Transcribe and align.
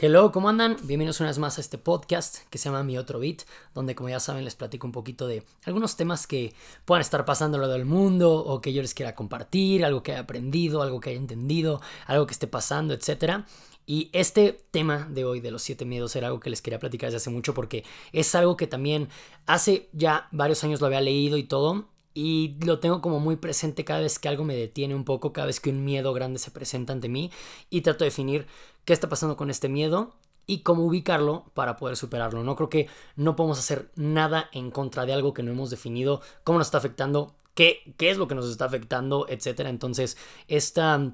Hello, 0.00 0.30
¿cómo 0.30 0.48
andan? 0.48 0.76
Bienvenidos 0.84 1.18
una 1.18 1.30
vez 1.30 1.40
más 1.40 1.58
a 1.58 1.60
este 1.60 1.76
podcast 1.76 2.48
que 2.50 2.58
se 2.58 2.66
llama 2.66 2.84
Mi 2.84 2.96
Otro 2.96 3.18
Beat, 3.18 3.38
donde 3.74 3.96
como 3.96 4.08
ya 4.08 4.20
saben 4.20 4.44
les 4.44 4.54
platico 4.54 4.86
un 4.86 4.92
poquito 4.92 5.26
de 5.26 5.42
algunos 5.64 5.96
temas 5.96 6.28
que 6.28 6.54
puedan 6.84 7.00
estar 7.00 7.24
pasando 7.24 7.58
lo 7.58 7.66
del 7.66 7.84
mundo 7.84 8.32
o 8.32 8.60
que 8.60 8.72
yo 8.72 8.80
les 8.80 8.94
quiera 8.94 9.16
compartir, 9.16 9.84
algo 9.84 10.04
que 10.04 10.12
haya 10.12 10.20
aprendido, 10.20 10.82
algo 10.82 11.00
que 11.00 11.10
haya 11.10 11.18
entendido, 11.18 11.80
algo 12.06 12.28
que 12.28 12.32
esté 12.32 12.46
pasando, 12.46 12.94
etc. 12.94 13.42
Y 13.86 14.08
este 14.12 14.60
tema 14.70 15.08
de 15.10 15.24
hoy 15.24 15.40
de 15.40 15.50
los 15.50 15.62
siete 15.62 15.84
miedos 15.84 16.14
era 16.14 16.28
algo 16.28 16.38
que 16.38 16.50
les 16.50 16.62
quería 16.62 16.78
platicar 16.78 17.08
desde 17.08 17.16
hace 17.16 17.30
mucho 17.30 17.52
porque 17.52 17.82
es 18.12 18.32
algo 18.36 18.56
que 18.56 18.68
también 18.68 19.08
hace 19.46 19.88
ya 19.92 20.28
varios 20.30 20.62
años 20.62 20.80
lo 20.80 20.86
había 20.86 21.00
leído 21.00 21.36
y 21.38 21.42
todo 21.42 21.88
y 22.20 22.56
lo 22.64 22.80
tengo 22.80 23.00
como 23.00 23.20
muy 23.20 23.36
presente 23.36 23.84
cada 23.84 24.00
vez 24.00 24.18
que 24.18 24.28
algo 24.28 24.42
me 24.42 24.56
detiene 24.56 24.92
un 24.96 25.04
poco, 25.04 25.32
cada 25.32 25.46
vez 25.46 25.60
que 25.60 25.70
un 25.70 25.84
miedo 25.84 26.12
grande 26.12 26.40
se 26.40 26.50
presenta 26.50 26.92
ante 26.92 27.08
mí 27.08 27.30
y 27.70 27.82
trato 27.82 28.00
de 28.00 28.10
definir 28.10 28.48
qué 28.88 28.94
está 28.94 29.10
pasando 29.10 29.36
con 29.36 29.50
este 29.50 29.68
miedo 29.68 30.14
y 30.46 30.60
cómo 30.60 30.82
ubicarlo 30.82 31.44
para 31.52 31.76
poder 31.76 31.94
superarlo. 31.94 32.42
No 32.42 32.56
creo 32.56 32.70
que 32.70 32.88
no 33.16 33.36
podemos 33.36 33.58
hacer 33.58 33.90
nada 33.96 34.48
en 34.50 34.70
contra 34.70 35.04
de 35.04 35.12
algo 35.12 35.34
que 35.34 35.42
no 35.42 35.52
hemos 35.52 35.68
definido, 35.68 36.22
cómo 36.42 36.56
nos 36.56 36.68
está 36.68 36.78
afectando, 36.78 37.34
qué, 37.52 37.94
qué 37.98 38.08
es 38.08 38.16
lo 38.16 38.28
que 38.28 38.34
nos 38.34 38.48
está 38.48 38.64
afectando, 38.64 39.26
etc. 39.28 39.60
Entonces, 39.66 40.16
esta 40.46 41.12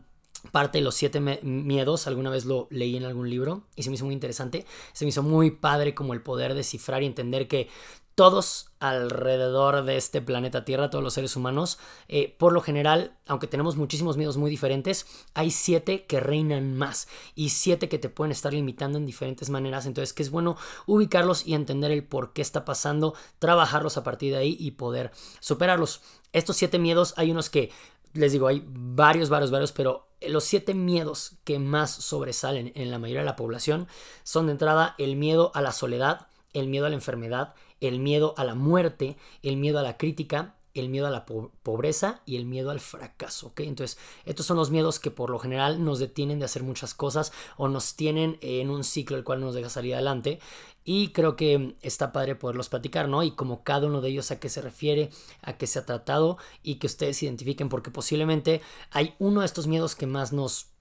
parte 0.53 0.79
de 0.79 0.85
los 0.85 0.95
siete 0.95 1.19
miedos, 1.43 2.07
alguna 2.07 2.31
vez 2.31 2.45
lo 2.45 2.69
leí 2.71 2.97
en 2.97 3.07
algún 3.07 3.29
libro 3.29 3.65
y 3.75 3.83
se 3.83 3.91
me 3.91 3.97
hizo 3.97 4.05
muy 4.05 4.15
interesante, 4.15 4.67
se 4.93 5.05
me 5.05 5.09
hizo 5.09 5.25
muy 5.25 5.51
padre 5.51 5.97
como 5.97 6.15
el 6.15 6.23
poder 6.23 6.55
descifrar 6.55 7.03
y 7.03 7.07
entender 7.07 7.49
que 7.49 7.69
todos 8.15 8.71
alrededor 8.79 9.85
de 9.85 9.97
este 9.97 10.21
planeta 10.21 10.65
Tierra, 10.65 10.91
todos 10.91 11.03
los 11.03 11.15
seres 11.15 11.37
humanos, 11.37 11.79
eh, 12.09 12.35
por 12.39 12.53
lo 12.53 12.61
general, 12.61 13.17
aunque 13.27 13.47
tenemos 13.47 13.77
muchísimos 13.77 14.17
miedos 14.17 14.37
muy 14.37 14.51
diferentes, 14.51 15.07
hay 15.35 15.51
siete 15.51 16.05
que 16.05 16.21
reinan 16.21 16.77
más 16.77 17.09
y 17.35 17.49
siete 17.49 17.89
que 17.89 17.99
te 17.99 18.09
pueden 18.09 18.31
estar 18.33 18.53
limitando 18.53 18.99
en 18.99 19.07
diferentes 19.07 19.51
maneras. 19.51 19.87
Entonces, 19.87 20.13
que 20.13 20.23
es 20.23 20.31
bueno 20.31 20.57
ubicarlos 20.87 21.47
y 21.47 21.55
entender 21.55 21.91
el 21.91 22.05
por 22.05 22.33
qué 22.33 22.43
está 22.43 22.65
pasando, 22.65 23.15
trabajarlos 23.39 23.97
a 23.97 24.05
partir 24.05 24.33
de 24.33 24.39
ahí 24.39 24.57
y 24.61 24.73
poder 24.73 25.11
superarlos. 25.41 26.03
Estos 26.33 26.57
siete 26.57 26.79
miedos, 26.79 27.15
hay 27.17 27.31
unos 27.31 27.51
que, 27.51 27.71
les 28.13 28.33
digo, 28.33 28.47
hay 28.47 28.65
varios, 28.67 29.29
varios, 29.29 29.51
varios, 29.51 29.73
pero 29.73 30.09
los 30.21 30.45
siete 30.45 30.75
miedos 30.75 31.37
que 31.45 31.59
más 31.59 31.91
sobresalen 31.91 32.73
en 32.75 32.91
la 32.91 32.99
mayoría 32.99 33.23
de 33.23 33.27
la 33.27 33.37
población 33.37 33.89
son 34.23 34.47
de 34.47 34.53
entrada 34.53 34.95
el 34.99 35.17
miedo 35.17 35.51
a 35.55 35.63
la 35.63 35.73
soledad, 35.73 36.29
el 36.53 36.69
miedo 36.69 36.87
a 36.87 36.89
la 36.89 36.95
enfermedad, 36.95 37.55
el 37.81 37.99
miedo 37.99 38.35
a 38.37 38.45
la 38.45 38.55
muerte, 38.55 39.17
el 39.43 39.57
miedo 39.57 39.79
a 39.79 39.83
la 39.83 39.97
crítica, 39.97 40.57
el 40.75 40.89
miedo 40.89 41.07
a 41.07 41.11
la 41.11 41.25
pobreza 41.25 42.21
y 42.27 42.37
el 42.37 42.45
miedo 42.45 42.71
al 42.71 42.81
fracaso. 42.81 43.53
Entonces, 43.57 43.97
estos 44.25 44.45
son 44.45 44.57
los 44.57 44.71
miedos 44.71 44.99
que 44.99 45.13
por 45.13 45.31
lo 45.31 45.39
general 45.39 45.85
nos 45.85 46.01
detienen 46.01 46.41
de 46.41 46.47
hacer 46.47 46.65
muchas 46.65 46.95
cosas 46.95 47.33
o 47.57 47.69
nos 47.69 47.95
tienen 47.95 48.39
en 48.41 48.71
un 48.71 48.83
ciclo 48.83 49.17
el 49.17 49.25
cual 49.25 49.41
nos 49.41 49.55
deja 49.55 49.71
salir 49.71 49.95
adelante 49.95 50.41
y 50.85 51.09
creo 51.13 51.37
que 51.37 51.77
está 51.81 52.13
padre 52.13 52.35
poderlos 52.35 52.69
platicar, 52.69 53.09
¿no? 53.09 53.23
Y 53.23 53.31
como 53.31 53.63
cada 53.63 53.87
uno 53.87 54.01
de 54.01 54.11
ellos 54.11 54.31
a 54.31 54.41
qué 54.41 54.49
se 54.49 54.61
refiere, 54.61 55.11
a 55.43 55.57
qué 55.57 55.67
se 55.67 55.79
ha 55.79 55.87
tratado 55.87 56.37
y 56.63 56.77
que 56.77 56.89
ustedes 56.89 57.23
identifiquen 57.23 57.69
porque 57.69 57.91
posiblemente 57.91 58.61
hay 58.91 59.15
uno 59.19 59.41
de 59.41 59.47
estos 59.47 59.67
miedos 59.67 59.95
que 59.95 60.07
más 60.07 60.33
nos 60.33 60.74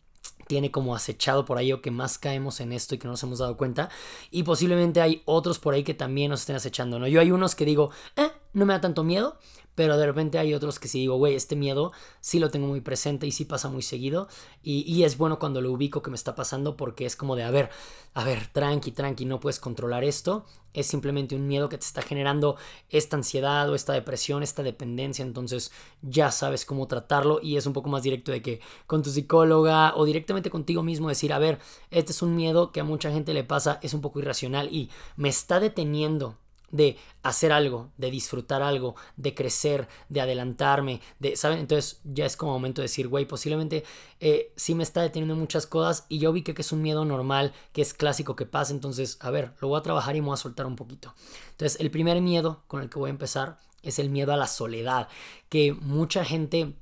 tiene 0.48 0.72
como 0.72 0.96
acechado 0.96 1.46
por 1.46 1.58
ahí 1.58 1.72
o 1.72 1.82
que 1.82 1.92
más 1.92 2.18
caemos 2.18 2.60
en 2.60 2.72
esto 2.74 2.96
y 2.96 2.98
que 2.98 3.08
no 3.08 3.14
nos 3.14 3.24
hemos 3.24 3.40
dado 3.40 3.58
cuenta. 3.58 3.90
Y 4.32 4.44
posiblemente 4.44 5.02
hay 5.02 5.22
otros 5.26 5.60
por 5.60 5.74
ahí 5.74 5.84
que 5.84 5.94
también 5.94 6.32
nos 6.32 6.42
estén 6.42 6.56
acechando, 6.56 7.00
¿no? 7.00 7.08
Yo 7.08 7.20
hay 7.22 7.32
unos 7.32 7.56
que 7.56 7.66
digo, 7.66 7.92
eh, 8.16 8.30
no 8.54 8.66
me 8.66 8.74
da 8.74 8.82
tanto 8.82 9.04
miedo, 9.04 9.38
pero 9.76 9.98
de 9.98 10.06
repente 10.06 10.38
hay 10.38 10.54
otros 10.54 10.80
que 10.80 10.88
sí 10.88 11.00
digo, 11.00 11.16
güey, 11.18 11.36
este 11.36 11.56
miedo 11.56 11.92
sí 12.22 12.40
lo 12.40 12.52
tengo 12.52 12.68
muy 12.68 12.82
presente 12.82 13.26
y 13.26 13.32
sí 13.32 13.46
pasa 13.46 13.70
muy 13.70 13.82
seguido. 13.82 14.28
Y, 14.62 15.04
es 15.04 15.18
bueno 15.18 15.40
cuando 15.40 15.62
lo 15.62 15.72
ubico 15.72 16.02
que 16.04 16.12
me 16.12 16.16
está 16.16 16.36
pasando 16.36 16.78
porque 16.78 17.06
es 17.06 17.16
como 17.16 17.36
de, 17.36 17.44
a 17.44 17.52
ver, 17.52 17.70
a 18.14 18.24
ver, 18.24 18.48
tranqui, 18.48 18.92
tranqui, 18.92 19.26
no 19.26 19.40
puedes 19.40 19.60
controlar 19.60 20.04
esto. 20.04 20.46
Es 20.74 20.88
simplemente 20.88 21.36
un 21.36 21.48
miedo 21.48 21.70
que 21.70 21.78
te 21.78 21.86
está 21.86 22.02
generando 22.02 22.56
esta 22.90 23.18
ansiedad 23.18 23.70
o 23.70 23.76
esta 23.76 23.94
depresión, 23.94 24.44
esta 24.44 24.62
dependencia. 24.62 25.24
Entonces 25.26 25.72
ya 26.04 26.30
sabes 26.30 26.66
cómo 26.66 26.88
tratarlo 26.88 27.40
y 27.42 27.58
es 27.58 27.66
un 27.66 27.74
poco 27.74 27.90
más 27.90 28.04
directo 28.04 28.32
de 28.32 28.42
que 28.44 28.62
con 28.86 29.02
tu 29.02 29.10
psicóloga 29.10 29.96
o 29.96 30.06
directamente 30.06 30.52
contigo 30.52 30.84
mismo 30.84 31.10
decir, 31.10 31.34
a 31.34 31.40
ver, 31.40 31.60
este 31.90 32.12
es 32.12 32.22
un 32.22 32.36
miedo 32.36 32.72
que 32.72 32.80
a 32.80 32.84
mucha 32.84 33.12
gente 33.12 33.34
le 33.34 33.44
pasa, 33.44 33.80
es 33.82 33.94
un 33.96 34.02
poco 34.02 34.20
irracional 34.20 34.70
y 34.72 34.90
me 35.16 35.30
está 35.30 35.60
deteniendo 35.60 36.38
de 36.74 36.98
hacer 37.22 37.54
algo, 37.54 37.92
de 37.98 38.12
disfrutar 38.12 38.62
algo, 38.62 38.96
de 39.16 39.34
crecer, 39.34 39.88
de 40.10 40.20
adelantarme, 40.20 41.00
de, 41.20 41.38
¿saben? 41.38 41.60
Entonces 41.60 42.02
ya 42.04 42.26
es 42.26 42.36
como 42.36 42.52
momento 42.52 42.82
de 42.82 42.86
decir, 42.86 43.08
güey, 43.08 43.26
posiblemente 43.26 43.86
eh, 44.20 44.52
sí 44.58 44.76
me 44.76 44.84
está 44.84 45.02
deteniendo 45.02 45.36
muchas 45.36 45.68
cosas 45.68 46.06
y 46.10 46.18
yo 46.18 46.34
vi 46.34 46.42
que, 46.42 46.54
que 46.54 46.64
es 46.64 46.72
un 46.72 46.82
miedo 46.82 47.06
normal, 47.06 47.54
que 47.72 47.84
es 47.84 47.94
clásico 47.94 48.36
que 48.36 48.48
pasa, 48.48 48.74
entonces, 48.74 49.18
a 49.22 49.30
ver, 49.30 49.54
lo 49.62 49.70
voy 49.70 49.80
a 49.80 49.84
trabajar 49.84 50.16
y 50.16 50.22
me 50.22 50.28
voy 50.28 50.34
a 50.34 50.38
soltar 50.38 50.66
un 50.66 50.76
poquito. 50.76 51.14
Entonces, 51.52 51.80
el 51.80 51.92
primer 51.92 52.20
miedo 52.22 52.64
con 52.68 52.82
el 52.82 52.90
que 52.90 53.00
voy 53.00 53.10
a 53.10 53.12
empezar 53.12 53.60
es 53.84 54.00
el 54.00 54.10
miedo 54.10 54.34
a 54.34 54.38
la 54.38 54.48
soledad, 54.48 55.08
que 55.50 55.74
mucha 55.74 56.26
gente 56.26 56.74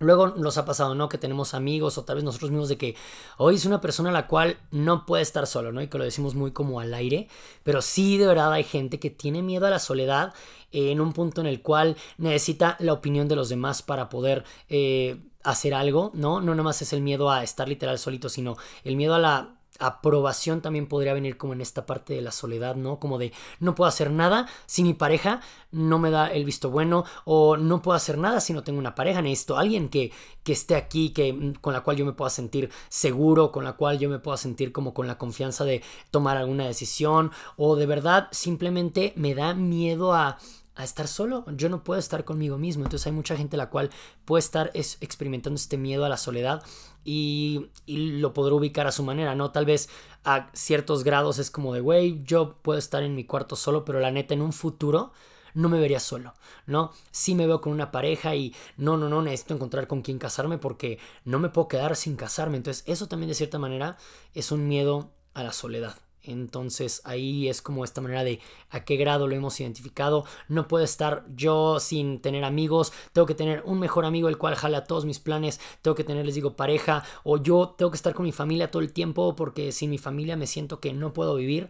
Luego 0.00 0.28
nos 0.28 0.58
ha 0.58 0.64
pasado, 0.64 0.94
¿no? 0.94 1.08
Que 1.08 1.18
tenemos 1.18 1.54
amigos 1.54 1.98
o 1.98 2.04
tal 2.04 2.16
vez 2.16 2.24
nosotros 2.24 2.50
mismos 2.50 2.68
de 2.68 2.78
que 2.78 2.94
hoy 3.36 3.56
es 3.56 3.64
una 3.64 3.80
persona 3.80 4.12
la 4.12 4.28
cual 4.28 4.58
no 4.70 5.06
puede 5.06 5.22
estar 5.22 5.46
solo, 5.46 5.72
¿no? 5.72 5.82
Y 5.82 5.88
que 5.88 5.98
lo 5.98 6.04
decimos 6.04 6.34
muy 6.34 6.52
como 6.52 6.78
al 6.78 6.94
aire, 6.94 7.28
pero 7.64 7.82
sí 7.82 8.16
de 8.16 8.26
verdad 8.26 8.52
hay 8.52 8.64
gente 8.64 9.00
que 9.00 9.10
tiene 9.10 9.42
miedo 9.42 9.66
a 9.66 9.70
la 9.70 9.80
soledad 9.80 10.34
en 10.70 11.00
un 11.00 11.12
punto 11.12 11.40
en 11.40 11.46
el 11.46 11.62
cual 11.62 11.96
necesita 12.16 12.76
la 12.78 12.92
opinión 12.92 13.26
de 13.26 13.36
los 13.36 13.48
demás 13.48 13.82
para 13.82 14.08
poder 14.08 14.44
eh, 14.68 15.20
hacer 15.42 15.74
algo, 15.74 16.12
¿no? 16.14 16.40
No 16.40 16.52
nada 16.52 16.62
más 16.62 16.80
es 16.82 16.92
el 16.92 17.00
miedo 17.00 17.30
a 17.30 17.42
estar 17.42 17.68
literal 17.68 17.98
solito, 17.98 18.28
sino 18.28 18.56
el 18.84 18.96
miedo 18.96 19.14
a 19.14 19.18
la 19.18 19.57
aprobación 19.78 20.60
también 20.60 20.86
podría 20.86 21.14
venir 21.14 21.36
como 21.36 21.52
en 21.52 21.60
esta 21.60 21.86
parte 21.86 22.14
de 22.14 22.20
la 22.20 22.32
soledad, 22.32 22.74
¿no? 22.76 22.98
Como 22.98 23.18
de 23.18 23.32
no 23.60 23.74
puedo 23.74 23.88
hacer 23.88 24.10
nada 24.10 24.48
si 24.66 24.82
mi 24.82 24.94
pareja 24.94 25.40
no 25.70 25.98
me 25.98 26.10
da 26.10 26.26
el 26.28 26.44
visto 26.44 26.70
bueno 26.70 27.04
o 27.24 27.56
no 27.56 27.82
puedo 27.82 27.96
hacer 27.96 28.18
nada 28.18 28.40
si 28.40 28.52
no 28.52 28.64
tengo 28.64 28.78
una 28.78 28.94
pareja, 28.94 29.22
necesito 29.22 29.56
alguien 29.56 29.88
que, 29.88 30.12
que 30.42 30.52
esté 30.52 30.74
aquí, 30.74 31.10
que, 31.10 31.32
mm, 31.32 31.54
con 31.60 31.72
la 31.72 31.82
cual 31.82 31.96
yo 31.96 32.06
me 32.06 32.12
pueda 32.12 32.30
sentir 32.30 32.70
seguro, 32.88 33.52
con 33.52 33.64
la 33.64 33.74
cual 33.74 33.98
yo 33.98 34.08
me 34.08 34.18
pueda 34.18 34.36
sentir 34.36 34.72
como 34.72 34.94
con 34.94 35.06
la 35.06 35.18
confianza 35.18 35.64
de 35.64 35.82
tomar 36.10 36.36
alguna 36.36 36.66
decisión 36.66 37.30
o 37.56 37.76
de 37.76 37.86
verdad 37.86 38.28
simplemente 38.32 39.12
me 39.16 39.34
da 39.34 39.54
miedo 39.54 40.14
a 40.14 40.38
a 40.78 40.84
estar 40.84 41.08
solo. 41.08 41.44
Yo 41.56 41.68
no 41.68 41.82
puedo 41.82 41.98
estar 41.98 42.24
conmigo 42.24 42.56
mismo. 42.56 42.84
Entonces 42.84 43.06
hay 43.06 43.12
mucha 43.12 43.36
gente 43.36 43.56
la 43.56 43.68
cual 43.68 43.90
puede 44.24 44.40
estar 44.40 44.70
experimentando 44.74 45.56
este 45.56 45.76
miedo 45.76 46.04
a 46.04 46.08
la 46.08 46.16
soledad 46.16 46.62
y, 47.04 47.68
lo 47.86 48.32
podrá 48.32 48.54
ubicar 48.54 48.86
a 48.86 48.92
su 48.92 49.02
manera, 49.02 49.34
¿no? 49.34 49.50
Tal 49.50 49.66
vez 49.66 49.88
a 50.24 50.50
ciertos 50.52 51.02
grados 51.04 51.38
es 51.38 51.50
como 51.50 51.74
de, 51.74 51.80
güey, 51.80 52.22
yo 52.22 52.58
puedo 52.62 52.78
estar 52.78 53.02
en 53.02 53.16
mi 53.16 53.24
cuarto 53.24 53.56
solo, 53.56 53.84
pero 53.84 53.98
la 53.98 54.12
neta 54.12 54.34
en 54.34 54.42
un 54.42 54.52
futuro 54.52 55.12
no 55.54 55.68
me 55.68 55.80
vería 55.80 55.98
solo, 55.98 56.34
¿no? 56.66 56.92
Sí 57.10 57.34
me 57.34 57.46
veo 57.46 57.60
con 57.60 57.72
una 57.72 57.90
pareja 57.90 58.36
y 58.36 58.54
no, 58.76 58.96
no, 58.96 59.08
no, 59.08 59.20
necesito 59.20 59.54
encontrar 59.54 59.88
con 59.88 60.02
quién 60.02 60.18
casarme 60.18 60.58
porque 60.58 61.00
no 61.24 61.40
me 61.40 61.48
puedo 61.48 61.66
quedar 61.66 61.96
sin 61.96 62.14
casarme. 62.14 62.58
Entonces 62.58 62.84
eso 62.86 63.08
también 63.08 63.28
de 63.28 63.34
cierta 63.34 63.58
manera 63.58 63.96
es 64.34 64.52
un 64.52 64.68
miedo 64.68 65.10
a 65.34 65.42
la 65.42 65.52
soledad. 65.52 65.96
Entonces 66.28 67.00
ahí 67.04 67.48
es 67.48 67.62
como 67.62 67.84
esta 67.84 68.00
manera 68.00 68.24
de 68.24 68.40
a 68.70 68.84
qué 68.84 68.96
grado 68.96 69.26
lo 69.26 69.34
hemos 69.34 69.58
identificado. 69.60 70.24
No 70.48 70.68
puedo 70.68 70.84
estar 70.84 71.24
yo 71.34 71.80
sin 71.80 72.20
tener 72.20 72.44
amigos. 72.44 72.92
Tengo 73.12 73.26
que 73.26 73.34
tener 73.34 73.62
un 73.64 73.78
mejor 73.78 74.04
amigo 74.04 74.28
el 74.28 74.38
cual 74.38 74.54
jale 74.54 74.76
a 74.76 74.84
todos 74.84 75.04
mis 75.04 75.18
planes. 75.18 75.60
Tengo 75.82 75.94
que 75.94 76.04
tener, 76.04 76.24
les 76.26 76.34
digo, 76.34 76.56
pareja. 76.56 77.04
O 77.24 77.38
yo 77.38 77.74
tengo 77.76 77.90
que 77.90 77.96
estar 77.96 78.14
con 78.14 78.26
mi 78.26 78.32
familia 78.32 78.70
todo 78.70 78.82
el 78.82 78.92
tiempo 78.92 79.34
porque 79.34 79.72
sin 79.72 79.90
mi 79.90 79.98
familia 79.98 80.36
me 80.36 80.46
siento 80.46 80.80
que 80.80 80.92
no 80.92 81.12
puedo 81.12 81.34
vivir. 81.36 81.68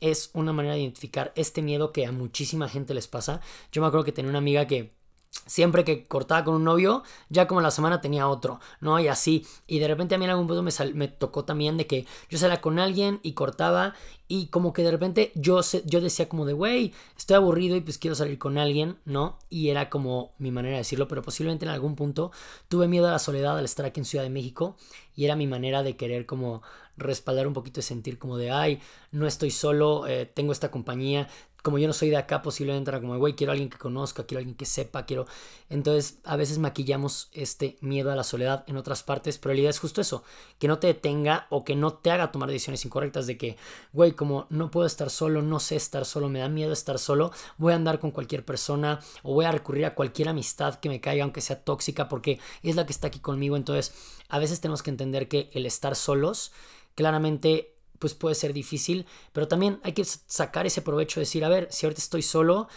Es 0.00 0.30
una 0.32 0.52
manera 0.52 0.74
de 0.74 0.80
identificar 0.80 1.32
este 1.34 1.60
miedo 1.60 1.92
que 1.92 2.06
a 2.06 2.12
muchísima 2.12 2.68
gente 2.68 2.94
les 2.94 3.08
pasa. 3.08 3.40
Yo 3.72 3.82
me 3.82 3.88
acuerdo 3.88 4.04
que 4.04 4.12
tenía 4.12 4.30
una 4.30 4.38
amiga 4.38 4.66
que 4.66 4.97
siempre 5.46 5.84
que 5.84 6.04
cortaba 6.04 6.44
con 6.44 6.54
un 6.54 6.64
novio, 6.64 7.02
ya 7.28 7.46
como 7.46 7.60
la 7.60 7.70
semana 7.70 8.00
tenía 8.00 8.28
otro, 8.28 8.60
¿no? 8.80 9.00
Y 9.00 9.08
así. 9.08 9.46
Y 9.66 9.78
de 9.78 9.88
repente 9.88 10.14
a 10.14 10.18
mí 10.18 10.24
en 10.24 10.30
algún 10.30 10.46
punto 10.46 10.62
me, 10.62 10.72
me 10.94 11.08
tocó 11.08 11.44
también 11.44 11.76
de 11.76 11.86
que 11.86 12.06
yo 12.28 12.38
salía 12.38 12.60
con 12.60 12.78
alguien 12.78 13.20
y 13.22 13.32
cortaba 13.32 13.94
y 14.28 14.48
como 14.48 14.74
que 14.74 14.82
de 14.82 14.90
repente 14.90 15.32
yo, 15.34 15.60
yo 15.86 16.00
decía 16.02 16.28
como 16.28 16.44
de, 16.44 16.52
güey, 16.52 16.92
estoy 17.16 17.36
aburrido 17.36 17.76
y 17.76 17.80
pues 17.80 17.96
quiero 17.96 18.14
salir 18.14 18.38
con 18.38 18.58
alguien, 18.58 18.96
¿no? 19.06 19.38
Y 19.48 19.70
era 19.70 19.88
como 19.88 20.32
mi 20.38 20.50
manera 20.50 20.74
de 20.74 20.80
decirlo, 20.80 21.08
pero 21.08 21.22
posiblemente 21.22 21.64
en 21.64 21.70
algún 21.70 21.96
punto 21.96 22.30
tuve 22.68 22.86
miedo 22.88 23.08
a 23.08 23.12
la 23.12 23.18
soledad 23.18 23.56
al 23.56 23.64
estar 23.64 23.86
aquí 23.86 24.00
en 24.00 24.04
Ciudad 24.04 24.24
de 24.24 24.30
México 24.30 24.76
y 25.16 25.24
era 25.24 25.34
mi 25.34 25.46
manera 25.46 25.82
de 25.82 25.96
querer 25.96 26.26
como 26.26 26.62
respaldar 26.98 27.46
un 27.46 27.54
poquito 27.54 27.76
de 27.76 27.82
sentir 27.82 28.18
como 28.18 28.36
de, 28.36 28.50
ay, 28.50 28.80
no 29.12 29.26
estoy 29.26 29.50
solo, 29.50 30.06
eh, 30.06 30.26
tengo 30.26 30.52
esta 30.52 30.70
compañía, 30.70 31.28
como 31.68 31.78
yo 31.78 31.86
no 31.86 31.92
soy 31.92 32.08
de 32.08 32.16
acá, 32.16 32.40
posiblemente 32.40 32.90
era 32.90 32.98
como, 32.98 33.18
güey, 33.18 33.34
quiero 33.34 33.50
a 33.50 33.52
alguien 33.52 33.68
que 33.68 33.76
conozca, 33.76 34.24
quiero 34.24 34.38
a 34.38 34.40
alguien 34.40 34.56
que 34.56 34.64
sepa, 34.64 35.04
quiero... 35.04 35.26
Entonces, 35.68 36.16
a 36.24 36.36
veces 36.36 36.56
maquillamos 36.56 37.28
este 37.32 37.76
miedo 37.82 38.10
a 38.10 38.16
la 38.16 38.24
soledad 38.24 38.64
en 38.68 38.78
otras 38.78 39.02
partes, 39.02 39.36
pero 39.36 39.52
la 39.52 39.60
idea 39.60 39.68
es 39.68 39.78
justo 39.78 40.00
eso, 40.00 40.24
que 40.58 40.66
no 40.66 40.78
te 40.78 40.86
detenga 40.86 41.46
o 41.50 41.64
que 41.66 41.76
no 41.76 41.92
te 41.92 42.10
haga 42.10 42.32
tomar 42.32 42.48
decisiones 42.48 42.86
incorrectas 42.86 43.26
de 43.26 43.36
que, 43.36 43.58
güey, 43.92 44.12
como 44.12 44.46
no 44.48 44.70
puedo 44.70 44.86
estar 44.86 45.10
solo, 45.10 45.42
no 45.42 45.60
sé 45.60 45.76
estar 45.76 46.06
solo, 46.06 46.30
me 46.30 46.38
da 46.38 46.48
miedo 46.48 46.72
estar 46.72 46.98
solo, 46.98 47.32
voy 47.58 47.74
a 47.74 47.76
andar 47.76 47.98
con 47.98 48.12
cualquier 48.12 48.46
persona 48.46 49.00
o 49.22 49.34
voy 49.34 49.44
a 49.44 49.52
recurrir 49.52 49.84
a 49.84 49.94
cualquier 49.94 50.30
amistad 50.30 50.76
que 50.76 50.88
me 50.88 51.02
caiga, 51.02 51.24
aunque 51.24 51.42
sea 51.42 51.62
tóxica, 51.62 52.08
porque 52.08 52.40
es 52.62 52.76
la 52.76 52.86
que 52.86 52.92
está 52.92 53.08
aquí 53.08 53.18
conmigo. 53.18 53.58
Entonces, 53.58 53.92
a 54.30 54.38
veces 54.38 54.62
tenemos 54.62 54.82
que 54.82 54.88
entender 54.88 55.28
que 55.28 55.50
el 55.52 55.66
estar 55.66 55.96
solos, 55.96 56.50
claramente 56.94 57.77
pues 57.98 58.14
puede 58.14 58.34
ser 58.34 58.52
difícil, 58.52 59.06
pero 59.32 59.48
también 59.48 59.80
hay 59.82 59.92
que 59.92 60.04
sacar 60.04 60.66
ese 60.66 60.82
provecho 60.82 61.20
de 61.20 61.22
decir, 61.22 61.44
a 61.44 61.48
ver, 61.48 61.68
si 61.70 61.86
ahorita 61.86 62.00
estoy 62.00 62.22
solo, 62.22 62.68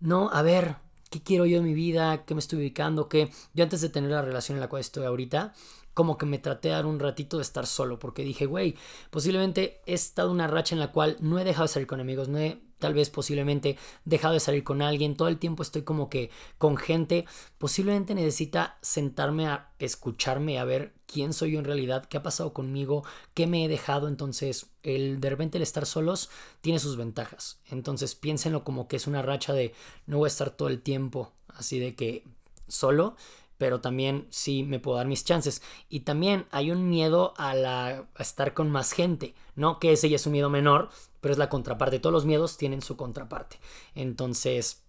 no, 0.00 0.30
a 0.32 0.42
ver, 0.42 0.76
¿qué 1.10 1.22
quiero 1.22 1.46
yo 1.46 1.58
en 1.58 1.64
mi 1.64 1.74
vida? 1.74 2.24
¿Qué 2.24 2.34
me 2.34 2.40
estoy 2.40 2.58
ubicando? 2.58 3.08
¿Qué? 3.08 3.30
Yo 3.54 3.64
antes 3.64 3.80
de 3.80 3.88
tener 3.88 4.10
la 4.10 4.22
relación 4.22 4.56
en 4.56 4.60
la 4.60 4.68
cual 4.68 4.80
estoy 4.80 5.04
ahorita, 5.06 5.54
como 5.98 6.16
que 6.16 6.26
me 6.26 6.38
traté 6.38 6.68
de 6.68 6.74
dar 6.74 6.86
un 6.86 7.00
ratito 7.00 7.38
de 7.38 7.42
estar 7.42 7.66
solo, 7.66 7.98
porque 7.98 8.22
dije, 8.22 8.46
güey, 8.46 8.76
posiblemente 9.10 9.80
he 9.84 9.94
estado 9.94 10.30
una 10.30 10.46
racha 10.46 10.76
en 10.76 10.78
la 10.78 10.92
cual 10.92 11.16
no 11.18 11.40
he 11.40 11.44
dejado 11.44 11.64
de 11.64 11.72
salir 11.72 11.88
con 11.88 11.98
amigos, 11.98 12.28
no 12.28 12.38
he 12.38 12.60
tal 12.78 12.94
vez 12.94 13.10
posiblemente 13.10 13.76
dejado 14.04 14.34
de 14.34 14.38
salir 14.38 14.62
con 14.62 14.80
alguien, 14.80 15.16
todo 15.16 15.26
el 15.26 15.40
tiempo 15.40 15.64
estoy 15.64 15.82
como 15.82 16.08
que 16.08 16.30
con 16.56 16.76
gente, 16.76 17.24
posiblemente 17.58 18.14
necesita 18.14 18.78
sentarme 18.80 19.48
a 19.48 19.72
escucharme, 19.80 20.60
a 20.60 20.64
ver 20.64 20.94
quién 21.08 21.32
soy 21.32 21.50
yo 21.50 21.58
en 21.58 21.64
realidad, 21.64 22.04
qué 22.04 22.18
ha 22.18 22.22
pasado 22.22 22.52
conmigo, 22.52 23.02
qué 23.34 23.48
me 23.48 23.64
he 23.64 23.68
dejado, 23.68 24.06
entonces 24.06 24.66
el 24.84 25.18
de 25.18 25.30
repente 25.30 25.58
el 25.58 25.62
estar 25.62 25.84
solos 25.84 26.30
tiene 26.60 26.78
sus 26.78 26.96
ventajas, 26.96 27.58
entonces 27.72 28.14
piénsenlo 28.14 28.62
como 28.62 28.86
que 28.86 28.94
es 28.94 29.08
una 29.08 29.22
racha 29.22 29.52
de 29.52 29.74
no 30.06 30.18
voy 30.18 30.28
a 30.28 30.28
estar 30.28 30.50
todo 30.50 30.68
el 30.68 30.80
tiempo 30.80 31.32
así 31.48 31.80
de 31.80 31.96
que 31.96 32.22
solo, 32.68 33.16
pero 33.58 33.80
también 33.80 34.26
sí 34.30 34.62
me 34.62 34.78
puedo 34.78 34.96
dar 34.96 35.06
mis 35.06 35.24
chances. 35.24 35.62
Y 35.88 36.00
también 36.00 36.46
hay 36.50 36.70
un 36.70 36.88
miedo 36.88 37.34
a, 37.36 37.54
la, 37.54 38.06
estar 38.18 38.54
con 38.54 38.70
más 38.70 38.92
gente, 38.92 39.34
¿no? 39.56 39.78
Que 39.80 39.92
ese 39.92 40.08
ya 40.08 40.16
es 40.16 40.26
un 40.26 40.32
miedo 40.32 40.48
menor, 40.48 40.90
pero 41.20 41.32
es 41.32 41.38
la 41.38 41.48
contraparte. 41.48 41.98
Todos 41.98 42.12
los 42.12 42.24
miedos 42.24 42.56
tienen 42.56 42.80
su 42.80 42.96
contraparte. 42.96 43.58
Entonces, 43.94 44.82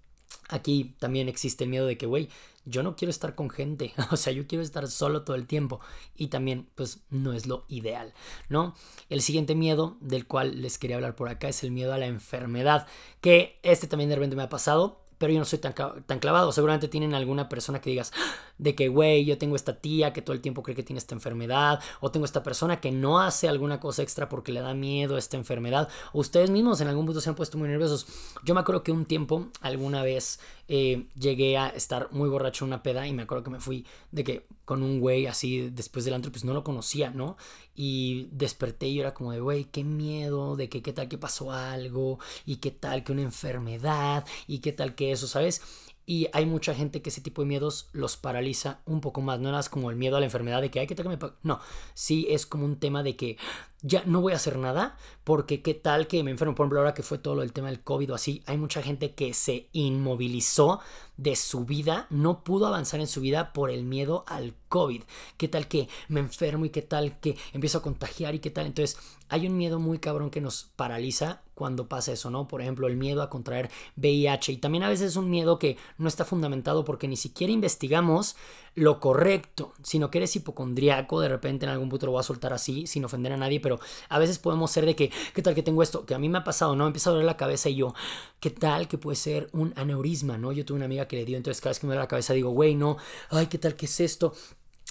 aquí 0.48 0.96
también 1.00 1.28
existe 1.28 1.64
el 1.64 1.72
miedo 1.72 1.88
de 1.88 1.98
que, 1.98 2.06
güey, 2.06 2.30
yo 2.66 2.84
no 2.84 2.96
quiero 2.96 3.10
estar 3.10 3.34
con 3.34 3.50
gente, 3.50 3.94
o 4.12 4.18
sea, 4.18 4.32
yo 4.32 4.46
quiero 4.46 4.64
estar 4.64 4.88
solo 4.88 5.24
todo 5.24 5.36
el 5.36 5.48
tiempo 5.48 5.80
y 6.16 6.28
también 6.28 6.70
pues 6.76 7.00
no 7.10 7.34
es 7.34 7.48
lo 7.48 7.66
ideal, 7.68 8.14
¿no? 8.48 8.76
El 9.10 9.22
siguiente 9.22 9.56
miedo 9.56 9.98
del 10.02 10.28
cual 10.28 10.62
les 10.62 10.78
quería 10.78 10.98
hablar 10.98 11.16
por 11.16 11.30
acá 11.30 11.50
es 11.50 11.64
el 11.64 11.72
miedo 11.72 11.94
a 11.94 11.98
la 11.98 12.06
enfermedad, 12.06 12.86
que 13.22 13.60
este 13.64 13.88
también 13.88 14.10
de 14.10 14.18
repente 14.18 14.36
me 14.36 14.44
ha 14.44 14.50
pasado, 14.50 15.02
pero 15.20 15.34
yo 15.34 15.40
no 15.40 15.46
soy 15.46 15.60
tan, 15.60 15.74
tan 15.74 16.20
clavado. 16.20 16.52
Seguramente 16.52 16.88
tienen 16.88 17.14
alguna 17.14 17.50
persona 17.50 17.82
que 17.82 17.92
digas. 17.92 18.12
De 18.60 18.76
que, 18.76 18.90
güey, 18.90 19.26
yo 19.26 19.40
tengo 19.40 19.56
esta 19.56 19.80
tía 19.80 20.14
que 20.14 20.22
todo 20.22 20.36
el 20.36 20.42
tiempo 20.42 20.62
cree 20.62 20.76
que 20.76 20.84
tiene 20.84 21.00
esta 21.00 21.16
enfermedad, 21.16 21.80
o 22.00 22.12
tengo 22.12 22.26
esta 22.26 22.44
persona 22.44 22.80
que 22.80 22.92
no 22.92 23.20
hace 23.20 23.50
alguna 23.50 23.80
cosa 23.80 24.04
extra 24.04 24.30
porque 24.30 24.52
le 24.52 24.62
da 24.62 24.76
miedo 24.76 25.18
esta 25.18 25.38
enfermedad, 25.38 25.90
o 26.14 26.20
ustedes 26.20 26.52
mismos 26.52 26.80
en 26.82 26.88
algún 26.90 27.08
punto 27.08 27.22
se 27.22 27.30
han 27.30 27.36
puesto 27.36 27.58
muy 27.58 27.68
nerviosos. 27.70 28.06
Yo 28.44 28.54
me 28.54 28.60
acuerdo 28.60 28.84
que 28.84 28.92
un 28.92 29.06
tiempo, 29.06 29.48
alguna 29.62 30.04
vez, 30.04 30.40
eh, 30.68 31.08
llegué 31.20 31.58
a 31.58 31.70
estar 31.70 32.10
muy 32.12 32.30
borracho 32.30 32.64
en 32.64 32.70
una 32.70 32.84
peda 32.84 33.08
y 33.08 33.14
me 33.14 33.24
acuerdo 33.24 33.44
que 33.44 33.50
me 33.50 33.60
fui 33.60 33.88
de 34.12 34.24
que 34.24 34.46
con 34.66 34.84
un 34.84 35.00
güey 35.00 35.26
así 35.26 35.72
después 35.72 36.06
del 36.06 36.14
antro, 36.14 36.32
pues 36.32 36.44
no 36.44 36.54
lo 36.54 36.64
conocía, 36.64 37.10
¿no? 37.10 37.38
Y 37.76 38.28
desperté 38.32 38.88
y 38.88 38.96
yo 38.96 39.02
era 39.02 39.16
como 39.16 39.32
de, 39.32 39.40
güey, 39.40 39.64
qué 39.64 39.84
miedo, 39.84 40.56
de 40.56 40.70
que 40.70 40.84
qué 40.84 40.94
tal 40.94 41.08
que 41.08 41.18
pasó 41.18 41.52
algo, 41.52 42.20
y 42.46 42.58
qué 42.58 42.70
tal 42.70 43.04
que 43.04 43.12
una 43.12 43.24
enfermedad, 43.24 44.26
y 44.48 44.60
qué 44.60 44.72
tal 44.72 44.94
que 44.94 45.12
eso, 45.12 45.28
¿sabes? 45.28 45.62
Y 46.10 46.28
hay 46.34 46.48
mucha 46.48 46.74
gente 46.74 47.04
que 47.04 47.12
ese 47.12 47.22
tipo 47.22 47.44
de 47.44 47.48
miedos 47.48 47.88
los 47.92 48.18
paraliza 48.18 48.80
un 48.86 49.00
poco 49.00 49.22
más. 49.22 49.40
No 49.40 49.60
es 49.60 49.70
como 49.70 49.92
el 49.92 49.96
miedo 49.96 50.18
a 50.18 50.20
la 50.20 50.26
enfermedad 50.26 50.60
de 50.60 50.72
que 50.72 50.80
hay 50.80 50.88
que 50.88 50.96
tal 50.96 51.04
que 51.04 51.16
me... 51.16 51.34
No, 51.44 51.60
sí 51.94 52.26
es 52.32 52.48
como 52.48 52.66
un 52.66 52.80
tema 52.80 53.04
de 53.04 53.16
que 53.16 53.38
ya 53.84 54.02
no 54.08 54.20
voy 54.20 54.34
a 54.34 54.38
hacer 54.38 54.58
nada 54.58 54.98
porque 55.24 55.62
qué 55.62 55.76
tal 55.76 56.08
que 56.08 56.24
me 56.24 56.32
enfermo. 56.32 56.56
Por 56.56 56.64
ejemplo, 56.64 56.80
ahora 56.80 56.96
que 56.96 57.04
fue 57.04 57.20
todo 57.20 57.44
el 57.44 57.54
tema 57.54 57.68
del 57.68 57.82
COVID 57.82 58.14
o 58.14 58.16
así, 58.16 58.42
hay 58.48 58.58
mucha 58.58 58.82
gente 58.82 59.14
que 59.14 59.36
se 59.36 59.70
inmovilizó 59.72 60.80
de 61.16 61.36
su 61.36 61.66
vida, 61.66 62.08
no 62.10 62.44
pudo 62.44 62.66
avanzar 62.66 63.02
en 63.02 63.08
su 63.08 63.22
vida 63.22 63.54
por 63.54 63.70
el 63.70 63.84
miedo 63.84 64.24
al 64.26 64.56
COVID. 64.68 65.04
¿Qué 65.38 65.48
tal 65.48 65.68
que 65.68 65.90
me 66.08 66.22
enfermo 66.22 66.66
y 66.66 66.72
qué 66.72 66.82
tal 66.82 67.20
que 67.20 67.38
empiezo 67.54 67.78
a 67.78 67.82
contagiar 67.84 68.34
y 68.34 68.40
qué 68.40 68.50
tal? 68.50 68.66
Entonces, 68.66 68.98
hay 69.28 69.46
un 69.46 69.58
miedo 69.58 69.80
muy 69.80 70.00
cabrón 70.00 70.32
que 70.32 70.42
nos 70.42 70.64
paraliza 70.76 71.44
cuando 71.60 71.90
pasa 71.90 72.14
eso, 72.14 72.30
¿no? 72.30 72.48
Por 72.48 72.62
ejemplo, 72.62 72.88
el 72.88 72.96
miedo 72.96 73.22
a 73.22 73.30
contraer 73.30 73.70
VIH 73.98 74.54
y 74.54 74.58
también 74.58 74.84
a 74.84 74.90
veces 74.90 75.08
es 75.10 75.16
un 75.18 75.30
miedo 75.30 75.60
que 75.60 75.76
no 75.98 76.08
está 76.08 76.24
fundamentado 76.24 76.86
porque 76.86 77.10
ni 77.10 77.18
siquiera 77.18 77.52
investigamos 77.52 78.38
lo 78.76 79.02
correcto, 79.02 79.74
sino 79.84 80.10
que 80.10 80.20
eres 80.20 80.34
hipocondriaco, 80.38 81.20
de 81.20 81.28
repente 81.28 81.66
en 81.66 81.72
algún 81.72 81.90
punto 81.90 82.06
lo 82.06 82.14
voy 82.14 82.22
a 82.22 82.24
soltar 82.24 82.54
así, 82.54 82.88
sin 82.88 83.04
ofender 83.04 83.34
a 83.34 83.38
nadie, 83.38 83.60
pero 83.60 83.82
a 84.08 84.20
veces 84.20 84.40
podemos 84.40 84.72
ser 84.72 84.86
de 84.86 84.96
que, 84.96 85.12
¿qué 85.34 85.42
tal 85.42 85.54
que 85.54 85.62
tengo 85.62 85.84
esto? 85.84 86.06
Que 86.06 86.16
a 86.16 86.18
mí 86.18 86.30
me 86.30 86.38
ha 86.38 86.46
pasado, 86.46 86.78
¿no? 86.78 86.86
Me 86.86 86.92
empieza 86.92 87.10
a 87.10 87.14
doler 87.14 87.26
la 87.26 87.36
cabeza 87.36 87.68
y 87.68 87.76
yo, 87.76 87.94
¿qué 88.40 88.52
tal 88.52 88.88
que 88.88 88.98
puede 88.98 89.18
ser 89.18 89.50
un 89.52 89.74
aneurisma, 89.76 90.38
¿no? 90.38 90.54
Yo 90.54 90.64
tuve 90.64 90.78
una 90.78 90.86
amiga 90.86 91.10
que 91.10 91.18
le 91.18 91.26
dio, 91.26 91.36
entonces 91.36 91.60
cada 91.60 91.72
vez 91.72 91.80
que 91.80 91.88
me 91.88 91.90
duele 91.90 92.04
la 92.04 92.08
cabeza 92.08 92.34
digo, 92.34 92.52
güey, 92.52 92.74
no, 92.74 92.96
ay, 93.32 93.48
¿qué 93.48 93.58
tal 93.58 93.76
que 93.76 93.86
es 93.86 94.00
esto? 94.00 94.34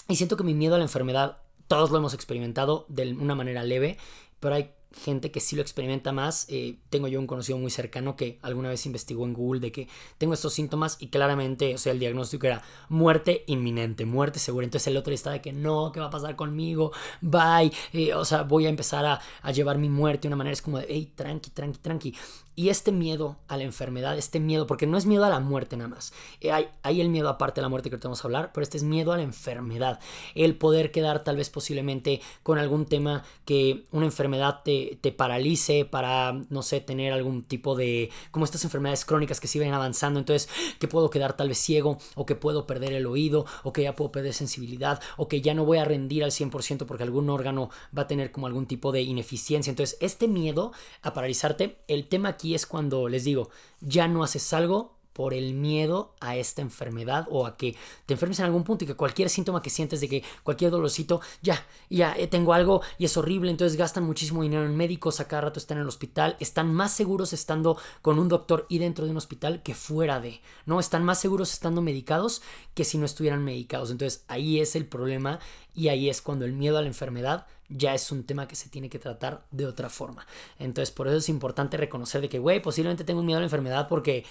Y 0.06 0.16
siento 0.16 0.36
que 0.36 0.44
mi 0.44 0.52
miedo 0.52 0.74
a 0.74 0.78
la 0.78 0.84
enfermedad, 0.84 1.38
todos 1.66 1.90
lo 1.90 1.96
hemos 1.96 2.12
experimentado 2.12 2.84
de 2.88 3.14
una 3.14 3.34
manera 3.34 3.62
leve, 3.62 3.96
pero 4.38 4.54
hay 4.54 4.72
gente 4.92 5.30
que 5.30 5.40
sí 5.40 5.56
lo 5.56 5.62
experimenta 5.62 6.12
más. 6.12 6.46
Eh, 6.48 6.76
tengo 6.90 7.08
yo 7.08 7.20
un 7.20 7.26
conocido 7.26 7.58
muy 7.58 7.70
cercano 7.70 8.16
que 8.16 8.38
alguna 8.42 8.68
vez 8.68 8.84
investigó 8.86 9.24
en 9.26 9.34
Google 9.34 9.60
de 9.60 9.72
que 9.72 9.88
tengo 10.16 10.34
estos 10.34 10.54
síntomas 10.54 10.96
y 11.00 11.08
claramente, 11.08 11.74
o 11.74 11.78
sea, 11.78 11.92
el 11.92 11.98
diagnóstico 11.98 12.46
era 12.46 12.62
muerte 12.88 13.44
inminente, 13.46 14.04
muerte 14.06 14.38
segura. 14.38 14.64
Entonces 14.64 14.86
el 14.88 14.96
otro 14.96 15.12
está 15.12 15.30
de 15.30 15.40
que 15.40 15.52
no, 15.52 15.92
¿qué 15.92 16.00
va 16.00 16.06
a 16.06 16.10
pasar 16.10 16.36
conmigo? 16.36 16.92
Bye. 17.20 17.72
Eh, 17.92 18.14
o 18.14 18.24
sea, 18.24 18.42
voy 18.42 18.66
a 18.66 18.68
empezar 18.68 19.04
a, 19.04 19.20
a, 19.42 19.52
llevar 19.52 19.78
mi 19.78 19.88
muerte 19.88 20.22
de 20.22 20.28
una 20.28 20.36
manera, 20.36 20.52
es 20.52 20.62
como 20.62 20.78
de, 20.78 20.86
hey, 20.88 21.12
tranqui, 21.14 21.50
tranqui, 21.50 21.78
tranqui. 21.78 22.14
Y 22.58 22.70
este 22.70 22.90
miedo 22.90 23.36
a 23.46 23.56
la 23.56 23.62
enfermedad, 23.62 24.18
este 24.18 24.40
miedo, 24.40 24.66
porque 24.66 24.88
no 24.88 24.98
es 24.98 25.06
miedo 25.06 25.24
a 25.24 25.28
la 25.28 25.38
muerte 25.38 25.76
nada 25.76 25.90
más. 25.90 26.12
Eh, 26.40 26.50
hay, 26.50 26.66
hay, 26.82 27.00
el 27.00 27.08
miedo 27.08 27.28
aparte 27.28 27.60
de 27.60 27.62
la 27.62 27.68
muerte 27.68 27.88
que 27.88 27.94
ahorita 27.94 28.08
vamos 28.08 28.24
a 28.24 28.26
hablar, 28.26 28.50
pero 28.52 28.64
este 28.64 28.76
es 28.76 28.82
miedo 28.82 29.12
a 29.12 29.16
la 29.16 29.22
enfermedad. 29.22 30.00
El 30.34 30.56
poder 30.56 30.90
quedar 30.90 31.22
tal 31.22 31.36
vez 31.36 31.50
posiblemente 31.50 32.20
con 32.42 32.58
algún 32.58 32.86
tema 32.86 33.22
que 33.44 33.84
una 33.92 34.06
enfermedad 34.06 34.62
te, 34.64 34.98
te 35.00 35.12
paralice 35.12 35.84
para, 35.84 36.32
no 36.50 36.62
sé, 36.62 36.80
tener 36.80 37.12
algún 37.12 37.44
tipo 37.44 37.76
de, 37.76 38.10
como 38.32 38.44
estas 38.44 38.64
enfermedades 38.64 39.04
crónicas 39.04 39.38
que 39.38 39.46
siguen 39.46 39.72
avanzando. 39.72 40.18
Entonces, 40.18 40.48
que 40.80 40.88
puedo 40.88 41.10
quedar 41.10 41.36
tal 41.36 41.50
vez 41.50 41.58
ciego, 41.58 41.98
o 42.16 42.26
que 42.26 42.34
puedo 42.34 42.66
perder 42.66 42.92
el 42.92 43.06
oído, 43.06 43.46
o 43.62 43.72
que 43.72 43.84
ya 43.84 43.94
puedo 43.94 44.10
perder 44.10 44.34
sensibilidad, 44.34 45.00
o 45.16 45.28
que 45.28 45.42
ya 45.42 45.54
no 45.54 45.64
voy 45.64 45.78
a 45.78 45.84
rendir 45.84 46.24
al 46.24 46.32
100% 46.32 46.86
porque 46.86 47.04
algún 47.04 47.30
órgano 47.30 47.70
va 47.96 48.02
a 48.02 48.08
tener 48.08 48.32
como 48.32 48.48
algún 48.48 48.66
tipo 48.66 48.90
de 48.90 49.02
ineficiencia. 49.02 49.70
Entonces, 49.70 49.96
este 50.00 50.26
miedo 50.26 50.72
a 51.02 51.12
paralizarte, 51.12 51.78
el 51.86 52.08
tema 52.08 52.30
aquí 52.30 52.47
es 52.54 52.66
cuando 52.66 53.08
les 53.08 53.24
digo, 53.24 53.50
ya 53.80 54.08
no 54.08 54.22
haces 54.22 54.52
algo 54.52 54.98
por 55.18 55.34
el 55.34 55.52
miedo 55.52 56.14
a 56.20 56.36
esta 56.36 56.62
enfermedad 56.62 57.26
o 57.28 57.44
a 57.44 57.56
que 57.56 57.74
te 58.06 58.14
enfermes 58.14 58.38
en 58.38 58.44
algún 58.44 58.62
punto 58.62 58.84
y 58.84 58.86
que 58.86 58.94
cualquier 58.94 59.28
síntoma 59.30 59.60
que 59.60 59.68
sientes 59.68 60.00
de 60.00 60.08
que 60.08 60.22
cualquier 60.44 60.70
dolorcito, 60.70 61.20
ya, 61.42 61.66
ya 61.90 62.14
eh, 62.16 62.28
tengo 62.28 62.52
algo 62.52 62.82
y 62.98 63.04
es 63.04 63.16
horrible, 63.16 63.50
entonces 63.50 63.76
gastan 63.76 64.04
muchísimo 64.04 64.44
dinero 64.44 64.64
en 64.64 64.76
médicos, 64.76 65.18
a 65.18 65.26
cada 65.26 65.42
rato 65.42 65.58
están 65.58 65.78
en 65.78 65.82
el 65.82 65.88
hospital, 65.88 66.36
están 66.38 66.72
más 66.72 66.92
seguros 66.92 67.32
estando 67.32 67.78
con 68.00 68.20
un 68.20 68.28
doctor 68.28 68.66
y 68.68 68.78
dentro 68.78 69.06
de 69.06 69.10
un 69.10 69.16
hospital 69.16 69.60
que 69.64 69.74
fuera 69.74 70.20
de, 70.20 70.40
¿no? 70.66 70.78
Están 70.78 71.02
más 71.02 71.20
seguros 71.20 71.52
estando 71.52 71.82
medicados 71.82 72.40
que 72.74 72.84
si 72.84 72.96
no 72.96 73.04
estuvieran 73.04 73.42
medicados. 73.42 73.90
Entonces 73.90 74.22
ahí 74.28 74.60
es 74.60 74.76
el 74.76 74.86
problema 74.86 75.40
y 75.74 75.88
ahí 75.88 76.08
es 76.08 76.22
cuando 76.22 76.44
el 76.44 76.52
miedo 76.52 76.78
a 76.78 76.82
la 76.82 76.86
enfermedad 76.86 77.48
ya 77.68 77.94
es 77.94 78.10
un 78.10 78.24
tema 78.24 78.48
que 78.48 78.56
se 78.56 78.68
tiene 78.68 78.88
que 78.88 78.98
tratar 78.98 79.44
de 79.50 79.66
otra 79.66 79.88
forma. 79.88 80.26
Entonces, 80.58 80.90
por 80.90 81.08
eso 81.08 81.16
es 81.18 81.28
importante 81.28 81.76
reconocer 81.76 82.20
de 82.20 82.28
que, 82.28 82.38
güey, 82.38 82.60
posiblemente 82.60 83.04
tengo 83.04 83.22
miedo 83.22 83.38
a 83.38 83.40
la 83.40 83.46
enfermedad 83.46 83.88
porque 83.88 84.24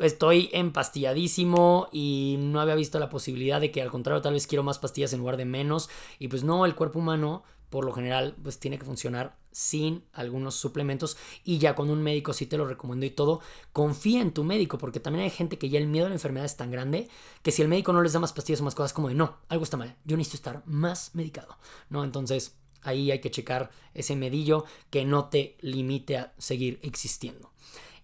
estoy 0.00 0.50
empastilladísimo 0.52 1.88
y 1.92 2.36
no 2.38 2.60
había 2.60 2.74
visto 2.74 2.98
la 2.98 3.08
posibilidad 3.08 3.60
de 3.60 3.70
que 3.70 3.82
al 3.82 3.90
contrario 3.90 4.20
tal 4.20 4.34
vez 4.34 4.46
quiero 4.46 4.62
más 4.62 4.78
pastillas 4.78 5.12
en 5.12 5.20
lugar 5.20 5.36
de 5.36 5.44
menos 5.44 5.88
y 6.18 6.28
pues 6.28 6.44
no, 6.44 6.66
el 6.66 6.74
cuerpo 6.74 6.98
humano 6.98 7.42
por 7.70 7.84
lo 7.84 7.92
general 7.92 8.34
pues 8.42 8.58
tiene 8.58 8.78
que 8.78 8.84
funcionar 8.84 9.36
sin 9.52 10.04
algunos 10.12 10.54
suplementos 10.54 11.16
y 11.44 11.58
ya 11.58 11.74
con 11.74 11.90
un 11.90 12.02
médico 12.02 12.32
sí 12.32 12.46
te 12.46 12.56
lo 12.56 12.66
recomiendo 12.66 13.06
y 13.06 13.10
todo, 13.10 13.40
confía 13.72 14.20
en 14.20 14.32
tu 14.32 14.44
médico 14.44 14.78
porque 14.78 15.00
también 15.00 15.24
hay 15.24 15.30
gente 15.30 15.58
que 15.58 15.68
ya 15.68 15.78
el 15.78 15.88
miedo 15.88 16.06
a 16.06 16.08
la 16.08 16.14
enfermedad 16.14 16.46
es 16.46 16.56
tan 16.56 16.70
grande 16.70 17.08
que 17.42 17.50
si 17.50 17.62
el 17.62 17.68
médico 17.68 17.92
no 17.92 18.02
les 18.02 18.12
da 18.12 18.20
más 18.20 18.32
pastillas 18.32 18.60
o 18.60 18.64
más 18.64 18.74
cosas 18.74 18.92
como 18.92 19.08
de 19.08 19.14
no, 19.14 19.38
algo 19.48 19.64
está 19.64 19.76
mal, 19.76 19.96
yo 20.04 20.16
necesito 20.16 20.36
estar 20.36 20.62
más 20.66 21.14
medicado, 21.14 21.58
¿no? 21.90 22.04
Entonces 22.04 22.54
ahí 22.82 23.10
hay 23.10 23.20
que 23.20 23.30
checar 23.30 23.70
ese 23.94 24.16
medillo 24.16 24.64
que 24.90 25.04
no 25.04 25.26
te 25.26 25.56
limite 25.60 26.16
a 26.16 26.32
seguir 26.38 26.78
existiendo. 26.82 27.50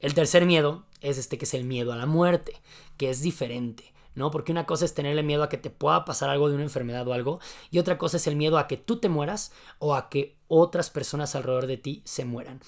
El 0.01 0.15
tercer 0.15 0.45
miedo 0.45 0.85
es 1.01 1.19
este 1.19 1.39
que 1.39 1.45
es 1.45 1.55
el 1.55 1.65
miedo 1.65 1.93
a 1.93 1.97
la 1.97 2.07
muerte, 2.07 2.61
que 2.97 3.11
es 3.11 3.23
diferente. 3.23 3.94
¿No? 4.15 4.31
Porque 4.31 4.53
una 4.53 4.67
cosa 4.67 4.85
es 4.85 4.95
tenerle 4.95 5.23
miedo 5.23 5.43
a 5.43 5.49
que 5.49 5.59
te 5.59 5.71
pueda 5.71 6.05
pasar 6.05 6.31
algo 6.31 6.49
de 6.49 6.55
una 6.55 6.65
enfermedad 6.65 7.07
o 7.09 7.13
algo, 7.13 7.41
y 7.71 7.79
otra 7.79 7.99
cosa 7.99 8.17
es 8.17 8.27
el 8.27 8.37
miedo 8.37 8.59
a 8.59 8.67
que 8.67 8.77
tú 8.77 8.99
te 8.99 9.09
mueras 9.09 9.53
o 9.79 9.95
a 9.95 10.09
que 10.09 10.37
otras 10.49 10.91
personas 10.91 11.35
alrededor 11.35 11.67
de 11.67 11.77
ti 11.77 12.03
se 12.05 12.25
mueran. 12.25 12.61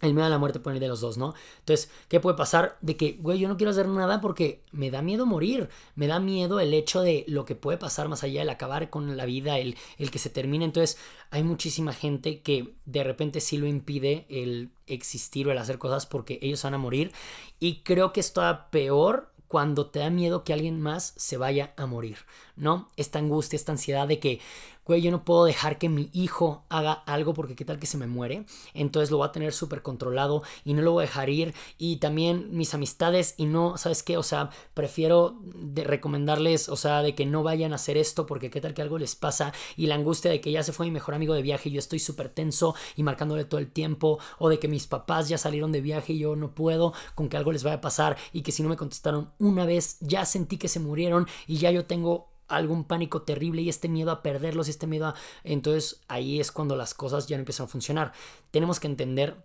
El 0.00 0.14
miedo 0.14 0.26
a 0.26 0.30
la 0.30 0.38
muerte 0.38 0.60
puede 0.60 0.76
ir 0.76 0.80
de 0.80 0.86
los 0.88 1.00
dos, 1.00 1.18
¿no? 1.18 1.34
Entonces, 1.58 1.90
¿qué 2.08 2.20
puede 2.20 2.36
pasar? 2.36 2.78
De 2.80 2.96
que, 2.96 3.16
güey, 3.20 3.40
yo 3.40 3.48
no 3.48 3.56
quiero 3.56 3.72
hacer 3.72 3.88
nada 3.88 4.20
porque 4.20 4.62
me 4.70 4.92
da 4.92 5.02
miedo 5.02 5.26
morir. 5.26 5.70
Me 5.96 6.06
da 6.06 6.20
miedo 6.20 6.60
el 6.60 6.72
hecho 6.72 7.00
de 7.00 7.24
lo 7.26 7.44
que 7.44 7.56
puede 7.56 7.78
pasar 7.78 8.08
más 8.08 8.22
allá, 8.22 8.42
el 8.42 8.50
acabar 8.50 8.90
con 8.90 9.16
la 9.16 9.24
vida, 9.24 9.58
el, 9.58 9.76
el 9.96 10.12
que 10.12 10.20
se 10.20 10.30
termine. 10.30 10.64
Entonces, 10.64 10.98
hay 11.30 11.42
muchísima 11.42 11.92
gente 11.92 12.42
que 12.42 12.74
de 12.86 13.02
repente 13.02 13.40
sí 13.40 13.58
lo 13.58 13.66
impide 13.66 14.24
el 14.30 14.70
existir 14.86 15.48
o 15.48 15.52
el 15.52 15.58
hacer 15.58 15.78
cosas 15.78 16.06
porque 16.06 16.38
ellos 16.42 16.62
van 16.62 16.74
a 16.74 16.78
morir. 16.78 17.12
Y 17.58 17.80
creo 17.82 18.12
que 18.12 18.20
está 18.20 18.70
peor 18.70 19.32
cuando 19.48 19.86
te 19.86 19.98
da 20.00 20.10
miedo 20.10 20.44
que 20.44 20.52
alguien 20.52 20.80
más 20.80 21.14
se 21.16 21.36
vaya 21.38 21.72
a 21.76 21.86
morir, 21.86 22.18
¿no? 22.56 22.88
Esta 22.96 23.18
angustia, 23.18 23.56
esta 23.56 23.72
ansiedad 23.72 24.06
de 24.06 24.20
que 24.20 24.40
güey, 24.88 25.02
yo 25.02 25.10
no 25.10 25.22
puedo 25.22 25.44
dejar 25.44 25.78
que 25.78 25.90
mi 25.90 26.08
hijo 26.14 26.64
haga 26.70 26.92
algo 26.92 27.34
porque 27.34 27.54
qué 27.54 27.66
tal 27.66 27.78
que 27.78 27.86
se 27.86 27.98
me 27.98 28.06
muere. 28.06 28.46
Entonces 28.72 29.10
lo 29.10 29.18
voy 29.18 29.28
a 29.28 29.32
tener 29.32 29.52
súper 29.52 29.82
controlado 29.82 30.42
y 30.64 30.72
no 30.72 30.80
lo 30.80 30.92
voy 30.92 31.04
a 31.04 31.06
dejar 31.06 31.28
ir. 31.28 31.54
Y 31.76 31.96
también 31.96 32.48
mis 32.56 32.72
amistades 32.72 33.34
y 33.36 33.44
no, 33.44 33.76
¿sabes 33.76 34.02
qué? 34.02 34.16
O 34.16 34.22
sea, 34.22 34.48
prefiero 34.72 35.36
de 35.42 35.84
recomendarles, 35.84 36.70
o 36.70 36.76
sea, 36.76 37.02
de 37.02 37.14
que 37.14 37.26
no 37.26 37.42
vayan 37.42 37.72
a 37.72 37.76
hacer 37.76 37.98
esto 37.98 38.24
porque 38.24 38.50
qué 38.50 38.62
tal 38.62 38.72
que 38.72 38.80
algo 38.80 38.98
les 38.98 39.14
pasa 39.14 39.52
y 39.76 39.86
la 39.86 39.94
angustia 39.94 40.30
de 40.30 40.40
que 40.40 40.52
ya 40.52 40.62
se 40.62 40.72
fue 40.72 40.86
mi 40.86 40.92
mejor 40.92 41.14
amigo 41.14 41.34
de 41.34 41.42
viaje 41.42 41.68
y 41.68 41.72
yo 41.72 41.78
estoy 41.78 41.98
súper 41.98 42.30
tenso 42.30 42.74
y 42.96 43.02
marcándole 43.02 43.44
todo 43.44 43.60
el 43.60 43.70
tiempo 43.70 44.18
o 44.38 44.48
de 44.48 44.58
que 44.58 44.68
mis 44.68 44.86
papás 44.86 45.28
ya 45.28 45.36
salieron 45.36 45.70
de 45.70 45.82
viaje 45.82 46.14
y 46.14 46.20
yo 46.20 46.34
no 46.34 46.54
puedo 46.54 46.94
con 47.14 47.28
que 47.28 47.36
algo 47.36 47.52
les 47.52 47.62
vaya 47.62 47.76
a 47.76 47.80
pasar 47.82 48.16
y 48.32 48.40
que 48.40 48.52
si 48.52 48.62
no 48.62 48.70
me 48.70 48.76
contestaron 48.78 49.32
una 49.38 49.66
vez 49.66 49.98
ya 50.00 50.24
sentí 50.24 50.56
que 50.56 50.68
se 50.68 50.80
murieron 50.80 51.26
y 51.46 51.58
ya 51.58 51.70
yo 51.70 51.84
tengo 51.84 52.37
algún 52.48 52.84
pánico 52.84 53.22
terrible 53.22 53.62
y 53.62 53.68
este 53.68 53.88
miedo 53.88 54.10
a 54.10 54.22
perderlos 54.22 54.68
este 54.68 54.86
miedo 54.86 55.06
a... 55.06 55.14
Entonces 55.44 56.00
ahí 56.08 56.40
es 56.40 56.50
cuando 56.50 56.76
las 56.76 56.94
cosas 56.94 57.26
ya 57.26 57.36
no 57.36 57.42
empiezan 57.42 57.64
a 57.64 57.68
funcionar. 57.68 58.12
Tenemos 58.50 58.80
que 58.80 58.86
entender 58.88 59.36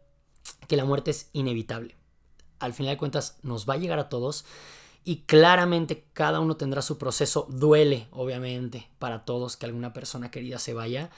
que 0.67 0.77
la 0.77 0.86
muerte 0.86 1.12
es 1.12 1.29
inevitable. 1.33 1.95
Al 2.60 2.74
final 2.74 2.93
de 2.93 2.98
cuentas 2.98 3.38
nos 3.43 3.69
va 3.69 3.75
a 3.75 3.77
llegar 3.77 4.00
a 4.00 4.10
todos 4.10 4.45
y 5.03 5.17
claramente 5.24 6.05
cada 6.13 6.39
uno 6.39 6.55
tendrá 6.57 6.81
su 6.81 6.98
proceso. 6.98 7.48
Duele, 7.50 8.07
obviamente, 8.12 8.89
para 9.00 9.25
todos 9.25 9.57
que 9.57 9.65
alguna 9.65 9.93
persona 9.93 10.31
querida 10.31 10.60
se 10.60 10.74
vaya, 10.74 11.10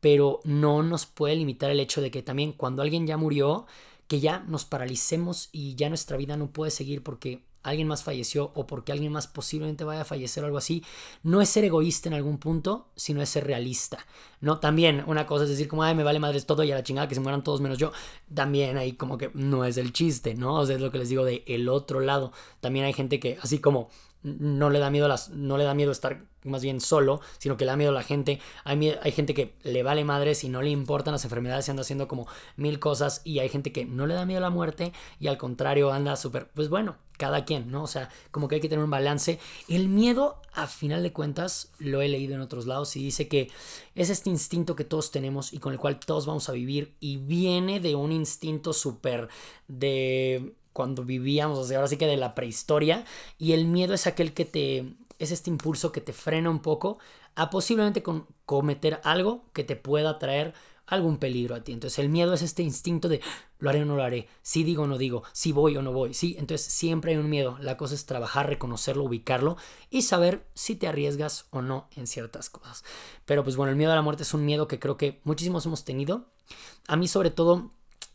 pero 0.00 0.40
no 0.44 0.82
nos 0.82 1.06
puede 1.06 1.36
limitar 1.36 1.70
el 1.70 1.80
hecho 1.80 2.00
de 2.00 2.10
que 2.10 2.22
también 2.22 2.52
cuando 2.52 2.82
alguien 2.82 3.06
ya 3.06 3.16
murió, 3.16 3.66
que 4.06 4.20
ya 4.20 4.40
nos 4.40 4.64
paralicemos 4.64 5.48
y 5.50 5.74
ya 5.74 5.88
nuestra 5.88 6.16
vida 6.16 6.36
no 6.36 6.50
puede 6.50 6.70
seguir 6.70 7.02
porque 7.02 7.42
alguien 7.64 7.88
más 7.88 8.04
falleció 8.04 8.52
o 8.54 8.66
porque 8.66 8.92
alguien 8.92 9.12
más 9.12 9.26
posiblemente 9.26 9.84
vaya 9.84 10.02
a 10.02 10.04
fallecer 10.04 10.44
o 10.44 10.46
algo 10.46 10.58
así, 10.58 10.84
no 11.22 11.40
es 11.40 11.48
ser 11.48 11.64
egoísta 11.64 12.08
en 12.08 12.14
algún 12.14 12.38
punto, 12.38 12.88
sino 12.94 13.20
es 13.20 13.30
ser 13.30 13.46
realista, 13.46 13.98
¿no? 14.40 14.60
También 14.60 15.02
una 15.06 15.26
cosa 15.26 15.44
es 15.44 15.50
decir 15.50 15.66
como, 15.66 15.82
ay, 15.82 15.94
me 15.94 16.04
vale 16.04 16.20
madres 16.20 16.46
todo 16.46 16.62
y 16.62 16.70
a 16.70 16.76
la 16.76 16.82
chingada 16.82 17.08
que 17.08 17.14
se 17.14 17.20
mueran 17.20 17.42
todos 17.42 17.60
menos 17.60 17.78
yo, 17.78 17.92
también 18.32 18.76
ahí 18.76 18.92
como 18.92 19.18
que 19.18 19.30
no 19.34 19.64
es 19.64 19.76
el 19.76 19.92
chiste, 19.92 20.34
¿no? 20.34 20.54
O 20.60 20.66
sea, 20.66 20.76
es 20.76 20.82
lo 20.82 20.92
que 20.92 20.98
les 20.98 21.08
digo 21.08 21.24
de 21.24 21.42
el 21.46 21.68
otro 21.68 22.00
lado, 22.00 22.32
también 22.60 22.84
hay 22.84 22.92
gente 22.92 23.18
que 23.18 23.38
así 23.42 23.58
como 23.58 23.88
no 24.24 24.70
le 24.70 24.78
da 24.80 24.90
miedo 24.90 25.06
las, 25.06 25.28
no 25.30 25.56
le 25.56 25.64
da 25.64 25.74
miedo 25.74 25.92
estar 25.92 26.24
más 26.44 26.62
bien 26.62 26.80
solo, 26.80 27.20
sino 27.38 27.56
que 27.56 27.64
le 27.64 27.70
da 27.70 27.76
miedo 27.76 27.90
a 27.90 27.94
la 27.94 28.02
gente. 28.02 28.40
Hay, 28.64 28.94
hay 29.00 29.12
gente 29.12 29.34
que 29.34 29.54
le 29.62 29.82
vale 29.82 30.04
madres 30.04 30.44
y 30.44 30.48
no 30.48 30.62
le 30.62 30.70
importan 30.70 31.12
las 31.12 31.24
enfermedades 31.24 31.68
y 31.68 31.70
anda 31.70 31.82
haciendo 31.82 32.08
como 32.08 32.26
mil 32.56 32.78
cosas. 32.78 33.20
Y 33.24 33.38
hay 33.38 33.48
gente 33.48 33.72
que 33.72 33.84
no 33.84 34.06
le 34.06 34.14
da 34.14 34.26
miedo 34.26 34.38
a 34.38 34.42
la 34.42 34.50
muerte 34.50 34.92
y 35.20 35.28
al 35.28 35.38
contrario 35.38 35.92
anda 35.92 36.16
súper, 36.16 36.48
pues 36.54 36.68
bueno, 36.68 36.96
cada 37.16 37.44
quien, 37.44 37.70
¿no? 37.70 37.82
O 37.82 37.86
sea, 37.86 38.08
como 38.30 38.48
que 38.48 38.56
hay 38.56 38.60
que 38.60 38.68
tener 38.68 38.84
un 38.84 38.90
balance. 38.90 39.38
El 39.68 39.88
miedo, 39.88 40.40
a 40.52 40.66
final 40.66 41.02
de 41.02 41.12
cuentas, 41.12 41.70
lo 41.78 42.02
he 42.02 42.08
leído 42.08 42.34
en 42.34 42.40
otros 42.40 42.66
lados 42.66 42.96
y 42.96 43.04
dice 43.04 43.28
que 43.28 43.50
es 43.94 44.10
este 44.10 44.30
instinto 44.30 44.74
que 44.74 44.84
todos 44.84 45.10
tenemos 45.10 45.52
y 45.52 45.58
con 45.58 45.72
el 45.72 45.78
cual 45.78 46.00
todos 46.00 46.26
vamos 46.26 46.48
a 46.48 46.52
vivir 46.52 46.94
y 47.00 47.18
viene 47.18 47.80
de 47.80 47.94
un 47.94 48.10
instinto 48.12 48.72
súper 48.72 49.28
de 49.68 50.54
cuando 50.74 51.04
vivíamos, 51.04 51.58
o 51.58 51.64
sea, 51.64 51.78
ahora 51.78 51.88
sí 51.88 51.96
que 51.96 52.06
de 52.06 52.18
la 52.18 52.34
prehistoria, 52.34 53.06
y 53.38 53.52
el 53.52 53.64
miedo 53.64 53.94
es 53.94 54.06
aquel 54.06 54.34
que 54.34 54.44
te, 54.44 54.84
es 55.18 55.30
este 55.30 55.48
impulso 55.48 55.92
que 55.92 56.02
te 56.02 56.12
frena 56.12 56.50
un 56.50 56.60
poco 56.60 56.98
a 57.34 57.48
posiblemente 57.48 58.02
cometer 58.44 59.00
algo 59.04 59.44
que 59.54 59.64
te 59.64 59.76
pueda 59.76 60.18
traer 60.18 60.52
algún 60.86 61.16
peligro 61.16 61.54
a 61.54 61.62
ti. 61.62 61.72
Entonces 61.72 61.98
el 61.98 62.08
miedo 62.08 62.34
es 62.34 62.42
este 62.42 62.62
instinto 62.62 63.08
de 63.08 63.20
lo 63.58 63.70
haré 63.70 63.82
o 63.82 63.84
no 63.86 63.96
lo 63.96 64.02
haré, 64.02 64.28
si 64.42 64.62
digo 64.64 64.82
o 64.82 64.86
no 64.86 64.98
digo, 64.98 65.22
si 65.32 65.52
voy 65.52 65.76
o 65.76 65.82
no 65.82 65.92
voy, 65.92 66.12
sí, 66.12 66.36
entonces 66.38 66.70
siempre 66.70 67.12
hay 67.12 67.16
un 67.16 67.30
miedo. 67.30 67.56
La 67.60 67.76
cosa 67.76 67.94
es 67.94 68.04
trabajar, 68.04 68.48
reconocerlo, 68.48 69.04
ubicarlo 69.04 69.56
y 69.90 70.02
saber 70.02 70.46
si 70.54 70.76
te 70.76 70.86
arriesgas 70.86 71.46
o 71.50 71.62
no 71.62 71.88
en 71.96 72.06
ciertas 72.06 72.50
cosas. 72.50 72.84
Pero 73.24 73.42
pues 73.42 73.56
bueno, 73.56 73.70
el 73.70 73.76
miedo 73.76 73.92
a 73.92 73.96
la 73.96 74.02
muerte 74.02 74.24
es 74.24 74.34
un 74.34 74.44
miedo 74.44 74.68
que 74.68 74.78
creo 74.78 74.96
que 74.96 75.20
muchísimos 75.24 75.64
hemos 75.64 75.84
tenido. 75.84 76.26
A 76.86 76.96
mí 76.96 77.08
sobre 77.08 77.30
todo 77.30 77.70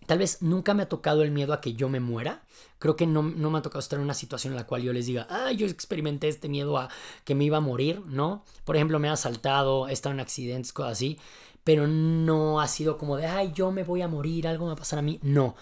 Tal 0.10 0.18
vez 0.18 0.42
nunca 0.42 0.74
me 0.74 0.82
ha 0.82 0.90
tocado 0.90 1.22
el 1.22 1.30
miedo 1.30 1.54
a 1.54 1.62
que 1.62 1.76
yo 1.76 1.88
me 1.88 2.00
muera. 2.00 2.42
Creo 2.80 2.96
que 2.96 3.06
no, 3.06 3.22
me 3.22 3.58
ha 3.60 3.62
tocado 3.62 3.80
estar 3.80 4.00
en 4.00 4.06
una 4.06 4.16
situación 4.16 4.54
en 4.54 4.58
la 4.58 4.66
cual 4.66 4.82
yo 4.82 4.92
les 4.92 5.06
diga, 5.06 5.28
ah, 5.30 5.52
yo 5.52 5.68
experimenté 5.68 6.30
este 6.30 6.50
miedo 6.50 6.80
a 6.80 6.90
que 7.26 7.36
me 7.36 7.44
iba 7.44 7.58
a 7.58 7.62
morir, 7.62 8.02
¿no? 8.08 8.44
Por 8.66 8.76
ejemplo, 8.76 8.98
me 8.98 9.08
ha 9.08 9.12
asaltado, 9.12 9.88
he 9.88 9.94
estado 9.94 10.16
en 10.16 10.20
accidentes, 10.20 10.74
cosas 10.74 10.94
así, 10.94 11.20
pero 11.64 11.86
no 11.86 12.60
ha 12.60 12.68
sido 12.68 12.98
como 12.98 13.18
de, 13.18 13.28
ay, 13.28 13.52
yo 13.54 13.72
me 13.72 13.84
voy 13.84 14.02
a 14.02 14.08
morir, 14.08 14.48
algo 14.48 14.66
me 14.66 14.70
va 14.70 14.74
a 14.74 14.78
pasar 14.78 14.98
a 14.98 15.04
mí. 15.04 15.20
No. 15.22 15.56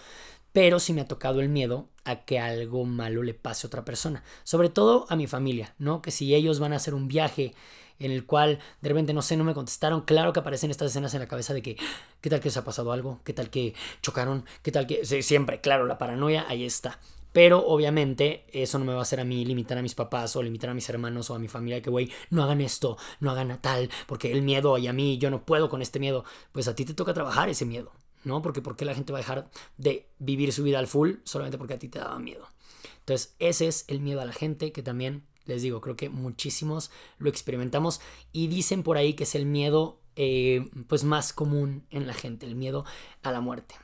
Pero 0.57 0.79
sí 0.79 0.91
me 0.91 1.01
ha 1.01 1.07
tocado 1.07 1.39
el 1.39 1.49
miedo 1.49 1.87
a 2.03 2.25
que 2.25 2.39
algo 2.39 2.83
malo 2.83 3.21
le 3.21 3.35
pase 3.35 3.67
a 3.67 3.69
otra 3.69 3.85
persona. 3.85 4.23
Sobre 4.43 4.69
todo 4.69 5.05
a 5.07 5.15
mi 5.15 5.27
familia, 5.27 5.75
¿no? 5.77 6.01
Que 6.01 6.09
si 6.09 6.33
ellos 6.33 6.57
van 6.57 6.73
a 6.73 6.77
hacer 6.77 6.95
un 6.95 7.07
viaje 7.07 7.53
en 7.99 8.09
el 8.09 8.25
cual 8.25 8.57
de 8.81 8.89
repente, 8.89 9.13
no 9.13 9.21
sé, 9.21 9.37
no 9.37 9.43
me 9.43 9.53
contestaron. 9.53 10.01
Claro 10.01 10.33
que 10.33 10.39
aparecen 10.39 10.71
estas 10.71 10.89
escenas 10.89 11.13
en 11.13 11.19
la 11.19 11.27
cabeza 11.27 11.53
de 11.53 11.61
que, 11.61 11.77
¿qué 12.21 12.31
tal 12.31 12.39
que 12.39 12.49
se 12.49 12.57
ha 12.57 12.63
pasado 12.63 12.91
algo? 12.91 13.19
¿Qué 13.23 13.33
tal 13.33 13.51
que 13.51 13.75
chocaron? 14.01 14.45
¿Qué 14.63 14.71
tal 14.71 14.87
que... 14.87 15.05
siempre, 15.21 15.61
claro, 15.61 15.85
la 15.85 15.99
paranoia 15.99 16.43
ahí 16.49 16.65
está. 16.65 16.99
Pero 17.33 17.63
obviamente 17.63 18.45
eso 18.51 18.79
no 18.79 18.85
me 18.85 18.93
va 18.93 18.99
a 18.99 19.03
hacer 19.03 19.19
a 19.19 19.25
mí 19.25 19.45
limitar 19.45 19.77
a 19.77 19.83
mis 19.83 19.93
papás 19.93 20.35
o 20.35 20.41
limitar 20.41 20.71
a 20.71 20.73
mis 20.73 20.89
hermanos 20.89 21.29
o 21.29 21.35
a 21.35 21.39
mi 21.39 21.49
familia 21.49 21.83
que, 21.83 21.91
güey, 21.91 22.11
no 22.31 22.41
hagan 22.41 22.61
esto, 22.61 22.97
no 23.19 23.29
hagan 23.29 23.55
tal, 23.61 23.91
porque 24.07 24.31
el 24.31 24.41
miedo 24.41 24.75
y 24.79 24.87
a 24.87 24.93
mí 24.93 25.19
yo 25.19 25.29
no 25.29 25.45
puedo 25.45 25.69
con 25.69 25.83
este 25.83 25.99
miedo. 25.99 26.25
Pues 26.51 26.67
a 26.67 26.73
ti 26.73 26.83
te 26.83 26.95
toca 26.95 27.13
trabajar 27.13 27.47
ese 27.47 27.65
miedo, 27.65 27.91
¿no? 28.23 28.41
Porque 28.41 28.61
¿por 28.61 28.75
qué 28.75 28.85
la 28.85 28.95
gente 28.95 29.13
va 29.13 29.19
a 29.19 29.21
dejar 29.21 29.49
de 29.77 30.07
vivir 30.19 30.51
su 30.53 30.63
vida 30.63 30.79
al 30.79 30.87
full 30.87 31.15
solamente 31.23 31.57
porque 31.57 31.75
a 31.75 31.79
ti 31.79 31.89
te 31.89 31.99
daba 31.99 32.19
miedo? 32.19 32.47
Entonces 32.99 33.35
ese 33.39 33.67
es 33.67 33.85
el 33.87 33.99
miedo 33.99 34.21
a 34.21 34.25
la 34.25 34.33
gente 34.33 34.71
que 34.71 34.83
también 34.83 35.23
les 35.45 35.61
digo, 35.61 35.81
creo 35.81 35.95
que 35.95 36.09
muchísimos 36.09 36.91
lo 37.19 37.29
experimentamos 37.29 38.01
y 38.31 38.47
dicen 38.47 38.83
por 38.83 38.97
ahí 38.97 39.13
que 39.13 39.23
es 39.23 39.33
el 39.33 39.45
miedo 39.45 40.01
eh, 40.15 40.69
pues 40.87 41.03
más 41.03 41.31
común 41.31 41.85
en 41.89 42.05
la 42.05 42.13
gente, 42.13 42.45
el 42.45 42.55
miedo 42.55 42.85
a 43.23 43.31
la 43.31 43.39
muerte. 43.39 43.75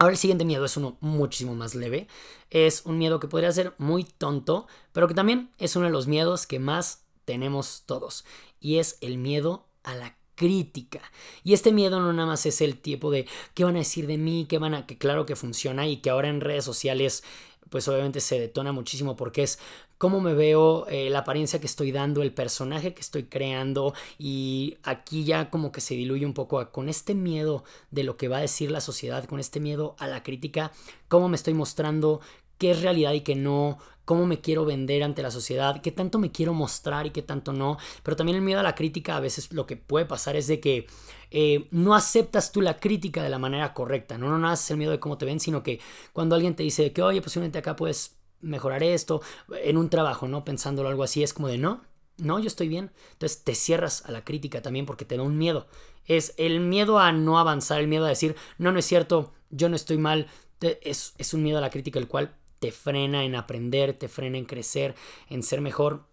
Ahora 0.00 0.12
el 0.12 0.18
siguiente 0.18 0.46
miedo 0.46 0.64
es 0.64 0.78
uno 0.78 0.96
muchísimo 1.00 1.54
más 1.54 1.74
leve. 1.74 2.08
Es 2.48 2.86
un 2.86 2.96
miedo 2.96 3.20
que 3.20 3.28
podría 3.28 3.52
ser 3.52 3.74
muy 3.76 4.04
tonto, 4.04 4.66
pero 4.92 5.06
que 5.06 5.12
también 5.12 5.50
es 5.58 5.76
uno 5.76 5.84
de 5.86 5.92
los 5.92 6.06
miedos 6.06 6.46
que 6.46 6.58
más 6.58 7.04
tenemos 7.26 7.82
todos. 7.84 8.24
Y 8.60 8.78
es 8.78 8.96
el 9.02 9.18
miedo 9.18 9.68
a 9.82 9.94
la 9.94 10.16
crítica. 10.40 11.02
Y 11.44 11.52
este 11.52 11.70
miedo 11.70 12.00
no 12.00 12.14
nada 12.14 12.26
más 12.26 12.46
es 12.46 12.62
el 12.62 12.78
tipo 12.78 13.10
de 13.10 13.26
qué 13.52 13.64
van 13.64 13.76
a 13.76 13.80
decir 13.80 14.06
de 14.06 14.16
mí, 14.16 14.46
qué 14.48 14.56
van 14.56 14.72
a 14.72 14.86
que 14.86 14.96
claro 14.96 15.26
que 15.26 15.36
funciona 15.36 15.86
y 15.86 15.98
que 15.98 16.08
ahora 16.08 16.30
en 16.30 16.40
redes 16.40 16.64
sociales 16.64 17.22
pues 17.68 17.86
obviamente 17.88 18.20
se 18.20 18.40
detona 18.40 18.72
muchísimo 18.72 19.16
porque 19.16 19.42
es 19.42 19.58
cómo 19.98 20.22
me 20.22 20.32
veo, 20.32 20.86
eh, 20.88 21.10
la 21.10 21.18
apariencia 21.18 21.60
que 21.60 21.66
estoy 21.66 21.92
dando, 21.92 22.22
el 22.22 22.32
personaje 22.32 22.94
que 22.94 23.02
estoy 23.02 23.24
creando 23.24 23.92
y 24.18 24.78
aquí 24.82 25.24
ya 25.24 25.50
como 25.50 25.72
que 25.72 25.82
se 25.82 25.92
diluye 25.92 26.24
un 26.24 26.32
poco 26.32 26.66
con 26.72 26.88
este 26.88 27.14
miedo 27.14 27.62
de 27.90 28.04
lo 28.04 28.16
que 28.16 28.28
va 28.28 28.38
a 28.38 28.40
decir 28.40 28.70
la 28.70 28.80
sociedad, 28.80 29.26
con 29.26 29.40
este 29.40 29.60
miedo 29.60 29.94
a 29.98 30.06
la 30.06 30.22
crítica, 30.22 30.72
cómo 31.08 31.28
me 31.28 31.36
estoy 31.36 31.52
mostrando, 31.52 32.22
qué 32.56 32.70
es 32.70 32.80
realidad 32.80 33.12
y 33.12 33.20
qué 33.20 33.34
no, 33.34 33.78
cómo 34.10 34.26
me 34.26 34.40
quiero 34.40 34.64
vender 34.64 35.04
ante 35.04 35.22
la 35.22 35.30
sociedad, 35.30 35.80
qué 35.80 35.92
tanto 35.92 36.18
me 36.18 36.32
quiero 36.32 36.52
mostrar 36.52 37.06
y 37.06 37.10
qué 37.10 37.22
tanto 37.22 37.52
no. 37.52 37.78
Pero 38.02 38.16
también 38.16 38.34
el 38.34 38.42
miedo 38.42 38.58
a 38.58 38.64
la 38.64 38.74
crítica, 38.74 39.14
a 39.14 39.20
veces 39.20 39.52
lo 39.52 39.66
que 39.66 39.76
puede 39.76 40.04
pasar 40.04 40.34
es 40.34 40.48
de 40.48 40.58
que 40.58 40.88
eh, 41.30 41.68
no 41.70 41.94
aceptas 41.94 42.50
tú 42.50 42.60
la 42.60 42.80
crítica 42.80 43.22
de 43.22 43.28
la 43.28 43.38
manera 43.38 43.72
correcta, 43.72 44.18
no, 44.18 44.28
no 44.28 44.36
naces 44.36 44.68
el 44.72 44.78
miedo 44.78 44.90
de 44.90 44.98
cómo 44.98 45.16
te 45.16 45.26
ven, 45.26 45.38
sino 45.38 45.62
que 45.62 45.78
cuando 46.12 46.34
alguien 46.34 46.56
te 46.56 46.64
dice 46.64 46.92
que, 46.92 47.02
oye, 47.02 47.22
posiblemente 47.22 47.60
acá 47.60 47.76
puedes 47.76 48.16
mejorar 48.40 48.82
esto, 48.82 49.22
en 49.62 49.76
un 49.76 49.88
trabajo, 49.88 50.26
¿no? 50.26 50.44
Pensándolo 50.44 50.88
algo 50.88 51.04
así, 51.04 51.22
es 51.22 51.32
como 51.32 51.46
de, 51.46 51.58
no, 51.58 51.82
no, 52.16 52.40
yo 52.40 52.48
estoy 52.48 52.66
bien. 52.66 52.90
Entonces 53.12 53.44
te 53.44 53.54
cierras 53.54 54.04
a 54.06 54.10
la 54.10 54.24
crítica 54.24 54.60
también 54.60 54.86
porque 54.86 55.04
te 55.04 55.16
da 55.18 55.22
un 55.22 55.38
miedo. 55.38 55.68
Es 56.04 56.34
el 56.36 56.58
miedo 56.58 56.98
a 56.98 57.12
no 57.12 57.38
avanzar, 57.38 57.78
el 57.78 57.86
miedo 57.86 58.06
a 58.06 58.08
decir, 58.08 58.34
no, 58.58 58.72
no 58.72 58.80
es 58.80 58.86
cierto, 58.86 59.32
yo 59.50 59.68
no 59.68 59.76
estoy 59.76 59.98
mal. 59.98 60.26
Es, 60.60 61.14
es 61.16 61.32
un 61.32 61.44
miedo 61.44 61.58
a 61.58 61.60
la 61.60 61.70
crítica 61.70 62.00
el 62.00 62.08
cual 62.08 62.34
te 62.60 62.70
frena 62.70 63.24
en 63.24 63.34
aprender, 63.34 63.94
te 63.94 64.08
frena 64.08 64.38
en 64.38 64.44
crecer, 64.44 64.94
en 65.28 65.42
ser 65.42 65.60
mejor. 65.60 66.04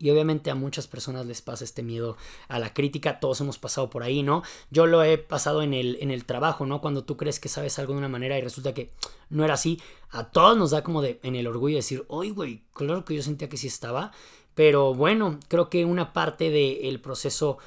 Y 0.00 0.10
obviamente 0.10 0.50
a 0.50 0.54
muchas 0.54 0.86
personas 0.86 1.26
les 1.26 1.42
pasa 1.42 1.64
este 1.64 1.82
miedo 1.82 2.16
a 2.46 2.60
la 2.60 2.72
crítica, 2.72 3.18
todos 3.18 3.40
hemos 3.40 3.58
pasado 3.58 3.90
por 3.90 4.04
ahí, 4.04 4.22
¿no? 4.22 4.44
Yo 4.70 4.86
lo 4.86 5.02
he 5.02 5.18
pasado 5.18 5.60
en 5.60 5.74
el, 5.74 5.98
en 6.00 6.12
el 6.12 6.24
trabajo, 6.24 6.66
¿no? 6.66 6.80
Cuando 6.80 7.02
tú 7.02 7.16
crees 7.16 7.40
que 7.40 7.48
sabes 7.48 7.80
algo 7.80 7.94
de 7.94 7.98
una 7.98 8.08
manera 8.08 8.38
y 8.38 8.42
resulta 8.42 8.74
que 8.74 8.92
no 9.28 9.44
era 9.44 9.54
así, 9.54 9.80
a 10.10 10.30
todos 10.30 10.56
nos 10.56 10.70
da 10.70 10.84
como 10.84 11.02
de 11.02 11.18
en 11.24 11.34
el 11.34 11.48
orgullo 11.48 11.74
decir, 11.74 12.04
oye, 12.06 12.30
güey, 12.30 12.62
claro 12.74 13.04
que 13.04 13.16
yo 13.16 13.22
sentía 13.22 13.48
que 13.48 13.56
sí 13.56 13.66
estaba, 13.66 14.12
pero 14.54 14.94
bueno, 14.94 15.40
creo 15.48 15.68
que 15.68 15.84
una 15.84 16.12
parte 16.12 16.50
del 16.50 17.00
proceso 17.00 17.58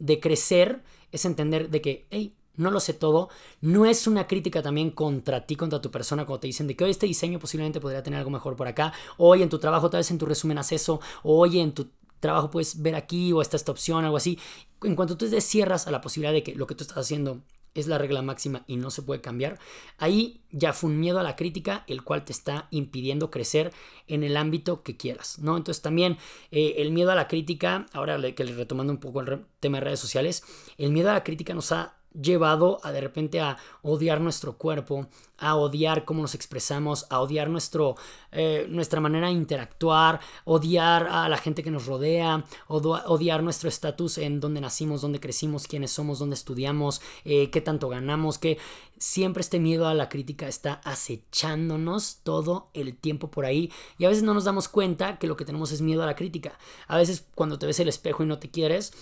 de 0.00 0.18
crecer 0.18 0.82
es 1.12 1.24
entender 1.24 1.70
de 1.70 1.80
que, 1.80 2.06
hey, 2.10 2.34
no 2.58 2.70
lo 2.70 2.80
sé 2.80 2.92
todo, 2.92 3.30
no 3.62 3.86
es 3.86 4.06
una 4.06 4.26
crítica 4.26 4.60
también 4.62 4.90
contra 4.90 5.46
ti, 5.46 5.56
contra 5.56 5.80
tu 5.80 5.90
persona, 5.90 6.26
cuando 6.26 6.40
te 6.40 6.48
dicen 6.48 6.66
de 6.66 6.76
que 6.76 6.84
hoy 6.84 6.90
este 6.90 7.06
diseño 7.06 7.38
posiblemente 7.38 7.80
podría 7.80 8.02
tener 8.02 8.18
algo 8.18 8.30
mejor 8.30 8.56
por 8.56 8.68
acá, 8.68 8.92
hoy 9.16 9.42
en 9.42 9.48
tu 9.48 9.58
trabajo, 9.58 9.88
tal 9.88 10.00
vez 10.00 10.10
en 10.10 10.18
tu 10.18 10.26
resumen 10.26 10.58
haz 10.58 10.72
eso, 10.72 11.00
hoy 11.22 11.60
en 11.60 11.72
tu 11.72 11.88
trabajo 12.20 12.50
puedes 12.50 12.82
ver 12.82 12.94
aquí 12.94 13.32
o 13.32 13.40
está 13.40 13.56
esta 13.56 13.72
opción, 13.72 14.04
algo 14.04 14.16
así. 14.16 14.38
En 14.82 14.96
cuanto 14.96 15.16
tú 15.16 15.28
te 15.28 15.40
cierras 15.40 15.86
a 15.86 15.90
la 15.90 16.00
posibilidad 16.00 16.32
de 16.32 16.42
que 16.42 16.54
lo 16.54 16.66
que 16.66 16.74
tú 16.74 16.82
estás 16.82 16.98
haciendo 16.98 17.42
es 17.74 17.86
la 17.86 17.98
regla 17.98 18.22
máxima 18.22 18.64
y 18.66 18.76
no 18.76 18.90
se 18.90 19.02
puede 19.02 19.20
cambiar, 19.20 19.58
ahí 19.98 20.40
ya 20.50 20.72
fue 20.72 20.90
un 20.90 20.98
miedo 20.98 21.20
a 21.20 21.22
la 21.22 21.36
crítica 21.36 21.84
el 21.86 22.02
cual 22.02 22.24
te 22.24 22.32
está 22.32 22.66
impidiendo 22.70 23.30
crecer 23.30 23.72
en 24.06 24.24
el 24.24 24.36
ámbito 24.36 24.82
que 24.82 24.96
quieras, 24.96 25.38
¿no? 25.38 25.56
Entonces 25.56 25.82
también 25.82 26.16
eh, 26.50 26.74
el 26.78 26.90
miedo 26.90 27.12
a 27.12 27.14
la 27.14 27.28
crítica, 27.28 27.86
ahora 27.92 28.20
que 28.34 28.44
le 28.44 28.54
retomando 28.54 28.92
un 28.92 28.98
poco 28.98 29.20
el 29.20 29.44
tema 29.60 29.78
de 29.78 29.84
redes 29.84 30.00
sociales, 30.00 30.42
el 30.76 30.90
miedo 30.90 31.10
a 31.10 31.14
la 31.14 31.24
crítica 31.24 31.54
nos 31.54 31.70
ha 31.72 31.97
llevado 32.20 32.80
a 32.82 32.92
de 32.92 33.00
repente 33.00 33.40
a 33.40 33.56
odiar 33.82 34.20
nuestro 34.20 34.56
cuerpo, 34.56 35.08
a 35.38 35.54
odiar 35.54 36.04
cómo 36.04 36.22
nos 36.22 36.34
expresamos, 36.34 37.06
a 37.10 37.20
odiar 37.20 37.48
nuestro, 37.48 37.96
eh, 38.32 38.66
nuestra 38.68 39.00
manera 39.00 39.28
de 39.28 39.34
interactuar, 39.34 40.20
odiar 40.44 41.06
a 41.06 41.28
la 41.28 41.38
gente 41.38 41.62
que 41.62 41.70
nos 41.70 41.86
rodea, 41.86 42.44
odiar 42.66 43.42
nuestro 43.42 43.68
estatus 43.68 44.18
en 44.18 44.40
dónde 44.40 44.60
nacimos, 44.60 45.00
dónde 45.00 45.20
crecimos, 45.20 45.66
quiénes 45.66 45.92
somos, 45.92 46.18
dónde 46.18 46.34
estudiamos, 46.34 47.00
eh, 47.24 47.50
qué 47.50 47.60
tanto 47.60 47.88
ganamos, 47.88 48.38
que 48.38 48.58
siempre 48.98 49.40
este 49.40 49.60
miedo 49.60 49.86
a 49.86 49.94
la 49.94 50.08
crítica 50.08 50.48
está 50.48 50.80
acechándonos 50.84 52.18
todo 52.24 52.68
el 52.74 52.96
tiempo 52.96 53.30
por 53.30 53.44
ahí 53.44 53.72
y 53.96 54.04
a 54.04 54.08
veces 54.08 54.24
no 54.24 54.34
nos 54.34 54.44
damos 54.44 54.68
cuenta 54.68 55.18
que 55.18 55.28
lo 55.28 55.36
que 55.36 55.44
tenemos 55.44 55.70
es 55.70 55.80
miedo 55.80 56.02
a 56.02 56.06
la 56.06 56.16
crítica. 56.16 56.58
A 56.88 56.96
veces 56.96 57.24
cuando 57.36 57.58
te 57.58 57.66
ves 57.66 57.78
el 57.80 57.88
espejo 57.88 58.24
y 58.24 58.26
no 58.26 58.38
te 58.38 58.50
quieres, 58.50 58.92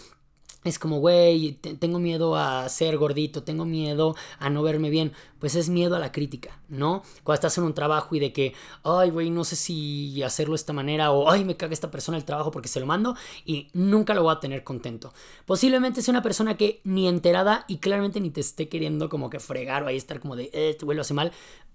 es 0.68 0.78
como, 0.78 0.98
güey, 0.98 1.52
tengo 1.52 1.98
miedo 1.98 2.36
a 2.36 2.68
ser 2.68 2.96
gordito, 2.98 3.42
tengo 3.42 3.64
miedo 3.64 4.16
a 4.38 4.50
no 4.50 4.62
verme 4.62 4.90
bien. 4.90 5.12
Pues 5.38 5.54
es 5.54 5.68
miedo 5.68 5.94
a 5.94 5.98
la 5.98 6.12
crítica, 6.12 6.58
¿no? 6.68 7.02
Cuando 7.22 7.34
estás 7.34 7.58
en 7.58 7.64
un 7.64 7.74
trabajo 7.74 8.14
y 8.16 8.20
de 8.20 8.32
que, 8.32 8.54
ay, 8.82 9.10
güey, 9.10 9.30
no 9.30 9.44
sé 9.44 9.54
si 9.54 10.22
hacerlo 10.22 10.52
de 10.52 10.56
esta 10.56 10.72
manera 10.72 11.12
o, 11.12 11.30
ay, 11.30 11.44
me 11.44 11.56
caga 11.56 11.72
esta 11.72 11.90
persona 11.90 12.16
el 12.16 12.24
trabajo 12.24 12.50
porque 12.50 12.68
se 12.68 12.80
lo 12.80 12.86
mando 12.86 13.14
y 13.44 13.68
nunca 13.74 14.14
lo 14.14 14.22
voy 14.22 14.32
a 14.32 14.40
tener 14.40 14.64
contento. 14.64 15.12
Posiblemente 15.44 16.02
sea 16.02 16.12
una 16.12 16.22
persona 16.22 16.56
que 16.56 16.80
ni 16.84 17.06
enterada 17.06 17.64
y 17.68 17.78
claramente 17.78 18.20
ni 18.20 18.30
te 18.30 18.40
esté 18.40 18.68
queriendo 18.68 19.08
como 19.08 19.30
que 19.30 19.40
fregar 19.40 19.84
o 19.84 19.86
ahí 19.86 19.96
estar 19.96 20.20
como 20.20 20.36
de, 20.36 20.44
eh, 20.52 20.70
este 20.70 20.86
lo 20.86 21.00
hace 21.00 21.14
mal. 21.14 21.32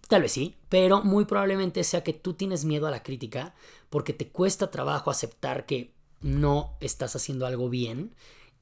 Tal 0.07 0.23
vez 0.23 0.33
sí, 0.33 0.55
pero 0.67 1.01
muy 1.03 1.25
probablemente 1.25 1.83
sea 1.85 2.03
que 2.03 2.13
tú 2.13 2.33
tienes 2.33 2.65
miedo 2.65 2.87
a 2.87 2.91
la 2.91 3.03
crítica 3.03 3.53
porque 3.89 4.11
te 4.11 4.27
cuesta 4.27 4.71
trabajo 4.71 5.11
aceptar 5.11 5.65
que 5.65 5.93
no 6.19 6.75
estás 6.81 7.15
haciendo 7.15 7.45
algo 7.45 7.69
bien 7.69 8.13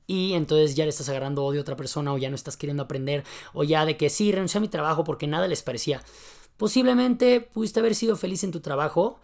y 0.10 0.34
entonces 0.34 0.74
ya 0.76 0.86
le 0.86 0.90
estás 0.90 1.08
agarrando 1.10 1.46
odio 1.46 1.60
a 1.60 1.62
otra 1.62 1.76
persona 1.76 2.12
o 2.12 2.18
ya 2.18 2.32
no 2.32 2.36
estás 2.36 2.58
queriendo 2.58 2.82
aprender 2.82 3.24
o 3.54 3.64
ya 3.64 3.86
de 3.86 3.96
que 3.96 4.10
sí, 4.10 4.32
renuncié 4.32 4.58
a 4.58 4.62
mi 4.62 4.68
trabajo 4.68 5.04
porque 5.04 5.28
nada 5.28 5.48
les 5.48 5.62
parecía. 5.62 6.02
Posiblemente 6.58 7.42
pudiste 7.42 7.80
haber 7.80 7.94
sido 7.94 8.18
feliz 8.18 8.44
en 8.44 8.52
tu 8.52 8.60
trabajo, 8.60 9.20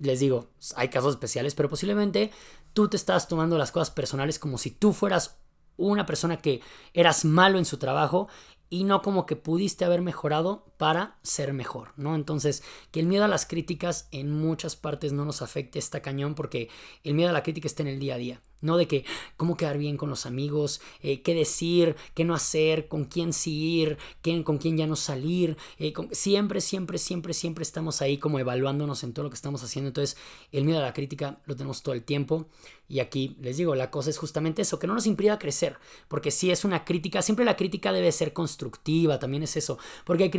les 0.00 0.18
digo, 0.18 0.48
hay 0.74 0.88
casos 0.88 1.14
especiales, 1.14 1.54
pero 1.54 1.68
posiblemente 1.68 2.32
tú 2.72 2.88
te 2.88 2.96
estás 2.96 3.28
tomando 3.28 3.56
las 3.58 3.70
cosas 3.70 3.92
personales 3.92 4.40
como 4.40 4.58
si 4.58 4.72
tú 4.72 4.92
fueras 4.92 5.38
una 5.76 6.04
persona 6.04 6.38
que 6.38 6.62
eras 6.94 7.24
malo 7.24 7.56
en 7.58 7.64
su 7.64 7.76
trabajo 7.76 8.26
y 8.68 8.82
no 8.82 9.02
como 9.02 9.26
que 9.26 9.36
pudiste 9.36 9.84
haber 9.84 10.02
mejorado 10.02 10.66
para 10.76 11.16
ser 11.22 11.52
mejor, 11.52 11.92
¿no? 11.96 12.14
Entonces, 12.14 12.62
que 12.90 13.00
el 13.00 13.06
miedo 13.06 13.24
a 13.24 13.28
las 13.28 13.46
críticas 13.46 14.08
en 14.10 14.30
muchas 14.30 14.76
partes 14.76 15.12
no 15.12 15.24
nos 15.24 15.42
afecte 15.42 15.78
esta 15.78 16.02
cañón 16.02 16.34
porque 16.34 16.68
el 17.02 17.14
miedo 17.14 17.30
a 17.30 17.32
la 17.32 17.42
crítica 17.42 17.66
está 17.66 17.82
en 17.82 17.88
el 17.88 17.98
día 17.98 18.14
a 18.14 18.18
día. 18.18 18.40
¿no? 18.64 18.78
De 18.78 18.88
que 18.88 19.04
cómo 19.36 19.56
quedar 19.56 19.78
bien 19.78 19.96
con 19.96 20.08
los 20.08 20.26
amigos, 20.26 20.80
eh, 21.02 21.20
qué 21.22 21.34
decir, 21.34 21.96
qué 22.14 22.24
no 22.24 22.34
hacer, 22.34 22.88
con 22.88 23.04
quién 23.04 23.32
sí 23.32 23.52
ir, 23.52 23.98
con 24.42 24.58
quién 24.58 24.76
ya 24.76 24.86
no 24.86 24.96
salir. 24.96 25.56
Eh, 25.78 25.92
siempre, 26.12 26.60
siempre, 26.60 26.98
siempre, 26.98 27.34
siempre 27.34 27.62
estamos 27.62 28.00
ahí 28.00 28.16
como 28.16 28.38
evaluándonos 28.38 29.04
en 29.04 29.12
todo 29.12 29.24
lo 29.24 29.30
que 29.30 29.36
estamos 29.36 29.62
haciendo. 29.62 29.88
Entonces, 29.88 30.16
el 30.50 30.64
miedo 30.64 30.78
a 30.78 30.82
la 30.82 30.94
crítica 30.94 31.40
lo 31.44 31.54
tenemos 31.54 31.82
todo 31.82 31.94
el 31.94 32.02
tiempo. 32.02 32.46
Y 32.88 33.00
aquí 33.00 33.36
les 33.40 33.56
digo, 33.56 33.74
la 33.74 33.90
cosa 33.90 34.10
es 34.10 34.18
justamente 34.18 34.62
eso, 34.62 34.78
que 34.78 34.86
no 34.86 34.94
nos 34.94 35.06
impida 35.06 35.38
crecer. 35.38 35.76
Porque 36.08 36.30
si 36.30 36.50
es 36.50 36.64
una 36.64 36.84
crítica, 36.84 37.22
siempre 37.22 37.44
la 37.44 37.56
crítica 37.56 37.92
debe 37.92 38.12
ser 38.12 38.32
constructiva, 38.32 39.18
también 39.18 39.42
es 39.42 39.56
eso. 39.56 39.78
Porque 40.04 40.24
hay 40.24 40.30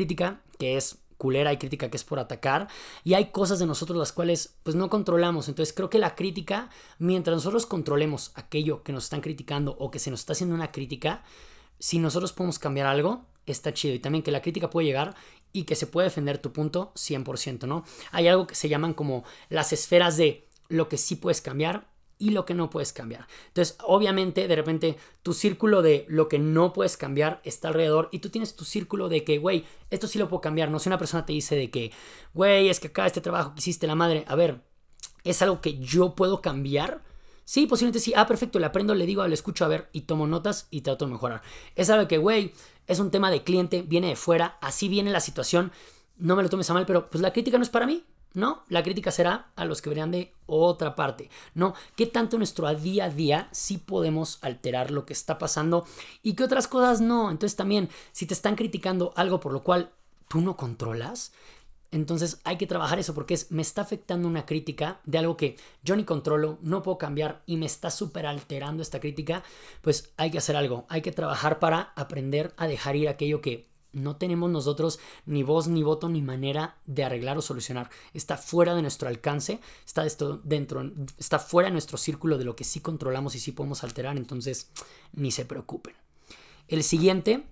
que 0.58 0.78
es 0.78 1.00
culera, 1.18 1.50
hay 1.50 1.58
crítica 1.58 1.90
que 1.90 1.98
es 1.98 2.04
por 2.04 2.20
atacar 2.20 2.68
y 3.04 3.14
hay 3.14 3.32
cosas 3.32 3.60
de 3.60 3.66
nosotros 3.66 3.98
las 3.98 4.12
cuales 4.12 4.56
pues 4.64 4.76
no 4.76 4.90
controlamos. 4.90 5.48
Entonces 5.48 5.74
creo 5.74 5.90
que 5.90 6.00
la 6.00 6.16
crítica, 6.16 6.70
mientras 7.00 7.36
nosotros 7.36 7.66
controlemos 7.66 8.32
aquello 8.36 8.84
que 8.84 8.94
nos 8.94 9.06
están 9.06 9.22
criticando 9.22 9.76
o 9.80 9.92
que 9.92 10.00
se 10.00 10.12
nos 10.12 10.22
está 10.22 10.34
haciendo 10.34 10.56
una 10.56 10.72
crítica, 10.72 11.24
si 11.80 12.00
nosotros 12.00 12.34
podemos 12.34 12.60
cambiar 12.60 12.88
algo, 12.88 13.26
está 13.46 13.74
chido. 13.74 13.94
Y 13.94 14.00
también 14.00 14.24
que 14.24 14.32
la 14.32 14.42
crítica 14.42 14.70
puede 14.70 14.88
llegar 14.88 15.16
y 15.54 15.64
que 15.64 15.76
se 15.76 15.88
puede 15.88 16.08
defender 16.08 16.38
tu 16.38 16.52
punto 16.52 16.92
100%, 16.96 17.68
¿no? 17.68 17.86
Hay 18.12 18.28
algo 18.28 18.48
que 18.48 18.56
se 18.56 18.70
llaman 18.70 18.94
como 18.94 19.24
las 19.50 19.74
esferas 19.74 20.18
de 20.18 20.48
lo 20.68 20.90
que 20.90 20.98
sí 20.98 21.16
puedes 21.16 21.42
cambiar 21.42 21.88
y 22.18 22.32
lo 22.32 22.46
que 22.46 22.54
no 22.54 22.70
puedes 22.70 22.94
cambiar. 22.94 23.28
Entonces, 23.48 23.78
obviamente, 23.84 24.48
de 24.48 24.56
repente, 24.56 24.98
tu 25.24 25.34
círculo 25.34 25.82
de 25.82 26.06
lo 26.08 26.28
que 26.28 26.40
no 26.40 26.74
puedes 26.74 26.98
cambiar 26.98 27.42
está 27.44 27.68
alrededor 27.68 28.10
y 28.12 28.20
tú 28.20 28.30
tienes 28.30 28.56
tu 28.56 28.66
círculo 28.66 29.10
de 29.10 29.24
que, 29.24 29.38
güey, 29.38 29.66
esto 29.90 30.08
sí 30.08 30.20
lo 30.20 30.30
puedo 30.30 30.42
cambiar. 30.42 30.72
No 30.72 30.80
sé, 30.80 30.90
una 30.90 30.98
persona 30.98 31.26
te 31.26 31.34
dice 31.34 31.56
de 31.56 31.70
que, 31.70 31.92
güey, 32.34 32.70
es 32.70 32.80
que 32.80 32.88
acá 32.88 33.06
este 33.06 33.22
trabajo 33.22 33.54
que 33.54 33.60
hiciste 33.60 33.88
la 33.88 33.96
madre, 33.96 34.26
a 34.28 34.36
ver, 34.36 34.62
¿es 35.24 35.42
algo 35.42 35.62
que 35.62 35.78
yo 35.80 36.16
puedo 36.16 36.42
cambiar? 36.42 37.04
Sí, 37.44 37.68
posiblemente 37.68 38.00
sí. 38.00 38.14
Ah, 38.16 38.28
perfecto, 38.28 38.60
le 38.60 38.66
aprendo, 38.66 38.96
le 38.96 39.06
digo, 39.06 39.26
le 39.28 39.34
escucho 39.34 39.66
a 39.66 39.68
ver 39.68 39.90
y 39.92 40.02
tomo 40.02 40.26
notas 40.26 40.68
y 40.72 40.82
trato 40.82 41.06
de 41.06 41.12
mejorar. 41.12 41.42
Es 41.76 41.90
algo 41.90 42.08
que, 42.08 42.18
güey, 42.18 42.54
es 42.88 43.00
un 43.00 43.12
tema 43.12 43.30
de 43.30 43.44
cliente, 43.44 43.84
viene 43.84 44.08
de 44.08 44.16
fuera, 44.16 44.58
así 44.62 44.88
viene 44.90 45.12
la 45.12 45.20
situación. 45.20 45.72
No 46.18 46.36
me 46.36 46.44
lo 46.44 46.50
tomes 46.50 46.70
a 46.70 46.74
mal, 46.74 46.86
pero 46.86 47.10
pues 47.10 47.22
la 47.22 47.34
crítica 47.34 47.58
no 47.58 47.64
es 47.64 47.70
para 47.70 47.86
mí. 47.86 48.04
¿No? 48.36 48.64
La 48.70 48.84
crítica 48.84 49.12
será 49.12 49.52
a 49.56 49.66
los 49.66 49.82
que 49.82 49.90
verían 49.90 50.12
de 50.12 50.34
otra 50.46 50.96
parte, 50.96 51.30
¿no? 51.54 51.74
¿Qué 51.96 52.06
tanto 52.06 52.38
nuestro 52.38 52.74
día 52.76 53.06
a 53.06 53.10
día 53.10 53.50
sí 53.52 53.78
podemos 53.78 54.40
alterar 54.42 54.92
lo 54.92 55.06
que 55.06 55.14
está 55.14 55.38
pasando 55.38 55.86
y 56.22 56.34
qué 56.34 56.44
otras 56.44 56.68
cosas 56.68 57.02
no? 57.02 57.32
Entonces 57.32 57.56
también, 57.56 57.90
si 58.12 58.26
te 58.26 58.34
están 58.34 58.56
criticando 58.56 59.14
algo 59.16 59.40
por 59.40 59.54
lo 59.54 59.64
cual 59.64 59.92
tú 60.28 60.42
no 60.42 60.58
controlas, 60.58 61.32
entonces 61.92 62.42
hay 62.44 62.58
que 62.58 62.68
trabajar 62.68 63.00
eso 63.00 63.14
porque 63.14 63.36
es, 63.36 63.52
me 63.52 63.62
está 63.62 63.82
afectando 63.82 64.28
una 64.28 64.46
crítica 64.46 65.00
de 65.06 65.18
algo 65.18 65.38
que 65.38 65.56
yo 65.84 65.96
ni 65.96 66.04
controlo, 66.04 66.58
no 66.62 66.84
puedo 66.84 66.98
cambiar 66.98 67.42
y 67.46 67.58
me 67.58 67.66
está 67.66 67.90
súper 67.90 68.26
alterando 68.26 68.84
esta 68.84 69.00
crítica, 69.00 69.44
pues 69.82 70.12
hay 70.18 70.32
que 70.32 70.40
hacer 70.40 70.58
algo, 70.58 70.86
hay 70.90 71.02
que 71.02 71.12
trabajar 71.12 71.60
para 71.60 71.94
aprender 71.96 72.54
a 72.58 72.68
dejar 72.68 72.96
ir 72.98 73.08
aquello 73.08 73.42
que 73.42 73.68
no 73.96 74.18
tenemos 74.18 74.52
nosotros 74.52 75.00
ni 75.26 75.42
voz, 75.44 75.68
ni 75.68 75.82
voto, 75.82 76.10
ni 76.10 76.22
manera 76.22 76.78
de 76.86 77.04
arreglar 77.04 77.38
o 77.38 77.42
solucionar. 77.42 77.90
Está 78.14 78.38
fuera 78.38 78.76
de 78.76 78.82
nuestro 78.82 79.08
alcance, 79.08 79.60
está 79.86 80.06
esto 80.06 80.38
dentro, 80.44 80.84
está 81.18 81.40
fuera 81.40 81.70
de 81.70 81.74
nuestro 81.74 81.98
círculo 81.98 82.38
de 82.38 82.46
lo 82.46 82.56
que 82.56 82.64
sí 82.64 82.82
controlamos 82.82 83.36
y 83.36 83.40
sí 83.40 83.52
podemos 83.52 83.84
alterar, 83.84 84.18
entonces 84.18 84.70
ni 85.14 85.32
se 85.32 85.46
preocupen. 85.46 85.96
El 86.68 86.84
siguiente 86.84 87.46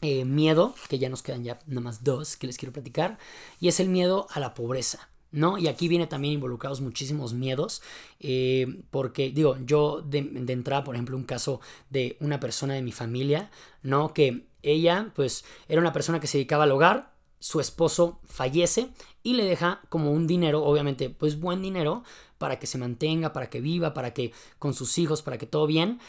eh, 0.00 0.24
miedo, 0.24 0.74
que 0.88 0.98
ya 0.98 1.08
nos 1.08 1.22
quedan 1.22 1.42
ya 1.42 1.58
nada 1.66 1.80
más 1.80 2.04
dos 2.04 2.36
que 2.36 2.46
les 2.46 2.58
quiero 2.58 2.72
platicar, 2.72 3.18
y 3.60 3.68
es 3.68 3.80
el 3.80 3.88
miedo 3.88 4.26
a 4.30 4.40
la 4.40 4.54
pobreza. 4.54 5.08
¿No? 5.30 5.58
Y 5.58 5.68
aquí 5.68 5.88
viene 5.88 6.06
también 6.06 6.34
involucrados 6.34 6.80
muchísimos 6.80 7.34
miedos, 7.34 7.82
eh, 8.18 8.82
porque 8.90 9.30
digo, 9.30 9.58
yo 9.64 10.00
de, 10.00 10.20
entrada, 10.48 10.84
por 10.84 10.94
ejemplo, 10.94 11.18
un 11.18 11.24
caso 11.24 11.60
de 11.90 12.16
una 12.20 12.40
persona 12.40 12.72
de 12.74 12.82
mi 12.82 12.92
familia, 12.92 13.50
¿no? 13.82 14.14
Que 14.14 14.46
ella, 14.62 15.12
pues, 15.14 15.44
era 15.68 15.82
una 15.82 15.92
persona 15.92 16.18
que 16.18 16.26
se 16.26 16.38
dedicaba 16.38 16.64
al 16.64 16.72
hogar, 16.72 17.12
su 17.40 17.60
esposo 17.60 18.20
fallece 18.24 18.88
y 19.22 19.34
le 19.34 19.44
deja 19.44 19.82
como 19.90 20.12
un 20.12 20.26
dinero, 20.26 20.64
obviamente, 20.64 21.10
pues 21.10 21.38
buen 21.38 21.62
dinero, 21.62 22.04
para 22.38 22.58
que 22.58 22.66
se 22.66 22.78
mantenga, 22.78 23.32
para 23.32 23.50
que 23.50 23.60
viva, 23.60 23.94
para 23.94 24.14
que 24.14 24.32
con 24.58 24.74
sus 24.74 24.96
hijos, 24.98 25.22
para 25.22 25.38
que 25.38 25.46
todo 25.46 25.66
bien. 25.66 26.00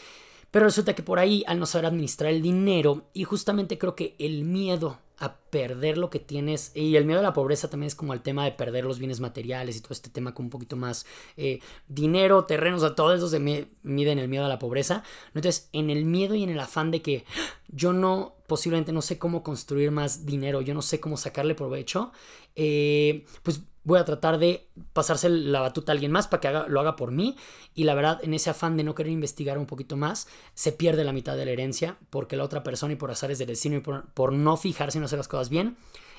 Pero 0.50 0.64
resulta 0.64 0.94
que 0.94 1.02
por 1.02 1.18
ahí, 1.18 1.44
al 1.46 1.58
no 1.58 1.66
saber 1.66 1.86
administrar 1.86 2.32
el 2.32 2.42
dinero, 2.42 3.04
y 3.12 3.24
justamente 3.24 3.78
creo 3.78 3.94
que 3.94 4.16
el 4.18 4.44
miedo 4.44 4.98
a 5.20 5.36
perder 5.36 5.98
lo 5.98 6.10
que 6.10 6.18
tienes. 6.18 6.72
Y 6.74 6.96
el 6.96 7.04
miedo 7.04 7.20
a 7.20 7.22
la 7.22 7.32
pobreza 7.32 7.68
también 7.68 7.88
es 7.88 7.94
como 7.94 8.14
el 8.14 8.22
tema 8.22 8.44
de 8.44 8.52
perder 8.52 8.84
los 8.84 8.98
bienes 8.98 9.20
materiales 9.20 9.76
y 9.76 9.80
todo 9.80 9.92
este 9.92 10.10
tema 10.10 10.34
con 10.34 10.46
un 10.46 10.50
poquito 10.50 10.76
más 10.76 11.06
eh, 11.36 11.60
dinero, 11.88 12.46
terrenos, 12.46 12.82
a 12.82 12.94
todo 12.94 13.14
eso 13.14 13.28
se 13.28 13.38
mide 13.38 13.68
en 13.84 14.18
el 14.18 14.28
miedo 14.28 14.44
a 14.44 14.48
la 14.48 14.58
pobreza. 14.58 15.04
Entonces, 15.34 15.68
en 15.72 15.90
el 15.90 16.06
miedo 16.06 16.34
y 16.34 16.42
en 16.42 16.50
el 16.50 16.58
afán 16.58 16.90
de 16.90 17.02
que 17.02 17.24
yo 17.68 17.92
no, 17.92 18.34
posiblemente 18.46 18.92
no 18.92 19.02
sé 19.02 19.18
cómo 19.18 19.42
construir 19.42 19.90
más 19.90 20.26
dinero, 20.26 20.62
yo 20.62 20.74
no 20.74 20.82
sé 20.82 20.98
cómo 20.98 21.16
sacarle 21.16 21.54
provecho, 21.54 22.12
eh, 22.56 23.24
pues 23.42 23.62
voy 23.84 23.98
a 23.98 24.04
tratar 24.04 24.38
de 24.38 24.68
pasarse 24.92 25.28
la 25.28 25.60
batuta 25.60 25.92
a 25.92 25.94
alguien 25.94 26.12
más 26.12 26.28
para 26.28 26.40
que 26.40 26.70
lo 26.70 26.80
haga 26.80 26.96
por 26.96 27.10
mí. 27.10 27.36
Y 27.74 27.84
la 27.84 27.94
verdad, 27.94 28.20
en 28.22 28.34
ese 28.34 28.50
afán 28.50 28.76
de 28.76 28.84
no 28.84 28.94
querer 28.94 29.12
investigar 29.12 29.58
un 29.58 29.66
poquito 29.66 29.96
más, 29.96 30.28
se 30.54 30.72
pierde 30.72 31.04
la 31.04 31.12
mitad 31.12 31.36
de 31.36 31.44
la 31.44 31.52
herencia 31.52 31.96
porque 32.10 32.36
la 32.36 32.44
otra 32.44 32.62
persona 32.62 32.92
y 32.92 32.96
por 32.96 33.10
azares 33.10 33.38
del 33.38 33.48
destino 33.48 33.76
y 33.76 33.80
por, 33.80 34.32
no 34.32 34.56
fijarse 34.56 34.98
en 34.98 35.04
hacer 35.04 35.18
las 35.18 35.28
cosas 35.28 35.48
bien, 35.48 35.76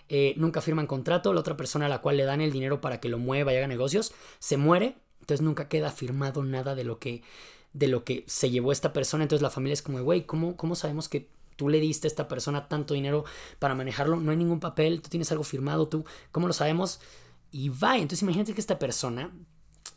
eh, 0.10 0.34
nunca 0.38 0.62
firman 0.62 0.88
contrato. 0.88 1.34
La 1.34 1.40
otra 1.40 1.58
persona 1.58 1.86
a 1.86 1.90
la 1.90 2.02
cual 2.02 2.18
le 2.18 2.24
dan 2.24 2.42
el 2.42 2.52
dinero 2.52 2.82
para 2.82 3.00
que 3.00 3.10
lo 3.10 3.20
mueva 3.20 3.54
y 3.54 3.58
haga 3.58 3.68
negocios, 3.68 4.14
se 4.40 4.58
muere. 4.58 4.96
Entonces 5.20 5.44
nunca 5.44 5.70
queda 5.70 5.92
firmado 5.92 6.44
nada 6.44 6.74
de 6.74 6.84
lo 6.84 6.98
que, 6.98 7.22
de 7.74 7.88
lo 7.88 8.04
que 8.04 8.24
se 8.28 8.50
llevó 8.50 8.72
esta 8.72 8.92
persona. 8.92 9.24
Entonces 9.24 9.44
la 9.44 9.52
familia 9.52 9.74
es 9.74 9.84
como, 9.84 10.02
güey, 10.02 10.26
¿cómo, 10.26 10.58
¿cómo 10.58 10.76
sabemos 10.76 11.08
que 11.08 11.30
tú 11.62 11.70
le 11.70 11.80
diste 11.80 12.08
a 12.08 12.10
esta 12.10 12.28
persona 12.28 12.68
tanto 12.68 12.96
dinero 12.96 13.24
para 13.60 13.76
manejarlo? 13.76 14.16
No 14.16 14.32
hay 14.32 14.38
ningún 14.38 14.60
papel, 14.60 15.04
tú 15.04 15.10
tienes 15.10 15.32
algo 15.32 15.44
firmado, 15.44 15.88
tú, 15.88 16.04
¿cómo 16.32 16.48
lo 16.48 16.54
sabemos? 16.54 17.00
y 17.52 17.70
va. 17.70 17.96
Entonces 17.96 18.24
imagínate 18.24 18.54
que 18.54 18.62
esta 18.62 18.80
persona, 18.80 19.32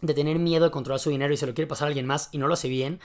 de 0.00 0.14
tener 0.14 0.38
miedo 0.38 0.64
de 0.64 0.70
controlar 0.70 1.00
su 1.00 1.10
dinero 1.10 1.32
y 1.32 1.36
se 1.36 1.46
lo 1.46 1.54
quiere 1.54 1.68
pasar 1.68 1.86
a 1.86 1.88
alguien 1.88 2.06
más 2.06 2.28
y 2.32 2.38
no 2.38 2.48
lo 2.48 2.54
hace 2.54 2.68
bien, 2.68 3.00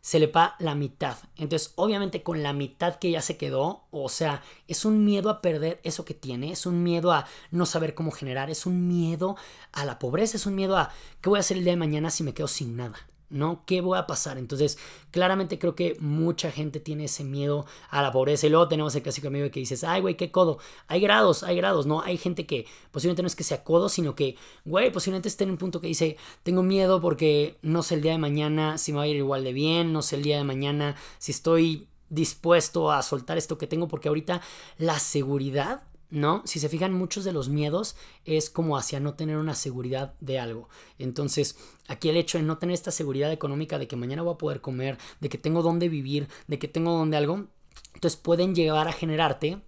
se 0.00 0.18
le 0.18 0.26
va 0.26 0.54
la 0.58 0.74
mitad. 0.74 1.16
Entonces, 1.36 1.72
obviamente 1.76 2.22
con 2.22 2.42
la 2.42 2.52
mitad 2.52 2.96
que 2.96 3.10
ya 3.10 3.22
se 3.22 3.38
quedó, 3.38 3.86
o 3.90 4.10
sea, 4.10 4.42
es 4.68 4.84
un 4.84 5.04
miedo 5.04 5.30
a 5.30 5.40
perder 5.40 5.80
eso 5.82 6.04
que 6.04 6.12
tiene, 6.12 6.52
es 6.52 6.66
un 6.66 6.82
miedo 6.82 7.10
a 7.10 7.26
no 7.50 7.64
saber 7.64 7.94
cómo 7.94 8.10
generar, 8.10 8.50
es 8.50 8.66
un 8.66 8.86
miedo 8.86 9.36
a 9.72 9.86
la 9.86 9.98
pobreza, 9.98 10.36
es 10.36 10.44
un 10.44 10.54
miedo 10.54 10.76
a 10.76 10.90
qué 11.22 11.30
voy 11.30 11.38
a 11.38 11.40
hacer 11.40 11.56
el 11.56 11.64
día 11.64 11.72
de 11.72 11.78
mañana 11.78 12.10
si 12.10 12.22
me 12.22 12.34
quedo 12.34 12.48
sin 12.48 12.76
nada. 12.76 12.96
¿No? 13.30 13.64
¿Qué 13.66 13.80
voy 13.80 13.98
a 13.98 14.06
pasar? 14.06 14.38
Entonces, 14.38 14.78
claramente 15.10 15.58
creo 15.58 15.74
que 15.74 15.96
mucha 16.00 16.50
gente 16.50 16.80
tiene 16.80 17.04
ese 17.04 17.24
miedo 17.24 17.66
a 17.90 18.02
la 18.02 18.12
pobreza. 18.12 18.46
Y 18.46 18.50
luego 18.50 18.68
tenemos 18.68 18.94
el 18.94 19.02
clásico 19.02 19.28
amigo 19.28 19.50
que 19.50 19.60
dices, 19.60 19.84
ay, 19.84 20.00
güey, 20.00 20.16
qué 20.16 20.30
codo. 20.30 20.58
Hay 20.88 21.00
grados, 21.00 21.42
hay 21.42 21.56
grados, 21.56 21.86
¿no? 21.86 22.02
Hay 22.02 22.18
gente 22.18 22.46
que 22.46 22.66
posiblemente 22.90 23.22
no 23.22 23.28
es 23.28 23.36
que 23.36 23.44
sea 23.44 23.64
codo, 23.64 23.88
sino 23.88 24.14
que, 24.14 24.36
güey, 24.64 24.92
posiblemente 24.92 25.28
esté 25.28 25.44
en 25.44 25.50
un 25.50 25.58
punto 25.58 25.80
que 25.80 25.86
dice, 25.86 26.16
tengo 26.42 26.62
miedo 26.62 27.00
porque 27.00 27.56
no 27.62 27.82
sé 27.82 27.96
el 27.96 28.02
día 28.02 28.12
de 28.12 28.18
mañana 28.18 28.78
si 28.78 28.92
me 28.92 28.98
va 28.98 29.04
a 29.04 29.08
ir 29.08 29.16
igual 29.16 29.44
de 29.44 29.52
bien, 29.52 29.92
no 29.92 30.02
sé 30.02 30.16
el 30.16 30.22
día 30.22 30.38
de 30.38 30.44
mañana 30.44 30.96
si 31.18 31.32
estoy 31.32 31.88
dispuesto 32.08 32.92
a 32.92 33.02
soltar 33.02 33.38
esto 33.38 33.58
que 33.58 33.66
tengo, 33.66 33.88
porque 33.88 34.08
ahorita 34.08 34.40
la 34.78 34.98
seguridad 34.98 35.82
¿no? 36.14 36.42
Si 36.44 36.60
se 36.60 36.68
fijan, 36.68 36.92
muchos 36.92 37.24
de 37.24 37.32
los 37.32 37.48
miedos 37.48 37.96
es 38.24 38.48
como 38.48 38.78
hacia 38.78 39.00
no 39.00 39.14
tener 39.14 39.36
una 39.36 39.54
seguridad 39.54 40.14
de 40.20 40.38
algo. 40.38 40.68
Entonces, 40.98 41.56
aquí 41.88 42.08
el 42.08 42.16
hecho 42.16 42.38
de 42.38 42.44
no 42.44 42.58
tener 42.58 42.74
esta 42.74 42.92
seguridad 42.92 43.32
económica 43.32 43.78
de 43.78 43.88
que 43.88 43.96
mañana 43.96 44.22
voy 44.22 44.34
a 44.34 44.38
poder 44.38 44.60
comer, 44.60 44.96
de 45.20 45.28
que 45.28 45.38
tengo 45.38 45.62
dónde 45.62 45.88
vivir, 45.88 46.28
de 46.46 46.58
que 46.58 46.68
tengo 46.68 46.92
dónde 46.92 47.16
algo, 47.16 47.48
entonces 47.94 48.18
pueden 48.18 48.54
llegar 48.54 48.86
a 48.86 48.92
generarte 48.92 49.60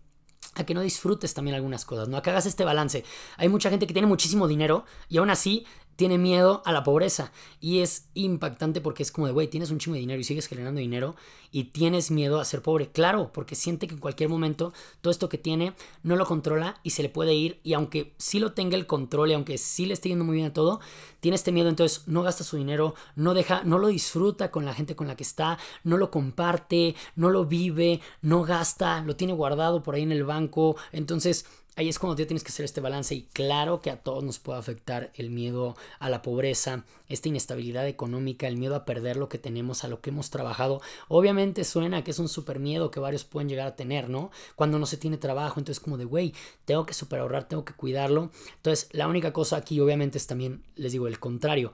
a 0.54 0.64
que 0.64 0.72
no 0.72 0.80
disfrutes 0.80 1.35
también 1.35 1.56
algunas 1.56 1.85
cosas, 1.85 2.09
¿no? 2.09 2.16
A 2.16 2.22
que 2.22 2.30
hagas 2.30 2.46
este 2.46 2.64
balance. 2.64 3.04
Hay 3.37 3.48
mucha 3.48 3.68
gente 3.68 3.87
que 3.87 3.92
tiene 3.92 4.09
muchísimo 4.09 4.48
dinero 4.48 4.85
y 5.09 5.18
aún 5.18 5.30
así 5.30 5.66
tiene 5.96 6.18
miedo 6.18 6.62
a 6.64 6.72
la 6.72 6.85
pobreza. 6.85 7.32
Y 7.61 7.80
es 7.80 8.09
impactante 8.14 8.80
porque 8.80 9.02
es 9.02 9.11
como 9.11 9.26
de, 9.26 9.32
güey, 9.32 9.48
tienes 9.48 9.70
un 9.70 9.78
chingo 9.78 9.94
de 9.94 10.00
dinero 10.00 10.20
y 10.20 10.24
sigues 10.24 10.46
generando 10.46 10.80
dinero 10.80 11.16
y 11.50 11.64
tienes 11.64 12.11
miedo 12.11 12.38
a 12.38 12.44
ser 12.44 12.62
pobre. 12.62 12.90
Claro, 12.90 13.32
porque 13.32 13.54
siente 13.54 13.87
que 13.87 13.94
en 13.94 14.00
cualquier 14.00 14.28
momento 14.28 14.72
todo 15.00 15.11
esto 15.11 15.28
que 15.28 15.38
tiene 15.38 15.72
no 16.02 16.16
lo 16.16 16.26
controla 16.26 16.78
y 16.82 16.90
se 16.90 17.02
le 17.02 17.09
puede 17.09 17.35
ir. 17.35 17.61
Y 17.62 17.72
aunque 17.72 18.14
sí 18.18 18.38
lo 18.38 18.52
tenga 18.52 18.76
el 18.76 18.87
control 18.87 19.30
y 19.30 19.35
aunque 19.35 19.59
sí 19.59 19.87
le 19.87 19.94
esté 19.94 20.11
yendo 20.11 20.24
muy 20.24 20.37
bien 20.37 20.48
a 20.48 20.52
todo, 20.52 20.80
tiene 21.20 21.35
este 21.35 21.52
miedo. 21.52 21.68
Entonces 21.68 22.06
no 22.06 22.22
gasta 22.22 22.44
su 22.44 22.56
dinero, 22.56 22.94
no 23.14 23.35
deja, 23.35 23.62
no 23.64 23.78
lo 23.78 23.88
disfruta 23.88 24.50
con 24.50 24.64
la 24.64 24.74
gente 24.74 24.94
con 24.94 25.06
la 25.06 25.16
que 25.16 25.24
está, 25.24 25.59
no 25.82 25.96
lo 25.96 26.11
comparte, 26.11 26.94
no 27.14 27.30
lo 27.30 27.46
vive, 27.46 28.00
no 28.20 28.42
gasta, 28.42 29.00
lo 29.00 29.16
tiene 29.16 29.32
guardado 29.32 29.82
por 29.82 29.94
ahí 29.94 30.02
en 30.02 30.12
el 30.12 30.24
banco. 30.24 30.76
Entonces 30.92 31.46
ahí 31.76 31.90
es 31.90 31.98
cuando 31.98 32.16
tienes 32.16 32.42
que 32.42 32.48
hacer 32.48 32.64
este 32.64 32.80
balance 32.80 33.14
y 33.14 33.22
claro 33.32 33.80
que 33.80 33.90
a 33.90 34.02
todos 34.02 34.24
nos 34.24 34.38
puede 34.38 34.58
afectar 34.58 35.12
el 35.14 35.30
miedo 35.30 35.76
a 35.98 36.08
la 36.08 36.22
pobreza, 36.22 36.84
esta 37.08 37.28
inestabilidad 37.28 37.86
económica, 37.86 38.48
el 38.48 38.56
miedo 38.56 38.74
a 38.74 38.84
perder 38.84 39.16
lo 39.16 39.28
que 39.28 39.38
tenemos, 39.38 39.84
a 39.84 39.88
lo 39.88 40.00
que 40.00 40.10
hemos 40.10 40.30
trabajado. 40.30 40.80
Obviamente 41.08 41.64
suena 41.64 42.02
que 42.02 42.10
es 42.10 42.18
un 42.18 42.28
super 42.28 42.58
miedo 42.58 42.90
que 42.90 42.98
varios 42.98 43.24
pueden 43.24 43.48
llegar 43.48 43.66
a 43.66 43.76
tener, 43.76 44.08
¿no? 44.08 44.30
Cuando 44.56 44.78
no 44.78 44.86
se 44.86 44.96
tiene 44.96 45.18
trabajo, 45.18 45.60
entonces 45.60 45.82
como 45.82 45.98
de, 45.98 46.06
güey, 46.06 46.34
tengo 46.64 46.86
que 46.86 46.94
super 46.94 47.20
ahorrar, 47.20 47.46
tengo 47.46 47.64
que 47.64 47.74
cuidarlo. 47.74 48.30
Entonces 48.56 48.88
la 48.92 49.06
única 49.06 49.32
cosa 49.32 49.58
aquí 49.58 49.78
obviamente 49.78 50.18
es 50.18 50.26
también, 50.26 50.64
les 50.74 50.92
digo, 50.92 51.06
el 51.06 51.20
contrario, 51.20 51.72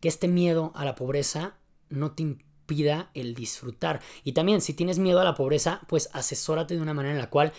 que 0.00 0.08
este 0.08 0.28
miedo 0.28 0.72
a 0.76 0.84
la 0.84 0.94
pobreza 0.94 1.56
no 1.88 2.12
te 2.12 2.22
impida 2.22 3.10
el 3.14 3.34
disfrutar. 3.34 4.00
Y 4.22 4.32
también 4.32 4.60
si 4.60 4.74
tienes 4.74 5.00
miedo 5.00 5.20
a 5.20 5.24
la 5.24 5.34
pobreza, 5.34 5.80
pues 5.88 6.08
asesórate 6.12 6.76
de 6.76 6.80
una 6.80 6.94
manera 6.94 7.14
en 7.14 7.20
la 7.20 7.30
cual 7.30 7.52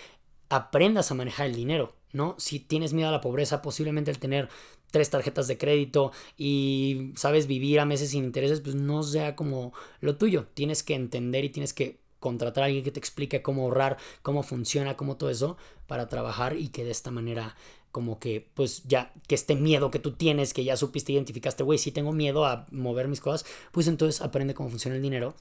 aprendas 0.52 1.10
a 1.10 1.16
manejar 1.16 1.48
el 1.48 1.56
dinero, 1.56 1.96
¿no? 2.12 2.36
Si 2.38 2.60
tienes 2.60 2.92
miedo 2.92 3.08
a 3.08 3.12
la 3.14 3.22
pobreza, 3.22 3.62
posiblemente 3.62 4.12
el 4.12 4.20
tener 4.20 4.50
tres 4.92 5.10
tarjetas 5.10 5.48
de 5.48 5.58
crédito 5.58 6.12
y 6.38 7.14
sabes 7.16 7.48
vivir 7.48 7.80
a 7.80 7.86
meses 7.86 8.10
sin 8.10 8.26
intereses, 8.26 8.60
pues 8.60 8.76
no 8.76 9.02
sea 9.02 9.38
como 9.38 9.74
lo 10.02 10.18
tuyo. 10.18 10.48
Tienes 10.54 10.84
que 10.84 10.94
entender 10.94 11.46
y 11.46 11.50
tienes 11.50 11.72
que 11.72 12.02
contratar 12.20 12.64
a 12.64 12.66
alguien 12.66 12.84
que 12.84 12.92
te 12.92 13.00
explique 13.00 13.42
cómo 13.42 13.64
ahorrar, 13.64 13.98
cómo 14.24 14.44
funciona, 14.44 14.98
cómo 14.98 15.16
todo 15.16 15.30
eso, 15.30 15.56
para 15.88 16.10
trabajar 16.10 16.58
y 16.58 16.68
que 16.68 16.84
de 16.84 16.92
esta 16.92 17.12
manera 17.12 17.56
como 17.94 18.20
que 18.20 18.50
pues 18.54 18.84
ya 18.84 19.14
que 19.28 19.36
este 19.36 19.56
miedo 19.56 19.90
que 19.90 20.00
tú 20.00 20.12
tienes, 20.12 20.54
que 20.54 20.66
ya 20.66 20.76
supiste, 20.76 21.14
identificaste, 21.14 21.64
güey, 21.64 21.80
si 21.80 21.94
tengo 21.94 22.12
miedo 22.12 22.46
a 22.46 22.66
mover 22.72 23.08
mis 23.08 23.22
cosas, 23.22 23.46
pues 23.72 23.88
entonces 23.88 24.22
aprende 24.22 24.54
cómo 24.54 24.70
funciona 24.70 24.98
el 24.98 25.02
dinero 25.02 25.34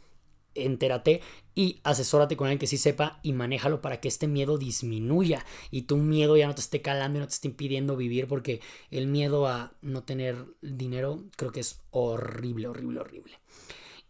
entérate 0.55 1.21
y 1.55 1.81
asesórate 1.85 2.37
con 2.37 2.47
alguien 2.47 2.59
que 2.59 2.67
sí 2.67 2.79
sepa 2.79 3.21
y 3.23 3.33
manéjalo 3.33 3.81
para 3.81 4.01
que 4.01 4.09
este 4.09 4.27
miedo 4.27 4.59
disminuya 4.59 5.45
y 5.71 5.83
tu 5.83 5.97
miedo 5.97 6.37
ya 6.37 6.47
no 6.47 6.55
te 6.55 6.61
esté 6.61 6.83
calando 6.83 7.19
y 7.19 7.21
no 7.21 7.27
te 7.27 7.35
esté 7.35 7.49
impidiendo 7.49 7.97
vivir 7.97 8.27
porque 8.29 8.61
el 8.91 9.07
miedo 9.07 9.47
a 9.47 9.73
no 9.83 10.03
tener 10.03 10.47
dinero 10.63 11.23
creo 11.37 11.53
que 11.53 11.61
es 11.61 11.81
horrible, 11.91 12.69
horrible, 12.69 13.01
horrible. 13.01 13.39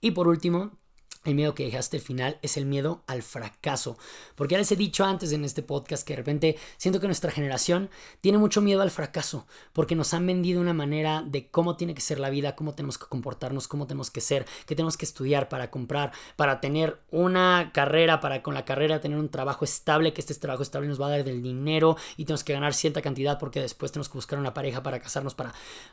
Y 0.00 0.12
por 0.12 0.29
último, 0.29 0.80
el 1.25 1.35
miedo 1.35 1.55
que 1.55 1.65
dejaste 1.65 1.99
al 1.99 2.03
final 2.03 2.39
es 2.41 2.57
el 2.57 2.65
miedo 2.65 3.03
al 3.07 3.23
fracaso. 3.23 3.99
Porque 4.37 4.53
ya 4.53 4.59
les 4.59 4.73
he 4.73 4.77
dicho 4.77 5.05
antes 5.05 5.33
en 5.33 5.45
este 5.45 5.63
podcast 5.63 6.07
que 6.07 6.15
de 6.15 6.19
repente 6.19 6.59
siento 6.79 6.99
que 6.99 7.07
nuestra 7.07 7.31
generación 7.31 7.91
tiene 8.21 8.39
mucho 8.39 8.63
miedo 8.63 8.81
al 8.81 8.91
fracaso. 8.91 9.47
Porque 9.75 9.95
nos 9.95 10.15
han 10.15 10.27
vendido 10.27 10.61
una 10.61 10.73
manera 10.73 11.23
de 11.27 11.49
cómo 11.49 11.77
tiene 11.77 11.95
que 11.95 12.01
ser 12.01 12.21
la 12.21 12.31
vida, 12.31 12.57
cómo 12.57 12.75
tenemos 12.75 12.97
que 12.97 13.07
comportarnos, 13.07 13.69
cómo 13.69 13.87
tenemos 13.87 14.11
que 14.11 14.23
ser, 14.23 14.47
qué 14.65 14.75
tenemos 14.75 14.97
que 14.97 15.05
estudiar 15.05 15.51
para 15.51 15.71
comprar, 15.71 16.13
para 16.37 16.61
tener 16.61 17.01
una 17.11 17.71
carrera, 17.75 18.21
para 18.21 18.43
con 18.43 18.55
la 18.55 18.65
carrera 18.65 19.01
tener 19.01 19.19
un 19.19 19.29
trabajo 19.29 19.65
estable, 19.65 20.15
que 20.15 20.23
este 20.23 20.35
trabajo 20.35 20.63
estable 20.63 20.89
nos 20.89 21.01
va 21.01 21.09
a 21.09 21.11
dar 21.11 21.25
del 21.25 21.43
dinero 21.43 21.97
y 22.17 22.25
tenemos 22.25 22.45
que 22.45 22.55
ganar 22.55 22.73
cierta 22.73 23.03
cantidad 23.03 23.39
porque 23.39 23.61
después 23.61 23.93
tenemos 23.93 24.09
que 24.09 24.17
buscar 24.17 24.39
una 24.39 24.55
pareja 24.55 24.83
para 24.83 25.01
casarnos, 25.01 25.35
para... 25.35 25.53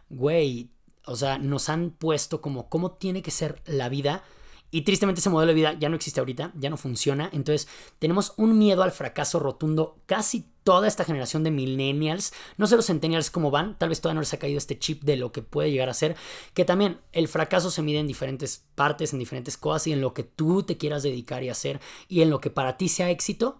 Güey, 0.09 0.69
o 1.05 1.15
sea, 1.15 1.37
nos 1.37 1.67
han 1.67 1.91
puesto 1.91 2.39
como 2.39 2.69
cómo 2.69 2.91
tiene 2.91 3.21
que 3.21 3.31
ser 3.31 3.61
la 3.65 3.89
vida 3.89 4.23
y 4.69 4.81
tristemente 4.81 5.19
ese 5.19 5.29
modelo 5.29 5.49
de 5.49 5.55
vida 5.55 5.73
ya 5.73 5.89
no 5.89 5.95
existe 5.95 6.19
ahorita, 6.19 6.51
ya 6.55 6.69
no 6.69 6.77
funciona. 6.77 7.29
Entonces 7.31 7.67
tenemos 7.99 8.33
un 8.37 8.57
miedo 8.57 8.83
al 8.83 8.91
fracaso 8.91 9.39
rotundo 9.39 9.97
casi 10.05 10.45
toda 10.63 10.87
esta 10.87 11.05
generación 11.05 11.43
de 11.43 11.51
millennials. 11.51 12.33
No 12.57 12.67
sé 12.67 12.75
los 12.75 12.87
centennials 12.87 13.31
cómo 13.31 13.51
van, 13.51 13.77
tal 13.77 13.89
vez 13.89 14.01
todavía 14.01 14.15
no 14.15 14.21
les 14.21 14.33
ha 14.33 14.39
caído 14.39 14.57
este 14.57 14.77
chip 14.77 15.03
de 15.03 15.15
lo 15.15 15.31
que 15.31 15.41
puede 15.41 15.71
llegar 15.71 15.87
a 15.89 15.93
ser. 15.93 16.17
Que 16.53 16.65
también 16.65 16.99
el 17.13 17.29
fracaso 17.29 17.71
se 17.71 17.81
mide 17.81 17.99
en 17.99 18.07
diferentes 18.07 18.65
partes, 18.75 19.13
en 19.13 19.19
diferentes 19.19 19.55
cosas 19.55 19.87
y 19.87 19.93
en 19.93 20.01
lo 20.01 20.13
que 20.13 20.23
tú 20.23 20.63
te 20.63 20.77
quieras 20.77 21.03
dedicar 21.03 21.43
y 21.43 21.49
hacer 21.49 21.79
y 22.09 22.21
en 22.21 22.29
lo 22.29 22.41
que 22.41 22.49
para 22.49 22.75
ti 22.75 22.89
sea 22.89 23.09
éxito 23.09 23.59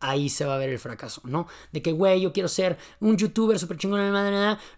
ahí 0.00 0.28
se 0.28 0.44
va 0.44 0.54
a 0.54 0.58
ver 0.58 0.68
el 0.68 0.78
fracaso, 0.78 1.20
¿no? 1.24 1.46
De 1.72 1.82
que, 1.82 1.92
güey, 1.92 2.20
yo 2.20 2.32
quiero 2.32 2.48
ser 2.48 2.78
un 3.00 3.16
youtuber 3.16 3.58
súper 3.58 3.78
chingón, 3.78 4.00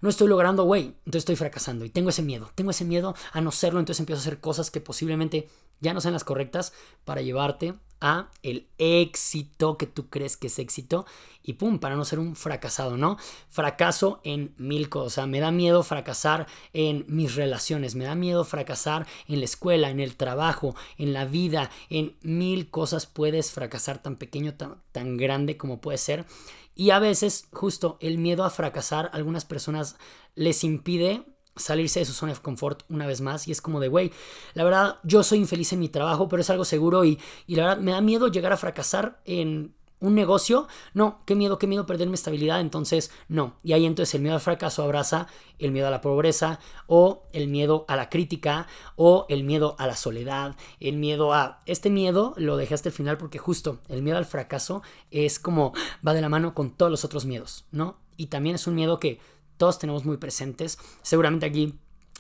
no 0.01 0.09
estoy 0.09 0.29
logrando, 0.29 0.65
güey, 0.65 0.95
entonces 0.99 1.21
estoy 1.21 1.37
fracasando 1.37 1.85
y 1.85 1.91
tengo 1.91 2.11
ese 2.11 2.23
miedo, 2.23 2.51
tengo 2.55 2.71
ese 2.71 2.85
miedo 2.85 3.15
a 3.33 3.41
no 3.41 3.51
serlo, 3.51 3.81
entonces 3.81 4.01
empiezo 4.01 4.21
a 4.21 4.23
hacer 4.23 4.41
cosas 4.41 4.71
que 4.71 4.81
posiblemente 4.81 5.49
ya 5.81 5.95
no 5.95 6.01
sean 6.01 6.15
las 6.15 6.25
correctas 6.25 6.73
para 7.05 7.23
llevarte 7.23 7.75
a 8.01 8.31
el 8.43 8.69
éxito 8.79 9.77
que 9.77 9.87
tú 9.87 10.09
crees 10.09 10.37
que 10.37 10.47
es 10.47 10.59
éxito 10.59 11.07
y 11.43 11.55
pum, 11.55 11.79
para 11.79 11.97
no 11.97 12.05
ser 12.05 12.19
un 12.19 12.37
fracasado, 12.37 12.97
¿no? 12.97 13.17
Fracaso 13.49 14.21
en 14.23 14.55
mil 14.59 14.89
cosas, 14.89 15.27
me 15.27 15.41
da 15.41 15.51
miedo 15.51 15.83
fracasar 15.83 16.47
en 16.73 17.05
mis 17.09 17.35
relaciones, 17.37 17.95
me 17.95 18.05
da 18.05 18.15
miedo 18.15 18.45
fracasar 18.45 19.07
en 19.27 19.39
la 19.39 19.47
escuela, 19.47 19.91
en 19.91 19.99
el 19.99 20.15
trabajo, 20.17 20.77
en 20.99 21.13
la 21.13 21.25
vida, 21.25 21.71
en 21.89 22.17
mil 22.21 22.71
cosas 22.71 23.07
puedes 23.07 23.51
fracasar 23.51 24.03
tan 24.03 24.17
pequeño, 24.17 24.55
tan, 24.55 24.83
tan 24.93 25.08
grande 25.17 25.57
como 25.57 25.81
puede 25.81 25.99
ser. 25.99 26.27
Y 26.75 26.91
a 26.91 26.99
veces 26.99 27.49
justo 27.53 27.99
el 28.01 28.19
miedo 28.19 28.45
a 28.45 28.51
fracasar 28.51 29.11
algunas 29.13 29.45
personas 29.45 29.97
les 30.35 30.63
impide 30.63 31.25
salirse 31.57 31.99
de 31.99 32.07
su 32.07 32.13
zona 32.13 32.33
de 32.33 32.41
confort 32.41 32.85
una 32.89 33.07
vez 33.07 33.21
más 33.21 33.49
y 33.49 33.53
es 33.53 33.61
como 33.61 33.81
de, 33.81 33.89
güey, 33.89 34.13
la 34.55 34.63
verdad 34.63 34.99
yo 35.03 35.25
soy 35.25 35.39
infeliz 35.39 35.73
en 35.73 35.81
mi 35.81 35.89
trabajo, 35.89 36.29
pero 36.29 36.41
es 36.41 36.51
algo 36.51 36.65
seguro 36.65 37.05
y, 37.05 37.19
y 37.47 37.57
la 37.57 37.65
verdad 37.65 37.79
me 37.79 37.93
da 37.93 38.01
miedo 38.01 38.29
llegar 38.29 38.53
a 38.53 38.57
fracasar 38.57 39.21
en 39.25 39.75
un 40.01 40.15
negocio, 40.15 40.69
no, 40.95 41.23
qué 41.25 41.35
miedo, 41.35 41.59
qué 41.59 41.67
miedo 41.67 41.87
perder 41.87 42.09
mi 42.09 42.15
estabilidad, 42.15 42.61
entonces 42.61 43.11
no. 43.29 43.57
Y 43.63 43.73
ahí 43.73 43.87
entonces 43.87 44.15
el 44.15 44.23
miedo 44.23 44.35
al 44.35 44.41
fracaso 44.41 44.83
abraza 44.83 45.27
el 45.59 45.73
miedo 45.73 45.89
a 45.89 45.91
la 45.91 46.01
pobreza 46.01 46.61
o 46.87 47.25
el 47.33 47.49
miedo 47.49 47.85
a 47.89 47.97
la 47.97 48.09
crítica 48.09 48.67
o 48.97 49.27
el 49.29 49.45
miedo 49.45 49.75
a 49.79 49.87
la 49.87 49.97
soledad, 49.97 50.57
el 50.81 50.97
miedo 50.97 51.33
a... 51.33 51.63
Este 51.67 51.91
miedo 51.91 52.35
lo 52.37 52.57
dejé 52.57 52.75
hasta 52.75 52.89
el 52.89 52.95
final 52.95 53.19
porque 53.19 53.39
justo 53.39 53.81
el 53.89 54.03
miedo 54.03 54.19
al 54.19 54.27
fracaso 54.27 54.83
es 55.11 55.39
como 55.39 55.73
va 56.07 56.15
de 56.15 56.21
la 56.21 56.29
mano 56.29 56.55
con 56.55 56.71
todos 56.71 56.91
los 56.91 57.05
otros 57.05 57.25
miedos, 57.25 57.65
¿no? 57.73 57.97
Y 58.17 58.27
también 58.27 58.57
es 58.57 58.67
un 58.67 58.75
miedo 58.75 59.01
que 59.01 59.21
todos 59.57 59.79
tenemos 59.79 60.05
muy 60.05 60.17
presentes. 60.17 60.79
Seguramente 61.03 61.47
aquí 61.47 61.75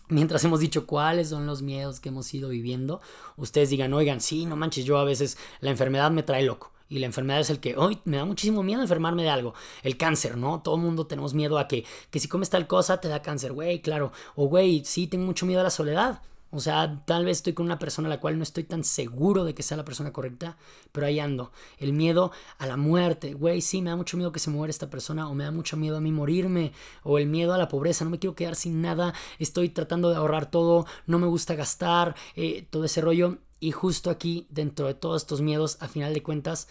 mientras 0.08 0.42
hemos 0.44 0.60
dicho 0.60 0.86
cuáles 0.86 1.28
son 1.28 1.46
los 1.46 1.62
miedos 1.62 2.00
que 2.00 2.08
hemos 2.08 2.32
ido 2.32 2.48
viviendo, 2.48 3.00
ustedes 3.36 3.70
digan, 3.70 3.92
oigan, 3.94 4.20
sí, 4.20 4.46
no 4.46 4.56
manches, 4.56 4.84
yo 4.84 4.98
a 4.98 5.04
veces 5.04 5.36
la 5.60 5.70
enfermedad 5.70 6.10
me 6.10 6.22
trae 6.22 6.42
loco. 6.42 6.72
Y 6.88 6.98
la 6.98 7.06
enfermedad 7.06 7.40
es 7.40 7.50
el 7.50 7.60
que, 7.60 7.76
hoy 7.76 7.98
me 8.04 8.16
da 8.16 8.24
muchísimo 8.24 8.62
miedo 8.62 8.80
enfermarme 8.82 9.22
de 9.22 9.30
algo. 9.30 9.54
El 9.82 9.96
cáncer, 9.96 10.36
¿no? 10.36 10.62
Todo 10.62 10.76
el 10.76 10.82
mundo 10.82 11.06
tenemos 11.06 11.34
miedo 11.34 11.58
a 11.58 11.68
que, 11.68 11.84
que 12.10 12.20
si 12.20 12.28
comes 12.28 12.50
tal 12.50 12.66
cosa 12.66 13.00
te 13.00 13.08
da 13.08 13.22
cáncer, 13.22 13.52
güey, 13.52 13.80
claro. 13.80 14.12
O, 14.34 14.46
güey, 14.46 14.84
sí, 14.84 15.06
tengo 15.06 15.26
mucho 15.26 15.46
miedo 15.46 15.60
a 15.60 15.64
la 15.64 15.70
soledad. 15.70 16.22
O 16.50 16.60
sea, 16.60 17.02
tal 17.04 17.26
vez 17.26 17.38
estoy 17.38 17.52
con 17.52 17.66
una 17.66 17.78
persona 17.78 18.08
a 18.08 18.10
la 18.10 18.20
cual 18.20 18.38
no 18.38 18.42
estoy 18.42 18.64
tan 18.64 18.82
seguro 18.82 19.44
de 19.44 19.54
que 19.54 19.62
sea 19.62 19.76
la 19.76 19.84
persona 19.84 20.14
correcta, 20.14 20.56
pero 20.92 21.06
ahí 21.06 21.20
ando. 21.20 21.52
El 21.76 21.92
miedo 21.92 22.32
a 22.56 22.66
la 22.66 22.78
muerte, 22.78 23.34
güey, 23.34 23.60
sí, 23.60 23.82
me 23.82 23.90
da 23.90 23.96
mucho 23.96 24.16
miedo 24.16 24.32
que 24.32 24.38
se 24.38 24.48
muera 24.48 24.70
esta 24.70 24.88
persona, 24.88 25.28
o 25.28 25.34
me 25.34 25.44
da 25.44 25.50
mucho 25.50 25.76
miedo 25.76 25.98
a 25.98 26.00
mí 26.00 26.10
morirme, 26.10 26.72
o 27.02 27.18
el 27.18 27.26
miedo 27.26 27.52
a 27.52 27.58
la 27.58 27.68
pobreza, 27.68 28.04
no 28.04 28.10
me 28.10 28.18
quiero 28.18 28.34
quedar 28.34 28.56
sin 28.56 28.80
nada, 28.80 29.12
estoy 29.38 29.68
tratando 29.68 30.08
de 30.08 30.16
ahorrar 30.16 30.50
todo, 30.50 30.86
no 31.06 31.18
me 31.18 31.26
gusta 31.26 31.54
gastar, 31.54 32.16
eh, 32.34 32.66
todo 32.70 32.84
ese 32.84 33.02
rollo. 33.02 33.38
Y 33.60 33.72
justo 33.72 34.10
aquí, 34.10 34.46
dentro 34.50 34.86
de 34.86 34.94
todos 34.94 35.22
estos 35.22 35.40
miedos, 35.40 35.78
a 35.80 35.88
final 35.88 36.14
de 36.14 36.22
cuentas, 36.22 36.68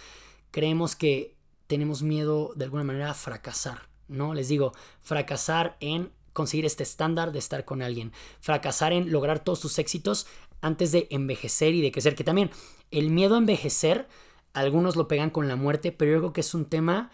creemos 0.51 0.95
que 0.95 1.35
tenemos 1.67 2.01
miedo 2.01 2.53
de 2.55 2.65
alguna 2.65 2.83
manera 2.83 3.11
a 3.11 3.13
fracasar, 3.13 3.89
¿no? 4.07 4.33
Les 4.33 4.47
digo, 4.47 4.73
fracasar 5.01 5.77
en 5.79 6.11
conseguir 6.33 6.65
este 6.65 6.83
estándar 6.83 7.31
de 7.31 7.39
estar 7.39 7.65
con 7.65 7.81
alguien, 7.81 8.13
fracasar 8.39 8.93
en 8.93 9.11
lograr 9.11 9.43
todos 9.43 9.59
tus 9.59 9.79
éxitos 9.79 10.27
antes 10.61 10.91
de 10.91 11.07
envejecer 11.09 11.73
y 11.73 11.81
de 11.81 11.91
crecer, 11.91 12.15
que 12.15 12.23
también 12.23 12.51
el 12.91 13.09
miedo 13.09 13.35
a 13.35 13.39
envejecer, 13.39 14.07
algunos 14.53 14.95
lo 14.95 15.07
pegan 15.07 15.29
con 15.29 15.47
la 15.47 15.55
muerte, 15.55 15.91
pero 15.91 16.11
yo 16.11 16.19
creo 16.19 16.33
que 16.33 16.41
es 16.41 16.53
un 16.53 16.65
tema 16.65 17.11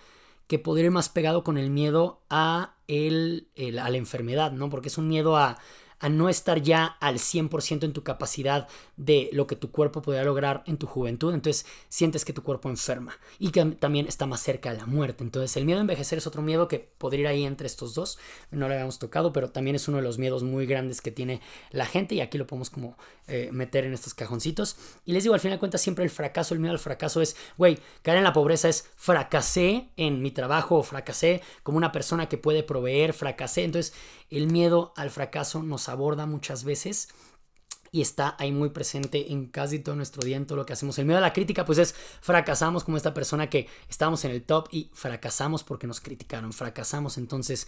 que 0.48 0.60
podría 0.60 0.86
ir 0.86 0.92
más 0.92 1.10
pegado 1.10 1.44
con 1.44 1.58
el 1.58 1.70
miedo 1.70 2.22
a, 2.30 2.76
el, 2.88 3.50
a 3.82 3.90
la 3.90 3.98
enfermedad, 3.98 4.52
¿no? 4.52 4.70
Porque 4.70 4.90
es 4.90 4.98
un 4.98 5.08
miedo 5.08 5.38
a, 5.38 5.58
a 6.04 6.10
no 6.10 6.28
estar 6.28 6.62
ya 6.62 6.98
al 7.00 7.16
100% 7.16 7.86
en 7.86 7.94
tu 7.94 8.04
capacidad 8.04 8.68
de 8.98 9.30
lo 9.32 9.48
que 9.48 9.56
tu 9.56 9.72
cuerpo 9.72 10.02
podría 10.02 10.26
lograr 10.26 10.62
en 10.68 10.76
tu 10.76 10.86
juventud, 10.86 11.34
entonces 11.34 11.66
sientes 11.88 12.26
que 12.26 12.34
tu 12.34 12.44
cuerpo 12.44 12.68
enferma 12.68 13.18
y 13.40 13.52
que 13.52 13.64
también 13.64 14.06
está 14.06 14.26
más 14.26 14.42
cerca 14.42 14.74
de 14.74 14.80
la 14.80 14.86
muerte. 14.86 15.24
Entonces 15.24 15.56
el 15.56 15.64
miedo 15.64 15.80
a 15.80 15.82
envejecer 15.82 16.18
es 16.18 16.28
otro 16.28 16.42
miedo 16.42 16.68
que 16.68 16.80
podría 16.98 17.22
ir 17.22 17.28
ahí 17.28 17.46
entre 17.46 17.68
estos 17.68 17.96
dos, 17.96 18.20
no 18.52 18.68
lo 18.68 18.74
habíamos 18.74 19.00
tocado, 19.00 19.32
pero 19.32 19.50
también 19.52 19.78
es 19.78 19.88
uno 19.88 19.96
de 19.96 20.04
los 20.04 20.18
miedos 20.18 20.44
muy 20.44 20.66
grandes 20.66 21.00
que 21.00 21.10
tiene 21.10 21.40
la 21.72 21.86
gente 21.86 22.16
y 22.16 22.20
aquí 22.20 22.38
lo 22.38 22.48
podemos 22.48 22.70
como 22.70 22.98
eh, 23.30 23.48
meter 23.54 23.86
en 23.86 23.94
estos 23.94 24.14
cajoncitos. 24.14 24.76
Y 25.06 25.14
les 25.14 25.24
digo, 25.24 25.36
al 25.36 25.40
final 25.40 25.56
de 25.56 25.60
cuentas 25.60 25.80
siempre 25.80 26.04
el 26.04 26.10
fracaso, 26.12 26.54
el 26.54 26.60
miedo 26.60 26.74
al 26.74 26.80
fracaso 26.80 27.22
es, 27.22 27.38
güey, 27.58 27.80
caer 28.02 28.18
en 28.18 28.26
la 28.26 28.34
pobreza 28.34 28.68
es 28.68 28.90
fracasé 28.98 29.88
en 29.96 30.22
mi 30.22 30.32
trabajo, 30.32 30.84
fracasé 30.84 31.42
como 31.64 31.78
una 31.78 31.94
persona 31.94 32.28
que 32.28 32.38
puede 32.38 32.62
proveer, 32.62 33.14
fracasé. 33.14 33.64
Entonces 33.64 33.94
el 34.30 34.48
miedo 34.48 34.94
al 34.96 35.10
fracaso 35.10 35.64
nos 35.64 35.90
aborda 35.90 36.26
muchas 36.26 36.64
veces 36.64 37.10
y 37.94 38.02
está 38.02 38.36
ahí 38.40 38.52
muy 38.52 38.70
presente 38.70 39.32
en 39.32 39.46
casi 39.46 39.78
todo 39.78 39.96
nuestro 39.96 40.24
día, 40.24 40.36
en 40.36 40.48
todo 40.48 40.58
lo 40.58 40.66
que 40.66 40.74
hacemos. 40.74 40.98
El 40.98 41.06
miedo 41.06 41.20
a 41.20 41.22
la 41.22 41.32
crítica, 41.32 41.64
pues 41.64 41.78
es 41.78 41.94
fracasamos 42.22 42.84
como 42.84 42.98
esta 42.98 43.14
persona 43.14 43.52
que 43.52 43.68
estábamos 43.88 44.26
en 44.26 44.32
el 44.32 44.42
top 44.42 44.68
y 44.72 44.90
fracasamos 44.94 45.64
porque 45.64 45.86
nos 45.86 46.02
criticaron, 46.02 46.54
fracasamos. 46.54 47.20
Entonces, 47.20 47.68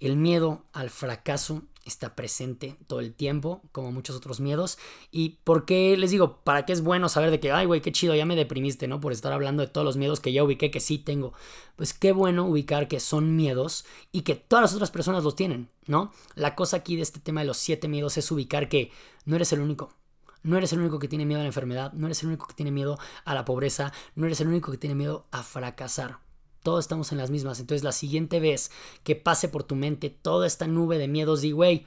el 0.00 0.16
miedo 0.16 0.64
al 0.72 0.90
fracaso 0.90 1.62
está 1.90 2.14
presente 2.14 2.76
todo 2.86 3.00
el 3.00 3.12
tiempo, 3.12 3.62
como 3.72 3.92
muchos 3.92 4.16
otros 4.16 4.40
miedos. 4.40 4.78
¿Y 5.10 5.40
por 5.44 5.64
qué 5.64 5.96
les 5.96 6.10
digo? 6.10 6.40
¿Para 6.42 6.64
qué 6.64 6.72
es 6.72 6.82
bueno 6.82 7.08
saber 7.08 7.30
de 7.30 7.40
que, 7.40 7.52
ay, 7.52 7.66
güey, 7.66 7.80
qué 7.80 7.92
chido, 7.92 8.14
ya 8.14 8.24
me 8.24 8.36
deprimiste, 8.36 8.88
¿no? 8.88 9.00
Por 9.00 9.12
estar 9.12 9.32
hablando 9.32 9.62
de 9.62 9.68
todos 9.68 9.84
los 9.84 9.96
miedos 9.96 10.20
que 10.20 10.32
ya 10.32 10.44
ubiqué 10.44 10.70
que 10.70 10.80
sí 10.80 10.98
tengo. 10.98 11.32
Pues 11.76 11.92
qué 11.92 12.12
bueno 12.12 12.46
ubicar 12.46 12.88
que 12.88 13.00
son 13.00 13.36
miedos 13.36 13.84
y 14.12 14.22
que 14.22 14.34
todas 14.34 14.62
las 14.62 14.74
otras 14.74 14.90
personas 14.90 15.24
los 15.24 15.36
tienen, 15.36 15.68
¿no? 15.86 16.12
La 16.34 16.54
cosa 16.54 16.78
aquí 16.78 16.96
de 16.96 17.02
este 17.02 17.20
tema 17.20 17.40
de 17.40 17.46
los 17.46 17.58
siete 17.58 17.88
miedos 17.88 18.16
es 18.16 18.30
ubicar 18.30 18.68
que 18.68 18.90
no 19.24 19.36
eres 19.36 19.52
el 19.52 19.60
único. 19.60 19.94
No 20.42 20.56
eres 20.56 20.72
el 20.72 20.78
único 20.78 20.98
que 20.98 21.08
tiene 21.08 21.26
miedo 21.26 21.40
a 21.40 21.44
la 21.44 21.48
enfermedad, 21.48 21.92
no 21.92 22.06
eres 22.06 22.22
el 22.22 22.28
único 22.28 22.46
que 22.46 22.54
tiene 22.54 22.70
miedo 22.70 22.98
a 23.26 23.34
la 23.34 23.44
pobreza, 23.44 23.92
no 24.14 24.24
eres 24.24 24.40
el 24.40 24.48
único 24.48 24.70
que 24.70 24.78
tiene 24.78 24.94
miedo 24.94 25.26
a 25.30 25.42
fracasar. 25.42 26.29
Todos 26.62 26.84
estamos 26.84 27.12
en 27.12 27.18
las 27.18 27.30
mismas. 27.30 27.60
Entonces 27.60 27.84
la 27.84 27.92
siguiente 27.92 28.40
vez 28.40 28.70
que 29.04 29.16
pase 29.16 29.48
por 29.48 29.64
tu 29.64 29.74
mente 29.74 30.10
toda 30.10 30.46
esta 30.46 30.66
nube 30.66 30.98
de 30.98 31.08
miedos, 31.08 31.40
di, 31.40 31.52
güey, 31.52 31.86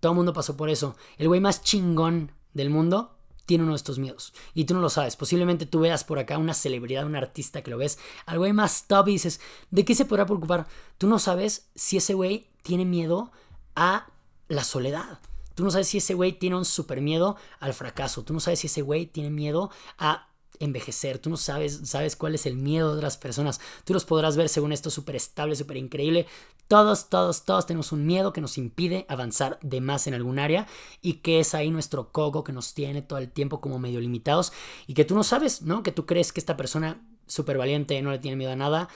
todo 0.00 0.12
el 0.12 0.16
mundo 0.16 0.32
pasó 0.32 0.56
por 0.56 0.70
eso. 0.70 0.96
El 1.18 1.28
güey 1.28 1.40
más 1.40 1.62
chingón 1.62 2.32
del 2.52 2.70
mundo 2.70 3.14
tiene 3.46 3.64
uno 3.64 3.72
de 3.72 3.76
estos 3.76 3.98
miedos. 3.98 4.32
Y 4.54 4.64
tú 4.64 4.74
no 4.74 4.80
lo 4.80 4.90
sabes. 4.90 5.16
Posiblemente 5.16 5.66
tú 5.66 5.80
veas 5.80 6.04
por 6.04 6.18
acá 6.18 6.38
una 6.38 6.54
celebridad, 6.54 7.06
un 7.06 7.16
artista 7.16 7.62
que 7.62 7.70
lo 7.70 7.78
ves, 7.78 7.98
al 8.26 8.38
güey 8.38 8.52
más 8.52 8.86
top 8.86 9.08
y 9.08 9.12
dices, 9.12 9.40
¿de 9.70 9.84
qué 9.84 9.94
se 9.94 10.04
podrá 10.04 10.26
preocupar? 10.26 10.66
Tú 10.98 11.06
no 11.06 11.18
sabes 11.18 11.68
si 11.74 11.96
ese 11.96 12.14
güey 12.14 12.48
tiene 12.62 12.84
miedo 12.84 13.32
a 13.74 14.06
la 14.48 14.64
soledad. 14.64 15.20
Tú 15.54 15.64
no 15.64 15.70
sabes 15.70 15.88
si 15.88 15.98
ese 15.98 16.14
güey 16.14 16.32
tiene 16.32 16.56
un 16.56 16.64
super 16.64 17.00
miedo 17.00 17.36
al 17.60 17.74
fracaso. 17.74 18.24
Tú 18.24 18.32
no 18.32 18.40
sabes 18.40 18.60
si 18.60 18.66
ese 18.66 18.82
güey 18.82 19.06
tiene 19.06 19.30
miedo 19.30 19.70
a 19.98 20.28
envejecer, 20.60 21.18
tú 21.18 21.30
no 21.30 21.36
sabes, 21.36 21.80
sabes 21.84 22.16
cuál 22.16 22.34
es 22.34 22.46
el 22.46 22.56
miedo 22.56 22.90
de 22.90 22.96
otras 22.96 23.16
personas, 23.16 23.60
tú 23.84 23.92
los 23.92 24.04
podrás 24.04 24.36
ver 24.36 24.48
según 24.48 24.72
esto 24.72 24.90
súper 24.90 25.16
estable, 25.16 25.56
súper 25.56 25.76
increíble, 25.76 26.26
todos, 26.68 27.10
todos, 27.10 27.44
todos 27.44 27.66
tenemos 27.66 27.92
un 27.92 28.06
miedo 28.06 28.32
que 28.32 28.40
nos 28.40 28.56
impide 28.56 29.04
avanzar 29.08 29.58
de 29.62 29.80
más 29.80 30.06
en 30.06 30.14
algún 30.14 30.38
área 30.38 30.66
y 31.02 31.14
que 31.14 31.40
es 31.40 31.54
ahí 31.54 31.70
nuestro 31.70 32.10
coco 32.10 32.42
que 32.42 32.52
nos 32.52 32.72
tiene 32.72 33.02
todo 33.02 33.18
el 33.18 33.30
tiempo 33.30 33.60
como 33.60 33.78
medio 33.78 34.00
limitados 34.00 34.52
y 34.86 34.94
que 34.94 35.04
tú 35.04 35.14
no 35.14 35.24
sabes, 35.24 35.62
¿no? 35.62 35.82
Que 35.82 35.92
tú 35.92 36.06
crees 36.06 36.32
que 36.32 36.40
esta 36.40 36.56
persona 36.56 37.02
súper 37.26 37.58
valiente 37.58 38.00
no 38.02 38.10
le 38.10 38.18
tiene 38.18 38.36
miedo 38.36 38.52
a 38.52 38.56
nada, 38.56 38.88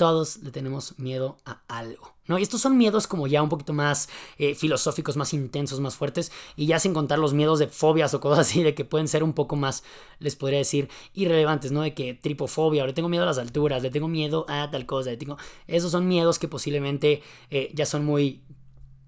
todos 0.00 0.38
le 0.38 0.50
tenemos 0.50 0.98
miedo 0.98 1.36
a 1.44 1.60
algo. 1.68 2.14
¿no? 2.26 2.38
Y 2.38 2.42
estos 2.42 2.62
son 2.62 2.78
miedos 2.78 3.06
como 3.06 3.26
ya 3.26 3.42
un 3.42 3.50
poquito 3.50 3.74
más 3.74 4.08
eh, 4.38 4.54
filosóficos, 4.54 5.18
más 5.18 5.34
intensos, 5.34 5.78
más 5.78 5.94
fuertes, 5.94 6.32
y 6.56 6.64
ya 6.64 6.78
sin 6.78 6.94
contar 6.94 7.18
los 7.18 7.34
miedos 7.34 7.58
de 7.58 7.66
fobias 7.66 8.14
o 8.14 8.20
cosas 8.20 8.48
así, 8.48 8.62
de 8.62 8.74
que 8.74 8.86
pueden 8.86 9.08
ser 9.08 9.22
un 9.22 9.34
poco 9.34 9.56
más, 9.56 9.84
les 10.18 10.36
podría 10.36 10.60
decir, 10.60 10.88
irrelevantes, 11.12 11.70
¿no? 11.70 11.82
De 11.82 11.92
que 11.92 12.14
tripofobia, 12.14 12.82
o 12.82 12.86
le 12.86 12.94
tengo 12.94 13.10
miedo 13.10 13.24
a 13.24 13.26
las 13.26 13.36
alturas, 13.36 13.82
le 13.82 13.90
tengo 13.90 14.08
miedo 14.08 14.46
a 14.48 14.70
tal 14.70 14.86
cosa, 14.86 15.10
le 15.10 15.18
tengo... 15.18 15.36
Esos 15.66 15.92
son 15.92 16.08
miedos 16.08 16.38
que 16.38 16.48
posiblemente 16.48 17.22
eh, 17.50 17.70
ya 17.74 17.84
son 17.84 18.06
muy 18.06 18.40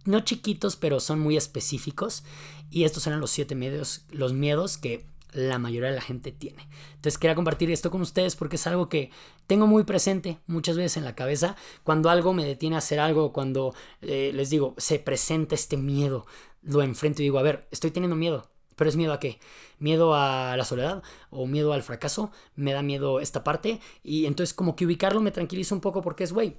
no 0.04 0.20
chiquitos, 0.20 0.76
pero 0.76 1.00
son 1.00 1.20
muy 1.20 1.38
específicos. 1.38 2.22
Y 2.70 2.84
estos 2.84 3.06
eran 3.06 3.20
los 3.20 3.30
siete 3.30 3.54
miedos, 3.54 4.04
los 4.10 4.34
miedos 4.34 4.76
que 4.76 5.06
la 5.32 5.58
mayoría 5.58 5.90
de 5.90 5.96
la 5.96 6.02
gente 6.02 6.32
tiene. 6.32 6.68
Entonces 6.94 7.18
quería 7.18 7.34
compartir 7.34 7.70
esto 7.70 7.90
con 7.90 8.00
ustedes 8.02 8.36
porque 8.36 8.56
es 8.56 8.66
algo 8.66 8.88
que 8.88 9.10
tengo 9.46 9.66
muy 9.66 9.84
presente 9.84 10.38
muchas 10.46 10.76
veces 10.76 10.98
en 10.98 11.04
la 11.04 11.14
cabeza 11.14 11.56
cuando 11.82 12.10
algo 12.10 12.32
me 12.32 12.44
detiene 12.44 12.76
a 12.76 12.78
hacer 12.78 13.00
algo, 13.00 13.32
cuando 13.32 13.74
eh, 14.02 14.30
les 14.34 14.50
digo, 14.50 14.74
se 14.78 14.98
presenta 14.98 15.54
este 15.54 15.76
miedo, 15.76 16.26
lo 16.62 16.82
enfrento 16.82 17.22
y 17.22 17.24
digo, 17.24 17.38
a 17.38 17.42
ver, 17.42 17.66
estoy 17.70 17.90
teniendo 17.90 18.16
miedo. 18.16 18.48
¿Pero 18.74 18.88
es 18.88 18.96
miedo 18.96 19.12
a 19.12 19.20
qué? 19.20 19.38
¿Miedo 19.78 20.14
a 20.14 20.56
la 20.56 20.64
soledad? 20.64 21.02
¿O 21.30 21.46
miedo 21.46 21.74
al 21.74 21.82
fracaso? 21.82 22.30
¿Me 22.56 22.72
da 22.72 22.82
miedo 22.82 23.20
esta 23.20 23.44
parte? 23.44 23.80
Y 24.02 24.24
entonces 24.26 24.54
como 24.54 24.76
que 24.76 24.86
ubicarlo 24.86 25.20
me 25.20 25.30
tranquiliza 25.30 25.74
un 25.74 25.82
poco 25.82 26.00
porque 26.00 26.24
es, 26.24 26.32
güey, 26.32 26.56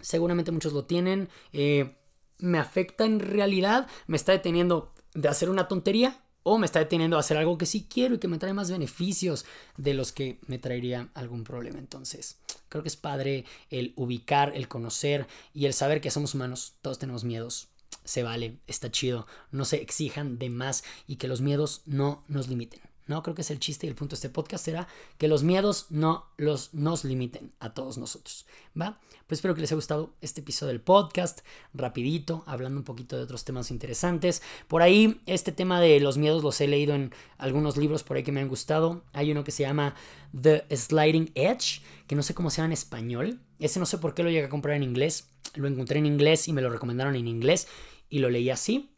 seguramente 0.00 0.50
muchos 0.50 0.72
lo 0.72 0.84
tienen. 0.84 1.28
Eh, 1.52 1.96
¿Me 2.38 2.58
afecta 2.58 3.04
en 3.04 3.20
realidad? 3.20 3.86
¿Me 4.06 4.16
está 4.16 4.32
deteniendo 4.32 4.92
de 5.14 5.28
hacer 5.28 5.48
una 5.48 5.68
tontería? 5.68 6.23
O 6.44 6.58
me 6.58 6.66
está 6.66 6.78
deteniendo 6.78 7.16
a 7.16 7.20
hacer 7.20 7.36
algo 7.36 7.58
que 7.58 7.66
sí 7.66 7.86
quiero 7.90 8.14
y 8.14 8.18
que 8.18 8.28
me 8.28 8.38
trae 8.38 8.52
más 8.52 8.70
beneficios 8.70 9.44
de 9.76 9.94
los 9.94 10.12
que 10.12 10.38
me 10.46 10.58
traería 10.58 11.08
algún 11.14 11.42
problema. 11.42 11.80
Entonces, 11.80 12.38
creo 12.68 12.82
que 12.82 12.88
es 12.88 12.96
padre 12.96 13.44
el 13.70 13.92
ubicar, 13.96 14.52
el 14.54 14.68
conocer 14.68 15.26
y 15.52 15.66
el 15.66 15.74
saber 15.74 16.00
que 16.00 16.12
somos 16.12 16.34
humanos, 16.34 16.74
todos 16.82 17.00
tenemos 17.00 17.24
miedos. 17.24 17.68
Se 18.04 18.22
vale, 18.22 18.58
está 18.66 18.90
chido, 18.90 19.26
no 19.50 19.64
se 19.64 19.80
exijan 19.80 20.38
de 20.38 20.50
más 20.50 20.84
y 21.08 21.16
que 21.16 21.28
los 21.28 21.40
miedos 21.40 21.82
no 21.86 22.22
nos 22.28 22.48
limiten. 22.48 22.93
No, 23.06 23.22
creo 23.22 23.34
que 23.34 23.42
es 23.42 23.50
el 23.50 23.60
chiste 23.60 23.86
y 23.86 23.90
el 23.90 23.96
punto 23.96 24.12
de 24.12 24.16
este 24.16 24.30
podcast 24.30 24.64
será 24.64 24.88
que 25.18 25.28
los 25.28 25.42
miedos 25.42 25.86
no 25.90 26.26
los, 26.38 26.72
nos 26.72 27.04
limiten 27.04 27.52
a 27.60 27.74
todos 27.74 27.98
nosotros. 27.98 28.46
¿Va? 28.80 28.98
Pues 29.26 29.38
espero 29.38 29.54
que 29.54 29.60
les 29.60 29.70
haya 29.70 29.76
gustado 29.76 30.14
este 30.20 30.40
episodio 30.40 30.68
del 30.68 30.80
podcast, 30.80 31.40
rapidito, 31.72 32.44
hablando 32.46 32.78
un 32.78 32.84
poquito 32.84 33.16
de 33.16 33.22
otros 33.22 33.44
temas 33.44 33.70
interesantes. 33.70 34.42
Por 34.68 34.82
ahí, 34.82 35.20
este 35.26 35.52
tema 35.52 35.80
de 35.80 36.00
los 36.00 36.18
miedos 36.18 36.42
los 36.42 36.60
he 36.60 36.68
leído 36.68 36.94
en 36.94 37.12
algunos 37.36 37.76
libros 37.76 38.02
por 38.02 38.16
ahí 38.16 38.22
que 38.22 38.32
me 38.32 38.40
han 38.40 38.48
gustado. 38.48 39.02
Hay 39.12 39.30
uno 39.30 39.44
que 39.44 39.50
se 39.50 39.62
llama 39.62 39.94
The 40.38 40.64
Sliding 40.74 41.30
Edge, 41.34 41.82
que 42.06 42.14
no 42.14 42.22
sé 42.22 42.34
cómo 42.34 42.50
se 42.50 42.58
llama 42.58 42.66
en 42.68 42.72
español. 42.72 43.40
Ese 43.58 43.80
no 43.80 43.86
sé 43.86 43.98
por 43.98 44.14
qué 44.14 44.22
lo 44.22 44.30
llegué 44.30 44.46
a 44.46 44.50
comprar 44.50 44.76
en 44.76 44.82
inglés. 44.82 45.28
Lo 45.54 45.68
encontré 45.68 45.98
en 45.98 46.06
inglés 46.06 46.48
y 46.48 46.52
me 46.52 46.62
lo 46.62 46.70
recomendaron 46.70 47.16
en 47.16 47.28
inglés 47.28 47.68
y 48.08 48.18
lo 48.18 48.30
leí 48.30 48.50
así. 48.50 48.93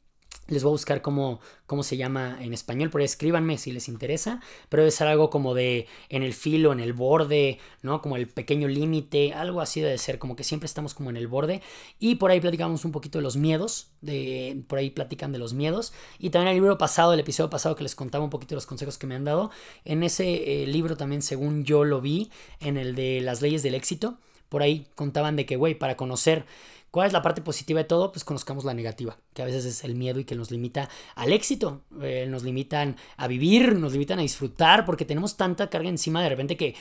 Les 0.49 0.63
voy 0.63 0.71
a 0.71 0.73
buscar 0.73 1.03
cómo, 1.03 1.41
cómo 1.67 1.83
se 1.83 1.97
llama 1.97 2.39
en 2.41 2.53
español, 2.53 2.91
ahí 2.95 3.05
escríbanme 3.05 3.59
si 3.59 3.73
les 3.73 3.89
interesa, 3.89 4.41
pero 4.69 4.83
debe 4.83 4.91
ser 4.91 5.09
algo 5.09 5.29
como 5.31 5.55
de 5.55 5.87
en 6.09 6.23
el 6.23 6.35
filo, 6.35 6.73
en 6.73 6.81
el 6.81 6.93
borde, 6.93 7.59
¿no? 7.83 8.01
Como 8.01 8.17
el 8.17 8.29
pequeño 8.29 8.69
límite, 8.69 9.33
algo 9.33 9.61
así 9.61 9.81
debe 9.81 9.99
ser, 9.99 10.19
como 10.19 10.37
que 10.37 10.45
siempre 10.45 10.67
estamos 10.67 10.95
como 10.95 11.11
en 11.11 11.17
el 11.17 11.27
borde. 11.27 11.63
Y 11.99 12.17
por 12.17 12.31
ahí 12.31 12.41
platicamos 12.41 12.85
un 12.85 12.93
poquito 12.93 13.19
de 13.19 13.23
los 13.23 13.37
miedos, 13.37 13.89
de, 14.01 14.63
por 14.69 14.79
ahí 14.79 14.91
platican 14.91 15.33
de 15.33 15.39
los 15.39 15.53
miedos. 15.53 15.93
Y 16.19 16.31
también 16.31 16.49
el 16.49 16.63
libro 16.63 16.79
pasado, 16.79 17.13
el 17.13 17.21
episodio 17.21 17.51
pasado 17.51 17.75
que 17.75 17.83
les 17.83 17.95
contaba 17.95 18.25
un 18.25 18.31
poquito 18.31 18.51
de 18.51 18.57
los 18.57 18.67
consejos 18.67 18.99
que 18.99 19.07
me 19.07 19.15
han 19.15 19.25
dado, 19.25 19.51
en 19.85 20.03
ese 20.03 20.63
eh, 20.63 20.67
libro 20.67 20.97
también, 20.97 21.23
según 21.23 21.65
yo 21.65 21.85
lo 21.85 22.01
vi, 22.01 22.31
en 22.61 22.77
el 22.77 22.95
de 22.95 23.21
las 23.21 23.43
leyes 23.43 23.63
del 23.63 23.75
éxito, 23.75 24.19
por 24.49 24.63
ahí 24.63 24.87
contaban 24.95 25.37
de 25.37 25.47
que, 25.47 25.57
güey, 25.57 25.75
para 25.75 25.97
conocer 25.97 26.47
¿Cuál 26.91 27.09
es 27.09 27.13
la 27.13 27.23
parte 27.23 27.43
positiva 27.43 27.79
de 27.79 27.85
todo? 27.85 28.11
Pues 28.13 28.25
conozcamos 28.25 28.65
la 28.65 28.75
negativa, 28.75 29.19
que 29.35 29.43
a 29.43 29.45
veces 29.45 29.67
es 29.67 29.85
el 29.85 29.95
miedo 29.95 30.19
y 30.19 30.25
que 30.25 30.35
nos 30.35 30.51
limita 30.51 30.89
al 31.15 31.33
éxito, 31.33 31.83
eh, 32.01 32.27
nos 32.29 32.43
limitan 32.43 32.97
a 33.17 33.29
vivir, 33.29 33.75
nos 33.77 33.93
limitan 33.93 34.19
a 34.19 34.23
disfrutar, 34.23 34.85
porque 34.87 35.05
tenemos 35.05 35.37
tanta 35.37 35.69
carga 35.69 35.89
encima 35.89 36.23
de 36.23 36.29
repente 36.31 36.57
que 36.57 36.75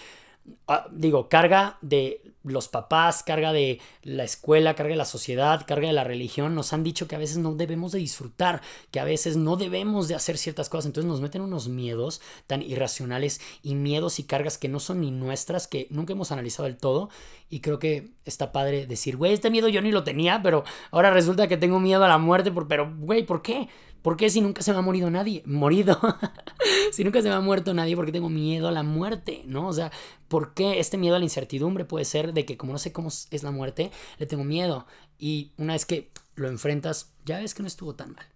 digo, 0.92 1.30
carga 1.30 1.78
de 1.82 2.22
los 2.44 2.68
papás, 2.68 3.24
carga 3.24 3.52
de 3.54 3.80
la 4.04 4.24
escuela, 4.24 4.76
carga 4.76 4.92
de 4.92 4.98
la 4.98 5.06
sociedad, 5.06 5.66
carga 5.66 5.88
de 5.88 5.94
la 5.94 6.04
religión, 6.04 6.54
nos 6.54 6.74
han 6.74 6.84
dicho 6.84 7.08
que 7.08 7.16
a 7.16 7.20
veces 7.20 7.38
no 7.38 7.56
debemos 7.56 7.92
de 7.92 8.00
disfrutar, 8.00 8.62
que 8.92 9.00
a 9.00 9.04
veces 9.04 9.36
no 9.36 9.58
debemos 9.58 10.08
de 10.08 10.16
hacer 10.16 10.38
ciertas 10.38 10.70
cosas, 10.70 10.86
entonces 10.86 11.10
nos 11.10 11.22
meten 11.22 11.42
unos 11.42 11.68
miedos 11.68 12.22
tan 12.46 12.62
irracionales 12.62 13.42
y 13.64 13.74
miedos 13.74 14.20
y 14.20 14.24
cargas 14.24 14.60
que 14.60 14.70
no 14.70 14.80
son 14.80 15.02
ni 15.02 15.10
nuestras, 15.10 15.68
que 15.68 15.88
nunca 15.90 16.14
hemos 16.14 16.32
analizado 16.32 16.66
del 16.66 16.78
todo 16.78 17.10
y 17.50 17.62
creo 17.62 17.80
que 17.80 18.12
está 18.26 18.52
padre 18.52 18.86
decir, 18.86 19.18
güey, 19.18 19.34
este 19.34 19.50
miedo 19.50 19.68
yo 19.68 19.82
ni 19.82 19.92
lo 19.92 20.04
tenía, 20.04 20.42
pero 20.44 20.64
ahora 20.92 21.10
resulta 21.10 21.48
que 21.48 21.58
tengo 21.58 21.80
miedo 21.80 22.04
a 22.04 22.08
la 22.08 22.20
muerte, 22.20 22.52
pero, 22.68 22.94
güey, 22.96 23.26
¿por 23.26 23.42
qué? 23.42 23.70
¿Por 24.06 24.18
qué 24.18 24.30
si 24.30 24.40
nunca 24.40 24.62
se 24.62 24.72
me 24.72 24.78
ha 24.78 24.82
morido 24.84 25.10
nadie? 25.10 25.42
Morido. 25.48 26.00
si 26.92 27.04
nunca 27.04 27.24
se 27.24 27.28
me 27.28 27.34
ha 27.34 27.40
muerto 27.40 27.74
nadie, 27.74 27.96
¿por 27.96 28.06
qué 28.06 28.12
tengo 28.12 28.30
miedo 28.30 28.68
a 28.68 28.72
la 28.72 28.84
muerte? 28.84 29.42
¿No? 29.48 29.68
O 29.68 29.74
sea, 29.74 29.92
¿por 30.28 30.54
qué 30.54 30.80
este 30.80 30.96
miedo 30.96 31.16
a 31.16 31.18
la 31.18 31.26
incertidumbre 31.26 31.86
puede 31.86 32.06
ser 32.06 32.32
de 32.32 32.46
que 32.46 32.56
como 32.56 32.72
no 32.72 32.78
sé 32.78 32.92
cómo 32.92 33.08
es 33.10 33.42
la 33.42 33.50
muerte, 33.50 33.90
le 34.20 34.28
tengo 34.28 34.44
miedo? 34.44 34.86
Y 35.18 35.54
una 35.58 35.74
vez 35.74 35.88
que 35.88 36.12
lo 36.36 36.50
enfrentas, 36.50 37.14
ya 37.26 37.40
ves 37.40 37.56
que 37.56 37.64
no 37.64 37.68
estuvo 37.68 37.96
tan 37.96 38.14
mal. 38.14 38.28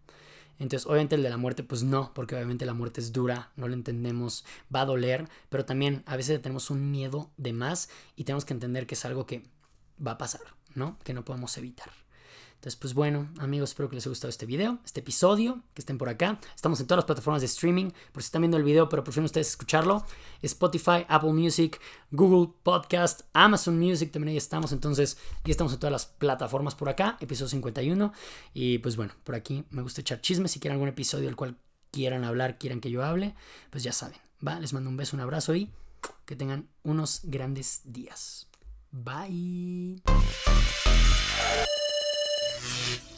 Entonces, 0.58 0.88
obviamente 0.88 1.14
el 1.14 1.22
de 1.22 1.30
la 1.30 1.38
muerte, 1.38 1.62
pues 1.62 1.84
no, 1.84 2.16
porque 2.16 2.34
obviamente 2.34 2.66
la 2.66 2.74
muerte 2.74 3.00
es 3.00 3.14
dura, 3.14 3.52
no 3.56 3.68
lo 3.68 3.76
entendemos, 3.76 4.46
va 4.74 4.82
a 4.82 4.86
doler, 4.86 5.30
pero 5.50 5.66
también 5.66 6.02
a 6.08 6.18
veces 6.18 6.42
tenemos 6.42 6.72
un 6.72 6.90
miedo 6.90 7.30
de 7.38 7.54
más 7.54 7.90
y 8.16 8.24
tenemos 8.24 8.44
que 8.44 8.56
entender 8.56 8.88
que 8.88 8.96
es 8.96 9.06
algo 9.06 9.28
que 9.28 9.44
va 10.04 10.14
a 10.14 10.18
pasar, 10.18 10.42
¿no? 10.74 10.98
Que 11.04 11.14
no 11.14 11.24
podemos 11.24 11.56
evitar. 11.60 11.92
Entonces, 12.60 12.76
pues 12.76 12.94
bueno, 12.94 13.30
amigos, 13.40 13.70
espero 13.70 13.88
que 13.88 13.96
les 13.96 14.04
haya 14.04 14.10
gustado 14.10 14.28
este 14.28 14.46
video, 14.46 14.80
este 14.84 15.00
episodio, 15.00 15.64
que 15.74 15.82
estén 15.82 15.98
por 15.98 16.10
acá. 16.10 16.42
Estamos 16.54 16.82
en 16.82 16.88
todas 16.88 16.98
las 16.98 17.06
plataformas 17.06 17.42
de 17.42 17.46
streaming, 17.46 17.92
por 18.12 18.22
si 18.22 18.28
están 18.28 18.42
viendo 18.42 18.58
el 18.58 18.64
video, 18.64 18.90
pero 18.90 19.02
prefieren 19.02 19.24
ustedes 19.24 19.48
escucharlo. 19.48 20.06
Spotify, 20.42 21.06
Apple 21.08 21.32
Music, 21.32 21.80
Google 22.12 22.54
Podcast, 22.62 23.22
Amazon 23.32 23.80
Music, 23.80 24.12
también 24.12 24.32
ahí 24.32 24.38
estamos. 24.38 24.74
Entonces, 24.74 25.18
ya 25.46 25.52
estamos 25.52 25.72
en 25.72 25.80
todas 25.80 25.94
las 25.94 26.06
plataformas 26.06 26.76
por 26.76 26.90
acá, 26.90 27.16
episodio 27.22 27.48
51. 27.48 28.12
Y 28.54 28.80
pues 28.80 28.98
bueno, 28.98 29.14
por 29.24 29.36
aquí 29.36 29.64
me 29.70 29.82
gusta 29.82 30.02
echar 30.02 30.20
chismes. 30.20 30.52
Si 30.52 30.60
quieren 30.60 30.76
algún 30.76 30.90
episodio 30.90 31.28
del 31.28 31.38
cual 31.38 31.56
quieran 31.92 32.26
hablar, 32.26 32.58
quieran 32.58 32.82
que 32.82 32.92
yo 32.92 33.06
hable, 33.06 33.36
pues 33.70 33.84
ya 33.84 33.94
saben. 33.94 34.18
Va, 34.46 34.60
les 34.60 34.74
mando 34.74 34.90
un 34.90 34.98
beso, 34.98 35.16
un 35.16 35.22
abrazo 35.22 35.56
y 35.56 35.72
que 36.26 36.36
tengan 36.36 36.68
unos 36.84 37.22
grandes 37.24 37.84
días. 37.86 38.50
Bye. 38.92 40.02
Thank 42.70 43.04
you. 43.04 43.09